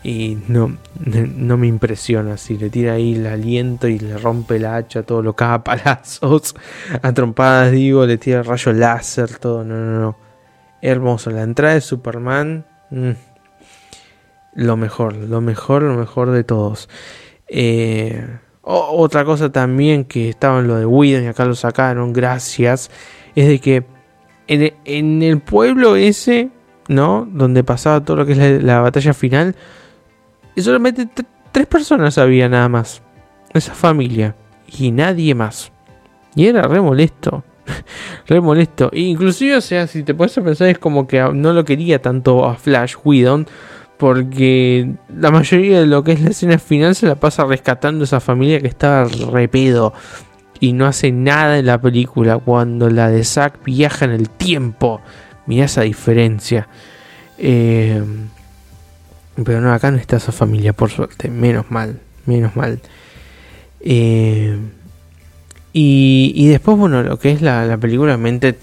y 0.06 0.38
no, 0.48 0.78
no 1.04 1.58
me 1.58 1.66
impresiona 1.66 2.38
si 2.38 2.60
le 2.60 2.70
tira 2.70 2.94
ahí 2.94 3.16
el 3.16 3.26
aliento 3.26 3.88
y 3.88 3.98
le 3.98 4.16
rompe 4.20 4.60
la 4.60 4.76
hacha, 4.76 5.02
todo 5.02 5.24
lo 5.24 5.36
caga 5.36 5.56
a 5.56 5.64
palazos, 5.64 6.56
a 7.02 7.12
trompadas 7.12 7.72
digo, 7.72 8.06
le 8.06 8.20
tira 8.20 8.44
rayo 8.44 8.72
láser, 8.72 9.40
todo, 9.40 9.64
no, 9.64 9.76
no, 9.76 10.00
no. 10.00 10.18
Hermoso, 10.80 11.32
la 11.32 11.42
entrada 11.42 11.74
de 11.74 11.82
Superman. 11.82 12.68
Mm, 12.92 13.14
lo 14.54 14.78
mejor, 14.78 15.16
lo 15.16 15.42
mejor, 15.42 15.82
lo 15.82 15.96
mejor 15.96 16.30
de 16.30 16.44
todos. 16.44 16.88
Eh, 17.48 18.24
otra 18.62 19.26
cosa 19.26 19.52
también 19.52 20.06
que 20.06 20.30
estaba 20.30 20.60
en 20.60 20.68
lo 20.68 20.76
de 20.76 20.86
Whedon 20.86 21.24
y 21.24 21.28
acá 21.28 21.46
lo 21.46 21.56
sacaron, 21.56 22.14
gracias, 22.14 22.92
es 23.36 23.48
de 23.48 23.60
que 23.60 23.86
en, 24.48 25.24
el 25.24 25.40
pueblo 25.40 25.96
ese, 25.96 26.50
¿no? 26.88 27.28
Donde 27.32 27.64
pasaba 27.64 28.06
todo 28.06 28.18
lo 28.18 28.26
que 28.28 28.34
es 28.34 28.64
la, 28.64 28.82
batalla 28.82 29.16
final, 29.16 29.56
solamente 30.62 31.08
tres 31.52 31.68
personas 31.68 32.18
había 32.18 32.50
nada 32.50 32.70
más. 32.70 33.02
Esa 33.54 33.74
familia. 33.74 34.36
Y 34.78 34.92
nadie 34.92 35.36
más. 35.36 35.72
Y 36.36 36.48
era 36.48 36.64
re 36.64 36.82
molesto. 36.82 37.44
re 38.28 38.42
molesto. 38.42 38.90
E 38.92 39.02
inclusive, 39.02 39.58
o 39.58 39.62
sea, 39.62 39.88
si 39.88 40.04
te 40.04 40.14
puedes 40.14 40.34
pensar, 40.34 40.68
es 40.68 40.80
como 40.80 41.08
que 41.08 41.22
no 41.34 41.54
lo 41.54 41.64
quería 41.66 42.02
tanto 42.02 42.46
a 42.46 42.56
Flash, 42.56 42.96
Whedon 43.04 43.48
porque 43.98 44.94
la 45.16 45.32
mayoría 45.32 45.80
de 45.80 45.86
lo 45.86 46.04
que 46.04 46.14
es 46.14 46.22
la 46.22 46.32
escena 46.32 46.60
final 46.60 46.96
se 46.96 47.08
la 47.08 47.16
pasa 47.16 47.46
rescatando 47.46 48.04
esa 48.04 48.20
familia 48.20 48.60
que 48.60 48.68
estaba 48.68 49.06
repedo 49.32 49.94
y 50.60 50.74
no 50.74 50.86
hace 50.86 51.12
nada 51.12 51.60
en 51.60 51.66
la 51.66 51.80
película. 51.80 52.38
Cuando 52.38 52.90
la 52.90 53.10
de 53.10 53.24
Zack 53.24 53.64
viaja 53.64 54.06
en 54.06 54.12
el 54.12 54.30
tiempo, 54.30 55.02
mira 55.46 55.66
esa 55.66 55.82
diferencia. 55.82 56.68
Eh, 57.38 58.04
pero 59.44 59.62
no, 59.62 59.74
acá 59.74 59.92
no 59.92 59.98
está 59.98 60.18
esa 60.18 60.32
familia, 60.32 60.74
por 60.74 60.90
suerte. 60.90 61.30
Menos 61.30 61.70
mal, 61.70 62.00
menos 62.26 62.56
mal. 62.56 62.80
Eh, 63.82 64.58
y, 65.74 66.48
después, 66.48 66.78
bueno, 66.78 67.04
lo 67.04 67.20
que 67.20 67.32
es 67.32 67.42
la, 67.42 67.78
película, 67.78 68.14
obviamente, 68.14 68.58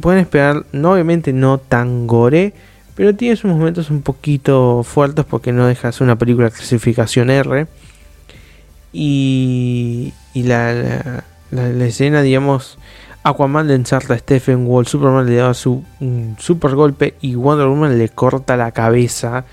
pueden 0.00 0.20
esperar, 0.20 0.66
no, 0.72 0.92
obviamente 0.92 1.32
no 1.32 1.58
tan 1.58 2.06
gore 2.06 2.52
pero 2.98 3.14
tiene 3.14 3.36
sus 3.36 3.48
momentos 3.48 3.90
un 3.90 4.02
poquito 4.02 4.82
fuertes 4.82 5.24
porque 5.24 5.52
no 5.52 5.68
deja 5.68 5.86
de 5.86 5.92
ser 5.92 6.02
una 6.02 6.18
película 6.18 6.50
clasificación 6.50 7.30
R. 7.30 7.68
Y, 8.92 10.12
y 10.34 10.42
la, 10.42 11.22
la, 11.52 11.84
escena, 11.84 12.22
digamos, 12.22 12.76
Aquaman 13.22 13.68
le 13.68 13.76
ensarta 13.76 14.14
a 14.14 14.18
Stephen 14.18 14.66
Wall, 14.66 14.88
Superman 14.88 15.26
le 15.26 15.36
da 15.36 15.54
su, 15.54 15.84
un 16.00 16.34
super 16.40 16.74
golpe 16.74 17.14
y 17.20 17.36
Wonder 17.36 17.68
Woman 17.68 17.98
le 17.98 18.08
corta 18.08 18.56
la 18.56 18.72
cabeza. 18.72 19.44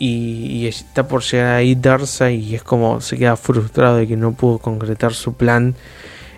Y, 0.00 0.66
está 0.68 1.08
por 1.08 1.22
llegar 1.22 1.56
ahí 1.56 1.74
Darcy 1.74 2.24
y 2.24 2.54
es 2.54 2.62
como 2.62 3.00
se 3.00 3.18
queda 3.18 3.36
frustrado 3.36 3.96
de 3.96 4.06
que 4.06 4.16
no 4.16 4.32
pudo 4.32 4.58
concretar 4.58 5.12
su 5.12 5.34
plan. 5.34 5.74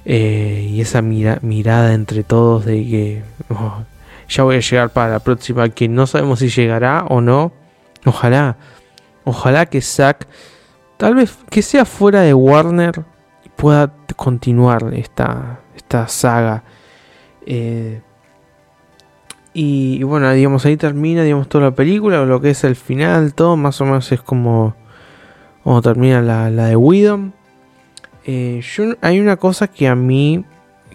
Eh, 0.05 0.67
y 0.71 0.81
esa 0.81 1.03
mirada 1.03 1.93
entre 1.93 2.25
todos 2.25 2.65
de 2.65 2.75
que 2.87 3.23
oh, 3.51 3.85
ya 4.29 4.45
voy 4.45 4.57
a 4.57 4.61
llegar 4.61 4.91
para 4.91 5.13
la 5.13 5.19
próxima, 5.19 5.69
que 5.69 5.89
no 5.89 6.07
sabemos 6.07 6.39
si 6.39 6.49
llegará 6.49 7.05
o 7.09 7.21
no. 7.21 7.53
Ojalá, 8.07 8.57
ojalá 9.25 9.67
que 9.67 9.83
Zack, 9.83 10.27
tal 10.97 11.17
vez 11.17 11.37
que 11.51 11.61
sea 11.61 11.85
fuera 11.85 12.23
de 12.23 12.33
Warner, 12.33 13.05
pueda 13.57 13.93
continuar 14.17 14.95
esta, 14.95 15.61
esta 15.77 16.09
saga. 16.09 16.65
Eh, 17.45 18.01
y, 19.53 20.03
bueno, 20.05 20.33
digamos, 20.33 20.65
ahí 20.67 20.77
termina, 20.77 21.23
digamos, 21.23 21.49
toda 21.49 21.65
la 21.65 21.71
película, 21.75 22.25
lo 22.25 22.41
que 22.41 22.51
es 22.51 22.63
el 22.65 22.77
final, 22.77 23.35
todo 23.35 23.57
más 23.57 23.81
o 23.81 23.85
menos 23.85 24.11
es 24.13 24.23
como, 24.23 24.77
como 25.65 25.83
termina 25.83 26.23
la, 26.23 26.51
la 26.51 26.67
de 26.67 26.77
Widom. 26.77 27.33
Eh, 28.25 28.63
hay 29.01 29.19
una 29.19 29.37
cosa 29.37 29.67
que 29.69 29.89
a 29.89 29.95
mí, 29.95 30.45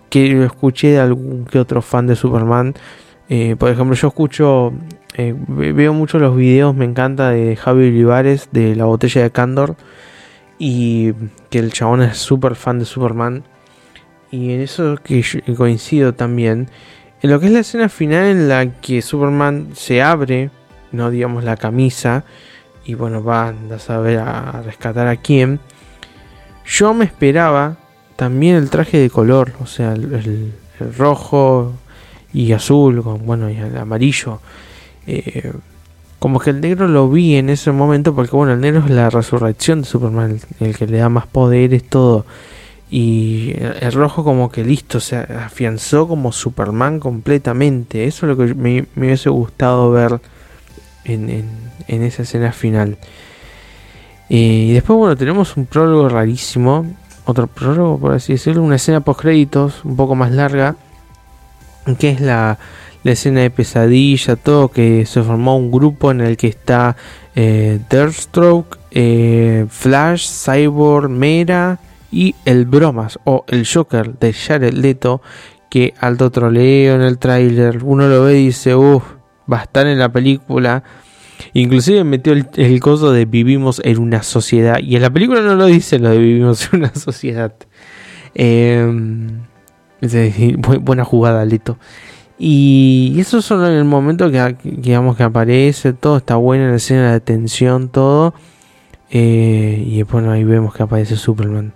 que 0.09 0.43
escuché 0.45 0.91
de 0.91 0.99
algún 0.99 1.45
que 1.45 1.59
otro 1.59 1.81
fan 1.81 2.07
de 2.07 2.15
Superman, 2.15 2.75
eh, 3.27 3.55
por 3.57 3.71
ejemplo, 3.71 3.95
yo 3.95 4.07
escucho, 4.07 4.73
eh, 5.15 5.35
veo 5.47 5.93
mucho 5.93 6.19
los 6.19 6.35
videos, 6.35 6.75
me 6.75 6.85
encanta 6.85 7.31
de 7.31 7.55
Javi 7.55 7.87
Olivares 7.87 8.49
de 8.51 8.75
la 8.75 8.85
botella 8.85 9.23
de 9.23 9.31
Candor 9.31 9.75
y 10.59 11.13
que 11.49 11.59
el 11.59 11.73
chabón 11.73 12.03
es 12.03 12.17
súper 12.17 12.55
fan 12.55 12.79
de 12.79 12.85
Superman. 12.85 13.43
Y 14.31 14.51
en 14.53 14.61
eso 14.61 14.97
que 15.03 15.23
coincido 15.57 16.13
también, 16.13 16.69
en 17.21 17.31
lo 17.31 17.39
que 17.39 17.47
es 17.47 17.51
la 17.51 17.59
escena 17.59 17.89
final 17.89 18.25
en 18.25 18.49
la 18.49 18.71
que 18.81 19.01
Superman 19.01 19.69
se 19.73 20.01
abre, 20.01 20.49
no 20.91 21.09
digamos 21.09 21.43
la 21.43 21.57
camisa, 21.57 22.23
y 22.85 22.93
bueno, 22.93 23.23
va 23.23 23.53
a 23.71 23.79
saber 23.79 24.19
a 24.19 24.61
rescatar 24.63 25.07
a 25.07 25.15
quién. 25.15 25.59
Yo 26.65 26.93
me 26.93 27.05
esperaba 27.05 27.77
también 28.15 28.55
el 28.55 28.69
traje 28.69 28.97
de 28.97 29.09
color, 29.09 29.53
o 29.61 29.65
sea, 29.65 29.93
el 29.93 30.53
rojo, 30.97 31.73
y 32.35 32.51
azul, 32.51 33.01
con, 33.01 33.25
bueno, 33.25 33.49
y 33.49 33.55
el 33.55 33.77
amarillo. 33.77 34.39
Eh, 35.07 35.53
como 36.19 36.39
que 36.39 36.49
el 36.49 36.59
negro 36.59 36.87
lo 36.87 37.09
vi 37.09 37.35
en 37.35 37.49
ese 37.49 37.71
momento 37.71 38.13
porque 38.13 38.35
bueno, 38.35 38.53
el 38.53 38.59
negro 38.59 38.81
es 38.83 38.89
la 38.89 39.09
resurrección 39.09 39.81
de 39.81 39.87
Superman, 39.87 40.39
el, 40.59 40.75
que 40.75 40.85
le 40.85 40.97
da 40.97 41.07
más 41.07 41.27
poderes, 41.27 41.83
todo. 41.87 42.25
Y 42.89 43.53
el, 43.57 43.91
rojo 43.91 44.23
como 44.23 44.51
que 44.51 44.63
listo, 44.63 44.99
se 44.99 45.17
afianzó 45.17 46.07
como 46.07 46.31
Superman 46.31 46.99
completamente. 46.99 48.05
Eso 48.05 48.25
es 48.25 48.37
lo 48.37 48.37
que 48.37 48.53
me, 48.53 48.85
hubiese 48.95 49.29
gustado 49.29 49.91
ver 49.91 50.19
en, 51.03 51.49
en, 51.87 52.03
esa 52.03 52.23
escena 52.23 52.51
final. 52.51 52.97
y 54.29 54.73
después, 54.73 54.97
bueno, 54.97 55.15
tenemos 55.17 55.57
un 55.57 55.65
prólogo 55.65 56.09
rarísimo. 56.09 56.85
Otro 57.25 57.47
prólogo, 57.47 57.97
por 57.97 58.13
así 58.13 58.33
decirlo. 58.33 58.61
Una 58.61 58.75
escena 58.75 58.99
post 58.99 59.21
créditos, 59.21 59.83
un 59.83 59.95
poco 59.95 60.13
más 60.15 60.31
larga 60.31 60.75
que 61.93 62.09
es 62.09 62.21
la, 62.21 62.57
escena 63.03 63.41
de 63.41 63.51
pesadilla, 63.51 64.35
todo, 64.35 64.69
que 64.69 65.05
se 65.05 65.21
formó 65.21 65.57
un 65.57 65.71
grupo 65.71 66.09
en 66.09 66.21
el 66.21 66.37
que 66.37 66.47
está 66.47 66.95
eh, 67.35 67.79
Deathstroke, 67.87 68.79
eh, 68.89 69.67
Flash, 69.69 70.27
Cyborg, 70.27 71.09
Mera 71.09 71.77
y 72.15 72.33
el 72.45 72.65
Bromas 72.65 73.19
o 73.25 73.43
el 73.49 73.67
Joker 73.67 74.17
de 74.17 74.31
Jared 74.31 74.73
Leto, 74.73 75.21
que 75.69 75.93
alto 75.99 76.31
troleo 76.31 76.95
en 76.95 77.01
el 77.01 77.17
tráiler, 77.17 77.83
uno 77.83 78.07
lo 78.07 78.23
ve 78.23 78.39
y 78.39 78.45
dice, 78.45 78.73
uff, 78.73 79.03
va 79.51 79.59
a 79.59 79.63
estar 79.63 79.85
en 79.85 79.99
la 79.99 80.09
película. 80.09 80.83
Inclusive 81.51 82.05
metió 82.05 82.31
el, 82.31 82.47
el 82.55 82.79
coso 82.79 83.11
de 83.11 83.25
vivimos 83.25 83.81
en 83.83 83.99
una 83.99 84.23
sociedad. 84.23 84.79
Y 84.79 84.95
en 84.95 85.01
la 85.01 85.09
película 85.09 85.41
no 85.41 85.55
lo 85.55 85.65
dice 85.65 85.99
lo 85.99 86.09
de 86.09 86.17
vivimos 86.17 86.69
en 86.71 86.79
una 86.79 86.95
sociedad. 86.95 87.53
Eh, 88.33 88.89
buena 90.59 91.03
jugada, 91.03 91.43
Leto. 91.43 91.77
Y 92.37 93.17
eso 93.19 93.41
solo 93.41 93.67
en 93.67 93.73
el 93.73 93.85
momento 93.85 94.31
que, 94.31 94.55
digamos 94.63 95.17
que 95.17 95.23
aparece, 95.23 95.91
todo 95.91 96.15
está 96.15 96.37
bueno 96.37 96.63
en 96.63 96.71
la 96.71 96.77
escena 96.77 97.11
de 97.11 97.19
tensión, 97.19 97.89
todo. 97.89 98.33
Eh, 99.17 99.81
y 99.87 100.03
bueno, 100.03 100.29
ahí 100.29 100.43
vemos 100.43 100.75
que 100.75 100.83
aparece 100.83 101.15
Superman. 101.15 101.71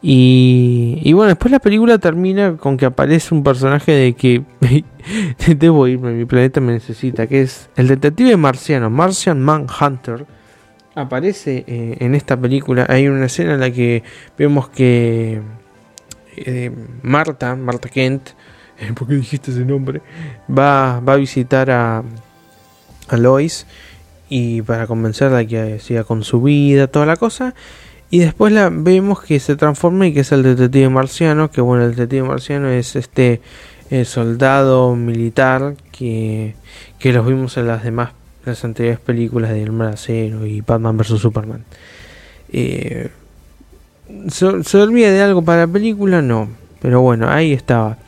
Y, 0.00 1.12
bueno, 1.14 1.30
después 1.30 1.50
la 1.50 1.58
película 1.58 1.98
termina 1.98 2.56
con 2.56 2.76
que 2.76 2.86
aparece 2.86 3.34
un 3.34 3.42
personaje 3.42 3.90
de 3.90 4.12
que 4.12 4.44
debo 5.58 5.88
irme, 5.88 6.12
mi 6.12 6.26
planeta 6.26 6.60
me 6.60 6.72
necesita, 6.72 7.26
que 7.26 7.42
es 7.42 7.68
el 7.74 7.88
detective 7.88 8.36
marciano, 8.36 8.88
Martian 8.88 9.42
Manhunter. 9.42 10.26
Aparece 10.94 11.64
eh, 11.66 11.96
en 11.98 12.14
esta 12.14 12.36
película. 12.36 12.86
Hay 12.88 13.08
una 13.08 13.26
escena 13.26 13.54
en 13.54 13.60
la 13.60 13.72
que 13.72 14.04
vemos 14.38 14.68
que 14.68 15.40
eh, 16.36 16.70
Marta, 17.02 17.56
Marta 17.56 17.88
Kent, 17.88 18.30
¿por 18.94 19.08
qué 19.08 19.14
dijiste 19.14 19.50
ese 19.50 19.64
nombre? 19.64 20.02
Va, 20.48 21.00
va 21.00 21.14
a 21.14 21.16
visitar 21.16 21.68
a, 21.68 22.04
a 23.08 23.16
Lois 23.16 23.66
y 24.30 24.62
para 24.62 24.86
convencerla 24.86 25.44
que 25.44 25.78
siga 25.80 26.04
con 26.04 26.24
su 26.24 26.40
vida, 26.40 26.86
toda 26.86 27.04
la 27.04 27.16
cosa. 27.16 27.54
Y 28.08 28.20
después 28.20 28.52
la 28.52 28.70
vemos 28.72 29.20
que 29.22 29.38
se 29.38 29.56
transforma 29.56 30.06
y 30.06 30.14
que 30.14 30.20
es 30.20 30.32
el 30.32 30.42
detective 30.42 30.88
marciano, 30.88 31.50
que 31.50 31.60
bueno, 31.60 31.84
el 31.84 31.90
detective 31.90 32.26
marciano 32.26 32.68
es 32.68 32.96
este 32.96 33.42
eh, 33.90 34.04
soldado 34.06 34.96
militar 34.96 35.74
que, 35.92 36.54
que 36.98 37.12
los 37.12 37.26
vimos 37.26 37.56
en 37.56 37.66
las 37.66 37.84
demás, 37.84 38.12
las 38.46 38.64
anteriores 38.64 39.00
películas 39.00 39.50
de 39.50 39.64
El 39.64 39.80
Acero 39.82 40.46
y 40.46 40.62
Batman 40.62 40.96
vs. 40.96 41.20
Superman. 41.20 41.64
Eh, 42.52 43.10
¿Se, 44.28 44.78
olvida 44.78 45.10
de 45.10 45.22
algo 45.22 45.42
para 45.42 45.66
la 45.66 45.72
película? 45.72 46.22
No. 46.22 46.48
Pero 46.80 47.00
bueno, 47.00 47.28
ahí 47.28 47.52
estaba. 47.52 47.98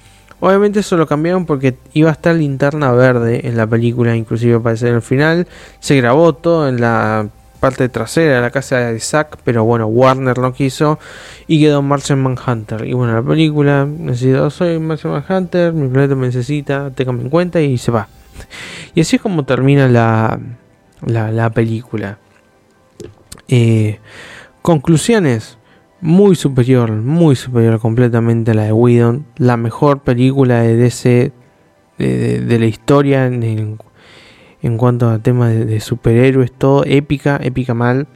Obviamente 0.45 0.81
eso 0.81 0.97
lo 0.97 1.07
cambiaron 1.07 1.47
porque 1.47 1.77
iba 1.93 2.11
a 2.11 2.15
estar 2.15 2.35
linterna 2.35 2.91
verde 2.91 3.47
en 3.47 3.57
la 3.57 3.65
película, 3.65 4.17
inclusive 4.17 4.57
aparecer 4.57 4.89
en 4.89 4.97
el 4.97 5.03
final. 5.03 5.47
Se 5.79 5.95
grabó 5.95 6.33
todo 6.33 6.69
en 6.69 6.81
la 6.81 7.29
parte 7.61 7.89
trasera 7.89 8.35
de 8.35 8.41
la 8.41 8.51
casa 8.51 8.79
de 8.79 8.99
Zack, 8.99 9.39
pero 9.45 9.63
bueno, 9.63 9.87
Warner 9.87 10.37
no 10.39 10.53
quiso 10.53 10.99
y 11.47 11.61
quedó 11.61 11.81
Martian 11.81 12.21
Manhunter. 12.21 12.85
Y 12.85 12.93
bueno, 12.93 13.15
la 13.15 13.23
película 13.23 13.87
necesito, 13.87 14.51
soy 14.51 14.81
Martian 14.81 15.13
Manhunter, 15.13 15.73
mi 15.73 15.87
planeta 15.87 16.17
me 16.17 16.27
necesita, 16.27 16.91
téngame 16.91 17.23
en 17.23 17.31
cuenta 17.31 17.61
y 17.61 17.79
se 17.79 17.93
va. 17.93 18.09
Y 18.97 19.03
así 19.03 19.15
es 19.15 19.23
como 19.23 19.45
termina 19.45 19.87
la, 19.87 20.41
la, 21.07 21.51
película. 21.51 22.19
Eh, 23.47 24.01
conclusiones 24.61 25.57
muy 26.03 26.35
superior, 26.35 26.91
muy 26.91 27.37
superior 27.37 27.79
completamente 27.79 28.51
a 28.51 28.55
la 28.55 28.65
de 28.65 28.73
Whedon, 28.73 29.25
la 29.37 29.57
mejor 29.57 30.01
película 30.01 30.61
de 30.61 30.77
DC 30.77 31.33
de, 31.97 32.59
la 32.59 32.67
historia 32.67 33.27
en, 33.27 33.79
cuanto 34.77 35.09
a 35.09 35.21
temas 35.21 35.55
de, 35.55 35.81
superhéroes, 35.81 36.51
todo 36.53 36.85
épica, 36.85 37.39
épica 37.41 37.73
mal. 37.73 38.09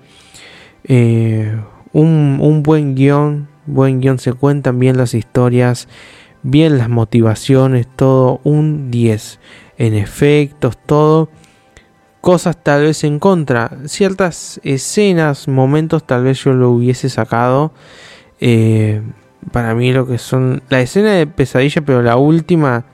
Eh, 0.83 1.57
un, 1.93 2.39
un, 2.41 2.63
buen 2.65 2.97
guion, 2.97 3.49
buen 3.67 4.01
guion, 4.01 4.19
se 4.19 4.33
cuentan 4.33 4.81
bien 4.81 4.97
las 4.97 5.15
historias, 5.15 5.89
bien 6.43 6.79
las 6.79 6.89
motivaciones, 6.89 7.87
todo 7.87 8.41
un 8.43 8.91
10 8.91 9.39
en 9.79 9.95
efectos, 9.95 10.77
todo 10.85 11.29
cosas 12.27 12.61
tal 12.61 12.83
vez 12.83 13.05
en 13.05 13.21
contra. 13.21 13.71
Ciertas 13.85 14.61
escenas, 14.65 15.47
momentos 15.47 16.05
tal 16.05 16.25
vez 16.25 16.43
yo 16.43 16.55
lo 16.55 16.73
hubiese 16.73 17.09
sacado. 17.09 17.71
Eh, 18.41 19.01
para 19.53 19.77
mí 19.77 19.93
lo 19.93 20.09
que 20.09 20.19
son... 20.19 20.61
La 20.69 20.81
escena 20.81 21.13
de 21.13 21.29
pesadilla, 21.29 21.83
pero 21.83 22.03
la 22.03 22.17
última, 22.17 22.85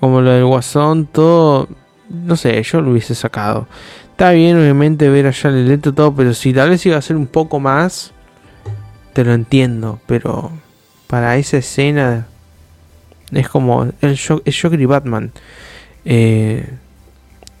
como 0.00 0.22
lo 0.22 0.32
del 0.32 0.44
guasón, 0.44 1.06
todo... 1.06 1.68
No 2.10 2.34
sé, 2.34 2.60
yo 2.64 2.80
lo 2.80 2.90
hubiese 2.90 3.14
sacado. 3.14 3.68
Está 4.10 4.32
bien, 4.32 4.58
obviamente, 4.58 5.08
ver 5.08 5.28
allá 5.28 5.50
el 5.50 5.68
Leto 5.68 5.94
todo, 5.94 6.12
pero 6.16 6.34
si 6.34 6.52
tal 6.52 6.70
vez 6.70 6.84
iba 6.84 6.96
a 6.96 7.02
ser 7.02 7.14
un 7.14 7.28
poco 7.28 7.60
más, 7.60 8.12
te 9.12 9.22
lo 9.22 9.34
entiendo. 9.34 10.00
Pero 10.06 10.50
para 11.06 11.36
esa 11.36 11.58
escena 11.58 12.26
es 13.30 13.48
como 13.48 13.84
el, 13.84 13.94
el 14.00 14.54
Joker 14.60 14.80
y 14.80 14.86
Batman. 14.86 15.30
Eh, 16.04 16.68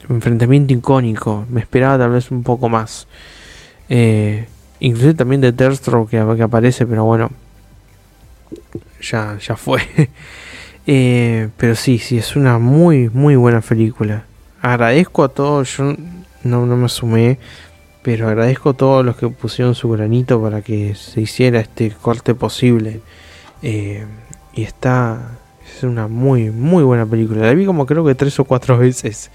enfrentamiento 0.08 0.72
icónico. 0.72 1.46
Me 1.48 1.60
esperaba 1.60 1.98
tal 1.98 2.10
vez 2.10 2.30
un 2.30 2.42
poco 2.42 2.68
más. 2.68 3.06
Eh, 3.88 4.46
inclusive 4.80 5.14
también 5.14 5.40
de 5.40 5.52
Terstro 5.52 6.06
que, 6.06 6.18
aparece, 6.18 6.86
pero 6.86 7.04
bueno. 7.04 7.30
Ya, 9.00 9.38
ya 9.38 9.56
fue. 9.56 9.80
eh, 10.86 11.48
pero 11.56 11.74
sí, 11.74 11.98
sí, 11.98 12.18
es 12.18 12.36
una 12.36 12.58
muy, 12.58 13.08
muy 13.10 13.36
buena 13.36 13.60
película. 13.60 14.24
Agradezco 14.60 15.24
a 15.24 15.28
todos, 15.28 15.76
yo 15.76 15.94
no, 16.42 16.66
no 16.66 16.76
me 16.76 16.88
sumé, 16.88 17.38
pero 18.02 18.28
agradezco 18.28 18.70
a 18.70 18.74
todos 18.74 19.04
los 19.04 19.16
que 19.16 19.28
pusieron 19.28 19.74
su 19.74 19.90
granito 19.90 20.40
para 20.42 20.62
que 20.62 20.94
se 20.94 21.20
hiciera 21.20 21.60
este 21.60 21.90
corte 21.90 22.34
posible. 22.34 23.00
Eh, 23.62 24.06
y 24.54 24.62
está, 24.62 25.38
Es 25.76 25.82
una 25.82 26.08
muy, 26.08 26.50
muy 26.50 26.82
buena 26.82 27.06
película. 27.06 27.42
La 27.42 27.54
vi 27.54 27.66
como 27.66 27.86
creo 27.86 28.04
que 28.04 28.14
tres 28.14 28.38
o 28.40 28.44
cuatro 28.44 28.78
veces. 28.78 29.30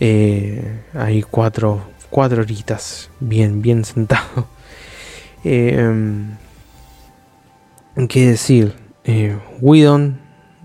Eh, 0.00 0.82
hay 0.94 1.22
cuatro, 1.22 1.82
cuatro 2.10 2.42
horitas. 2.42 3.10
Bien, 3.20 3.62
bien 3.62 3.84
sentado. 3.84 4.48
Eh, 5.48 6.26
¿Qué 8.08 8.26
decir? 8.26 8.74
Eh, 9.04 9.38
Widon, 9.60 10.18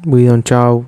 Widon 0.08 0.42
Chao. 0.42 0.88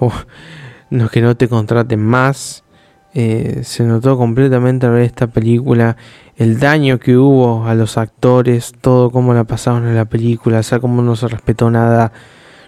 no 0.90 1.08
que 1.10 1.20
no 1.20 1.36
te 1.36 1.46
contraten 1.46 2.00
más. 2.00 2.64
Eh, 3.12 3.60
se 3.64 3.84
notó 3.84 4.16
completamente 4.16 4.86
al 4.86 4.92
ver 4.92 5.02
esta 5.02 5.26
película 5.26 5.96
el 6.38 6.60
daño 6.60 6.98
que 6.98 7.16
hubo 7.16 7.66
a 7.66 7.74
los 7.74 7.98
actores, 7.98 8.72
todo 8.80 9.10
como 9.10 9.34
la 9.34 9.44
pasaron 9.44 9.88
en 9.88 9.96
la 9.96 10.04
película, 10.04 10.60
o 10.60 10.62
sea, 10.62 10.78
como 10.78 11.02
no 11.02 11.16
se 11.16 11.26
respetó 11.26 11.70
nada. 11.70 12.12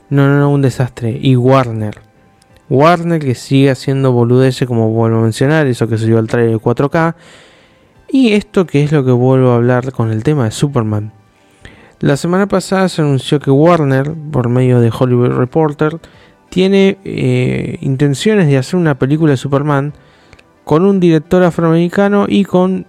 No, 0.08 0.28
no, 0.28 0.38
no, 0.38 0.50
un 0.50 0.60
desastre. 0.60 1.16
Y 1.20 1.36
Warner. 1.36 2.09
Warner 2.70 3.20
que 3.20 3.34
sigue 3.34 3.70
haciendo 3.70 4.12
boludeces 4.12 4.66
como 4.66 4.90
vuelvo 4.90 5.18
a 5.18 5.22
mencionar, 5.22 5.66
eso 5.66 5.88
que 5.88 5.98
se 5.98 6.06
dio 6.06 6.18
al 6.18 6.28
trailer 6.28 6.52
de 6.52 6.58
4K. 6.58 7.14
Y 8.08 8.32
esto 8.32 8.64
que 8.64 8.82
es 8.82 8.92
lo 8.92 9.04
que 9.04 9.10
vuelvo 9.10 9.50
a 9.50 9.56
hablar 9.56 9.92
con 9.92 10.10
el 10.10 10.22
tema 10.22 10.44
de 10.44 10.50
Superman. 10.52 11.12
La 12.00 12.16
semana 12.16 12.46
pasada 12.46 12.88
se 12.88 13.02
anunció 13.02 13.40
que 13.40 13.50
Warner, 13.50 14.14
por 14.32 14.48
medio 14.48 14.80
de 14.80 14.90
Hollywood 14.96 15.36
Reporter, 15.36 15.98
tiene 16.48 16.98
eh, 17.04 17.76
intenciones 17.82 18.46
de 18.46 18.56
hacer 18.56 18.78
una 18.78 18.98
película 18.98 19.32
de 19.32 19.36
Superman 19.36 19.92
con 20.64 20.84
un 20.84 21.00
director 21.00 21.42
afroamericano 21.42 22.26
y 22.28 22.44
con 22.44 22.86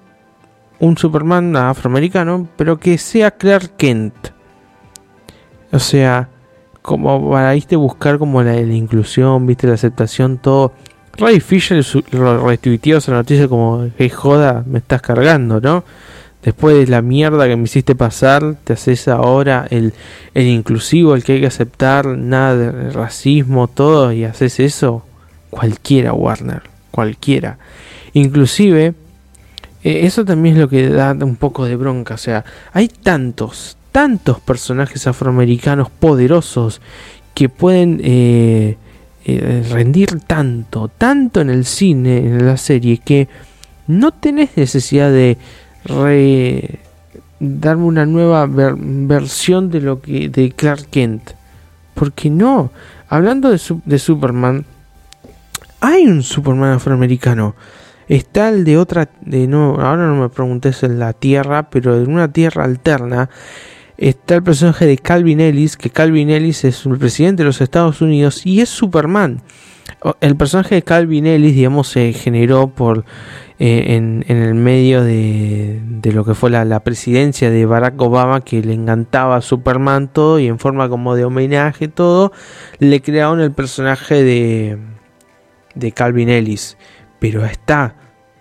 un 0.79 0.97
Superman 0.97 1.55
afroamericano, 1.55 2.47
pero 2.55 2.79
que 2.79 2.97
sea 2.97 3.31
Clark 3.31 3.75
Kent. 3.77 4.13
O 5.71 5.79
sea, 5.79 6.29
como 6.81 7.29
para 7.29 7.55
irte 7.55 7.75
buscar 7.75 8.17
como 8.17 8.41
la, 8.43 8.59
inclusión, 8.59 9.45
viste 9.45 9.67
la 9.67 9.73
aceptación, 9.73 10.37
todo. 10.37 10.73
Ray 11.17 11.39
Fisher 11.39 11.83
retuiteó 12.13 12.97
esa 12.97 13.11
noticia 13.11 13.47
como, 13.47 13.87
hey 13.97 14.09
joda, 14.09 14.63
me 14.65 14.79
estás 14.79 15.01
cargando, 15.01 15.59
¿no? 15.59 15.83
Después 16.41 16.75
de 16.75 16.87
la 16.87 17.03
mierda 17.03 17.47
que 17.47 17.55
me 17.55 17.63
hiciste 17.63 17.93
pasar, 17.93 18.55
te 18.63 18.73
haces 18.73 19.07
ahora 19.07 19.67
el, 19.69 19.93
el 20.33 20.47
inclusivo, 20.47 21.13
el 21.13 21.23
que 21.23 21.33
hay 21.33 21.41
que 21.41 21.47
aceptar, 21.47 22.07
nada 22.07 22.55
de 22.55 22.89
racismo, 22.89 23.67
todo, 23.67 24.11
y 24.11 24.23
haces 24.23 24.59
eso. 24.59 25.05
Cualquiera, 25.51 26.13
Warner, 26.13 26.63
cualquiera. 26.89 27.59
Inclusive, 28.13 28.95
eh, 29.83 30.01
eso 30.05 30.25
también 30.25 30.55
es 30.55 30.61
lo 30.61 30.69
que 30.69 30.89
da 30.89 31.11
un 31.13 31.35
poco 31.35 31.65
de 31.65 31.75
bronca. 31.75 32.15
O 32.15 32.17
sea, 32.17 32.43
hay 32.73 32.87
tantos, 32.87 33.77
tantos 33.91 34.39
personajes 34.39 35.07
afroamericanos 35.07 35.89
poderosos 35.89 36.81
que 37.33 37.49
pueden 37.49 37.99
eh, 38.03 38.77
eh, 39.25 39.67
rendir 39.69 40.19
tanto, 40.21 40.89
tanto 40.89 41.41
en 41.41 41.49
el 41.49 41.65
cine, 41.65 42.17
en 42.17 42.45
la 42.45 42.57
serie, 42.57 42.97
que 42.97 43.27
no 43.87 44.11
tenés 44.11 44.55
necesidad 44.57 45.11
de 45.11 45.37
darme 47.39 47.83
una 47.83 48.05
nueva 48.05 48.47
versión 48.47 49.71
de 49.71 49.81
lo 49.81 50.01
que 50.01 50.29
de 50.29 50.51
Clark 50.51 50.87
Kent. 50.89 51.31
Porque 51.93 52.29
no, 52.29 52.71
hablando 53.09 53.49
de, 53.49 53.59
de 53.85 53.99
Superman, 53.99 54.65
hay 55.81 56.05
un 56.05 56.23
Superman 56.23 56.73
afroamericano. 56.73 57.55
Está 58.07 58.49
el 58.49 58.63
de 58.63 58.77
otra, 58.77 59.09
de 59.21 59.47
no, 59.47 59.75
ahora 59.79 60.05
no 60.07 60.15
me 60.15 60.29
preguntes 60.29 60.83
en 60.83 60.99
la 60.99 61.13
Tierra, 61.13 61.69
pero 61.69 61.97
en 61.97 62.11
una 62.11 62.31
Tierra 62.31 62.65
alterna 62.65 63.29
está 64.09 64.35
el 64.35 64.43
personaje 64.43 64.85
de 64.85 64.97
Calvin 64.97 65.39
Ellis, 65.39 65.77
que 65.77 65.89
Calvin 65.89 66.29
Ellis 66.29 66.65
es 66.65 66.85
el 66.85 66.97
presidente 66.97 67.43
de 67.43 67.47
los 67.47 67.61
Estados 67.61 68.01
Unidos 68.01 68.45
y 68.45 68.61
es 68.61 68.69
Superman. 68.69 69.41
El 70.19 70.35
personaje 70.35 70.75
de 70.75 70.81
Calvin 70.81 71.27
Ellis, 71.27 71.53
digamos, 71.53 71.87
se 71.87 72.11
generó 72.13 72.69
por 72.69 73.05
eh, 73.59 73.95
en, 73.95 74.25
el 74.27 74.55
medio 74.55 75.03
de, 75.03 75.79
lo 76.11 76.25
que 76.25 76.33
fue 76.33 76.49
la, 76.49 76.79
presidencia 76.79 77.51
de 77.51 77.65
Barack 77.67 78.01
Obama, 78.01 78.41
que 78.41 78.63
le 78.63 78.73
encantaba 78.73 79.39
Superman 79.41 80.11
todo 80.11 80.39
y 80.39 80.47
en 80.47 80.57
forma 80.57 80.89
como 80.89 81.15
de 81.15 81.25
homenaje 81.25 81.87
todo, 81.87 82.31
le 82.79 83.01
crearon 83.01 83.39
el 83.39 83.51
personaje 83.51 84.23
de, 84.23 84.79
de 85.75 85.91
Calvin 85.91 86.29
Ellis. 86.29 86.77
Pero 87.19 87.45
está, 87.45 87.95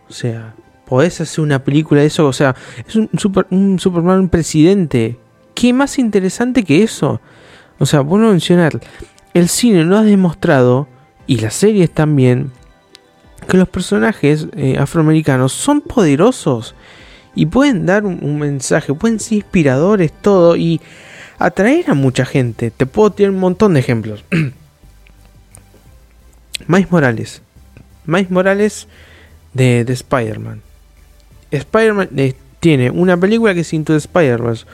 o 0.08 0.12
sea, 0.12 0.54
podés 0.86 1.20
hacer 1.20 1.44
una 1.44 1.62
película 1.62 2.00
de 2.00 2.06
eso. 2.06 2.26
O 2.26 2.32
sea, 2.32 2.56
es 2.86 2.96
un, 2.96 3.10
super, 3.18 3.46
un 3.50 3.78
Superman 3.78 4.30
presidente. 4.30 5.18
¿Qué 5.60 5.74
más 5.74 5.98
interesante 5.98 6.64
que 6.64 6.82
eso? 6.82 7.20
O 7.78 7.84
sea, 7.84 8.00
bueno 8.00 8.30
mencionar, 8.30 8.80
el 9.34 9.50
cine 9.50 9.84
no 9.84 9.98
ha 9.98 10.02
demostrado, 10.02 10.88
y 11.26 11.36
las 11.40 11.52
series 11.52 11.90
también, 11.90 12.50
que 13.46 13.58
los 13.58 13.68
personajes 13.68 14.46
eh, 14.56 14.78
afroamericanos 14.78 15.52
son 15.52 15.82
poderosos 15.82 16.74
y 17.34 17.44
pueden 17.44 17.84
dar 17.84 18.06
un, 18.06 18.38
mensaje, 18.38 18.94
pueden 18.94 19.20
ser 19.20 19.34
inspiradores, 19.34 20.12
todo, 20.12 20.56
y 20.56 20.80
atraer 21.38 21.90
a 21.90 21.94
mucha 21.94 22.24
gente. 22.24 22.70
Te 22.70 22.86
puedo 22.86 23.10
tirar 23.10 23.30
un 23.30 23.40
montón 23.40 23.74
de 23.74 23.80
ejemplos. 23.80 24.24
Miles 26.68 26.90
Morales. 26.90 27.42
Miles 28.06 28.30
Morales 28.30 28.88
de, 29.52 29.84
Spider-Man. 29.86 30.62
Spider-Man 31.50 32.08
eh, 32.16 32.34
tiene 32.60 32.90
una 32.90 33.18
película 33.18 33.52
que 33.52 33.60
es 33.60 33.74
Into 33.74 33.92
the 33.92 33.98
Spider-Verse, 33.98 34.64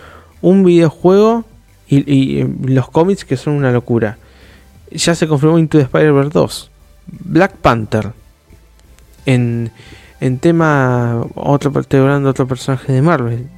un 0.43 0.65
videojuego 0.65 1.45
y, 1.89 2.45
los 2.65 2.89
cómics 2.91 3.25
que 3.25 3.37
son 3.37 3.55
una 3.55 3.71
locura. 3.71 4.19
Ya 4.91 5.15
se 5.15 5.27
confirmó 5.27 5.59
Into 5.59 5.79
the 5.79 5.85
Spider-Verse 5.85 6.31
2. 6.31 6.71
Black 7.07 7.57
Panther. 7.57 8.13
En, 9.25 9.71
en 10.21 10.39
tema, 10.39 11.25
otro, 11.35 11.73
hablando 11.75 12.27
de 12.27 12.31
otro 12.31 12.47
personaje 12.47 12.93
de 12.93 13.03
Marvel. 13.03 13.49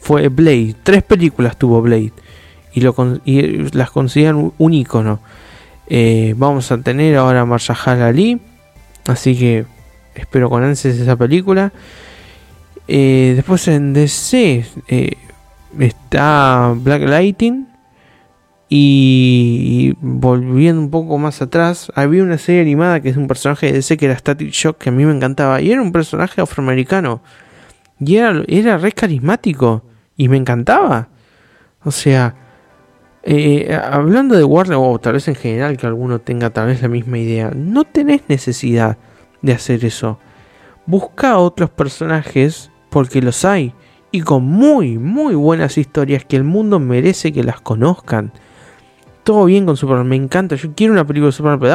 fue 0.00 0.28
Blade. 0.28 0.74
Tres 0.82 1.02
películas 1.02 1.56
tuvo 1.58 1.82
Blade. 1.82 2.12
Y, 2.72 2.80
lo, 2.80 2.94
y 3.24 3.70
las 3.72 3.90
consideran 3.90 4.52
un 4.56 4.72
icono. 4.72 5.20
Eh, 5.86 6.34
vamos 6.36 6.70
a 6.70 6.78
tener 6.78 7.16
ahora 7.16 7.44
Marshall 7.44 8.02
Ali. 8.02 8.40
Así 9.06 9.36
que 9.36 9.64
espero 10.14 10.48
con 10.48 10.62
ansias 10.62 10.96
esa 10.96 11.16
película. 11.16 11.72
Eh, 12.88 13.34
después 13.36 13.68
en 13.68 13.92
DC 13.92 14.64
eh, 14.88 15.12
está 15.78 16.74
Black 16.76 17.02
Lightning. 17.02 17.66
Y, 18.68 19.94
volviendo 20.00 20.80
un 20.80 20.90
poco 20.90 21.18
más 21.18 21.42
atrás, 21.42 21.90
había 21.96 22.22
una 22.22 22.38
serie 22.38 22.62
animada 22.62 23.00
que 23.00 23.08
es 23.08 23.16
un 23.16 23.26
personaje 23.26 23.66
de 23.66 23.72
DC 23.72 23.96
que 23.96 24.06
era 24.06 24.16
Static 24.16 24.50
Shock, 24.50 24.78
que 24.78 24.88
a 24.90 24.92
mí 24.92 25.04
me 25.04 25.12
encantaba. 25.12 25.60
Y 25.60 25.72
era 25.72 25.82
un 25.82 25.92
personaje 25.92 26.40
afroamericano. 26.40 27.20
Y 27.98 28.16
era, 28.16 28.42
era 28.46 28.78
re 28.78 28.92
carismático. 28.92 29.82
Y 30.16 30.28
me 30.28 30.36
encantaba. 30.36 31.08
O 31.82 31.90
sea, 31.90 32.34
eh, 33.22 33.78
hablando 33.82 34.36
de 34.36 34.44
Warner, 34.44 34.78
o 34.78 34.98
tal 34.98 35.14
vez 35.14 35.28
en 35.28 35.34
general 35.34 35.76
que 35.76 35.86
alguno 35.86 36.20
tenga 36.20 36.50
tal 36.50 36.68
vez 36.68 36.80
la 36.80 36.88
misma 36.88 37.18
idea, 37.18 37.50
no 37.54 37.84
tenés 37.84 38.22
necesidad 38.28 38.98
de 39.42 39.52
hacer 39.52 39.84
eso. 39.84 40.18
Busca 40.86 41.38
otros 41.38 41.70
personajes 41.70 42.70
porque 42.90 43.20
los 43.20 43.44
hay 43.44 43.74
y 44.12 44.22
con 44.22 44.44
muy, 44.44 44.98
muy 44.98 45.34
buenas 45.34 45.78
historias 45.78 46.24
que 46.24 46.36
el 46.36 46.44
mundo 46.44 46.80
merece 46.80 47.32
que 47.32 47.44
las 47.44 47.60
conozcan. 47.60 48.32
Todo 49.22 49.44
bien 49.44 49.66
con 49.66 49.76
Superman, 49.76 50.08
me 50.08 50.16
encanta. 50.16 50.56
Yo 50.56 50.72
quiero 50.74 50.92
una 50.92 51.06
película 51.06 51.26
de 51.26 51.32
Superman, 51.32 51.60
pero 51.60 51.70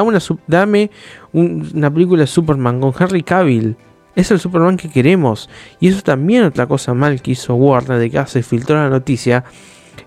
dame 0.47 0.91
una, 1.31 1.93
película 1.93 2.21
de 2.21 2.27
Superman 2.27 2.81
con 2.81 2.93
Henry 2.97 3.23
Cavill. 3.23 3.77
Es 4.15 4.31
el 4.31 4.39
Superman 4.39 4.77
que 4.77 4.89
queremos. 4.89 5.49
Y 5.79 5.89
eso 5.89 6.01
también 6.01 6.43
otra 6.43 6.67
cosa 6.67 6.93
mal 6.93 7.21
que 7.21 7.31
hizo 7.31 7.55
Warner 7.55 7.99
de 7.99 8.09
que 8.09 8.25
se 8.27 8.43
filtró 8.43 8.75
la 8.75 8.89
noticia. 8.89 9.43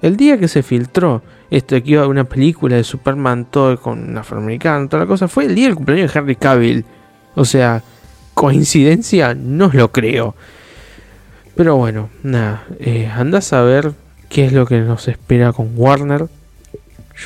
El 0.02 0.16
día 0.16 0.38
que 0.38 0.48
se 0.48 0.62
filtró 0.62 1.22
esto 1.50 1.74
de 1.74 1.82
que 1.82 1.92
iba 1.92 2.02
a 2.02 2.08
una 2.08 2.24
película 2.24 2.76
de 2.76 2.84
Superman 2.84 3.46
todo 3.46 3.80
con 3.80 4.10
un 4.10 4.18
afroamericano, 4.18 4.88
toda 4.88 5.04
la 5.04 5.08
cosa, 5.08 5.28
fue 5.28 5.46
el 5.46 5.54
día 5.54 5.66
del 5.66 5.76
cumpleaños 5.76 6.12
de 6.12 6.18
Henry 6.18 6.36
Cavill. 6.36 6.84
O 7.34 7.44
sea, 7.44 7.82
coincidencia, 8.34 9.34
no 9.34 9.70
lo 9.72 9.90
creo. 9.90 10.34
Pero 11.58 11.76
bueno, 11.76 12.08
nada, 12.22 12.64
eh, 12.78 13.10
anda 13.12 13.38
a 13.38 13.42
saber 13.42 13.92
qué 14.30 14.46
es 14.46 14.52
lo 14.52 14.64
que 14.64 14.80
nos 14.80 15.08
espera 15.08 15.52
con 15.52 15.72
Warner. 15.74 16.28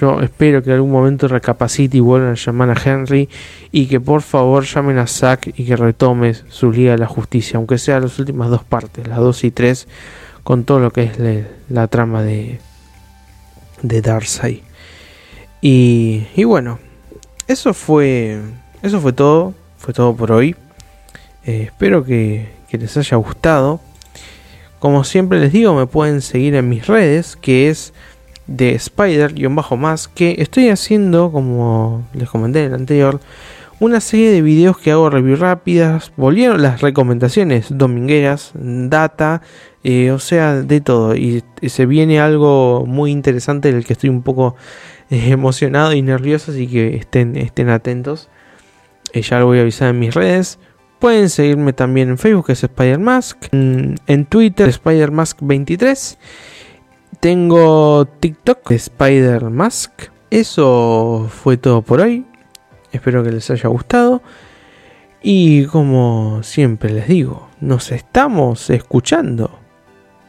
Yo 0.01 0.21
espero 0.23 0.63
que 0.63 0.71
en 0.71 0.77
algún 0.77 0.91
momento 0.91 1.29
recapacite 1.29 1.99
y 1.99 2.01
vuelvan 2.01 2.33
a 2.33 2.35
llamar 2.35 2.71
a 2.71 2.83
Henry 2.83 3.29
y 3.71 3.87
que 3.87 4.01
por 4.01 4.23
favor 4.23 4.65
llamen 4.65 4.97
a 4.97 5.07
Zack 5.07 5.53
y 5.55 5.67
que 5.67 5.77
retome 5.77 6.35
su 6.49 6.73
Liga 6.73 6.93
de 6.93 6.99
la 6.99 7.07
Justicia, 7.07 7.59
aunque 7.59 7.77
sea 7.77 8.01
las 8.01 8.19
últimas 8.19 8.49
dos 8.49 8.65
partes, 8.65 9.07
las 9.07 9.19
dos 9.19 9.45
y 9.45 9.51
tres, 9.51 9.87
con 10.43 10.65
todo 10.65 10.81
lo 10.81 10.91
que 10.91 11.05
es 11.05 11.47
la 11.69 11.87
trama 11.89 12.23
de, 12.23 12.59
de 13.83 14.01
Darkseid. 14.01 14.61
Y, 15.61 16.27
y 16.35 16.45
bueno, 16.45 16.79
eso 17.47 17.75
fue, 17.75 18.41
eso 18.83 18.99
fue 18.99 19.13
todo 19.13 19.55
fue 19.83 19.93
todo 19.93 20.15
por 20.15 20.31
hoy. 20.31 20.55
Eh, 21.45 21.65
espero 21.65 22.05
que, 22.05 22.49
les 22.71 22.97
haya 22.97 23.17
gustado. 23.17 23.81
Como 24.83 25.05
siempre 25.05 25.39
les 25.39 25.53
digo, 25.53 25.75
me 25.75 25.87
pueden 25.87 26.21
seguir 26.21 26.57
en 26.57 26.69
mis 26.69 26.89
redes, 26.89 27.37
que 27.37 27.69
es 27.69 27.95
de 28.49 28.75
Spider-Más 28.75 30.09
que 30.09 30.35
estoy 30.41 30.71
haciendo, 30.71 31.31
como 31.31 32.05
les 32.15 32.29
comenté 32.29 32.65
en 32.65 32.67
el 32.67 32.75
anterior, 32.75 33.21
una 33.79 34.01
serie 34.01 34.33
de 34.33 34.43
videos 34.43 34.77
que 34.77 34.91
hago 34.91 35.09
review 35.09 35.37
rápidas. 35.37 36.11
Volvieron 36.17 36.63
las 36.63 36.81
recomendaciones 36.81 37.67
domingueras, 37.71 38.51
data, 38.55 39.43
eh, 39.85 40.11
o 40.11 40.19
sea, 40.19 40.57
de 40.57 40.81
todo. 40.81 41.15
Y, 41.15 41.45
se 41.65 41.87
viene 41.87 42.19
algo 42.19 42.85
muy 42.85 43.13
interesante 43.13 43.73
del 43.73 43.85
que 43.85 43.93
estoy 43.93 44.11
un 44.11 44.23
poco 44.23 44.57
eh, 45.11 45.29
emocionado 45.31 45.93
y 45.93 46.03
nervioso, 46.03 46.51
así 46.51 46.67
que 46.67 46.97
estén, 46.97 47.37
estén 47.37 47.69
atentos. 47.69 48.31
Eh, 49.13 49.23
ya 49.23 49.39
lo 49.39 49.47
voy 49.47 49.59
a 49.59 49.61
avisar 49.61 49.91
en 49.91 50.01
mis 50.01 50.13
redes. 50.13 50.59
Pueden 51.03 51.31
seguirme 51.31 51.73
también 51.73 52.11
en 52.11 52.17
Facebook, 52.17 52.47
que 52.47 52.53
es 52.53 52.61
SpiderMask. 52.61 53.49
En, 53.53 54.27
Twitter, 54.27 54.73
SpiderMask23. 54.73 56.17
Tengo 57.19 58.05
TikTok, 58.21 58.73
SpiderMask. 58.73 59.91
Eso 60.31 61.29
fue 61.29 61.57
todo 61.57 61.83
por 61.83 62.03
hoy. 62.03 62.25
Espero 62.93 63.25
que 63.25 63.33
les 63.33 63.51
haya 63.51 63.69
gustado. 63.69 64.23
Y 65.21 65.65
como 65.65 66.45
siempre 66.45 66.93
les 66.93 67.09
digo, 67.09 67.49
nos 67.61 67.91
estamos 67.91 68.71
escuchando 68.71 69.59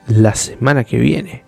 la 0.08 0.34
semana 0.34 0.86
que 0.86 0.98
viene. 0.98 1.44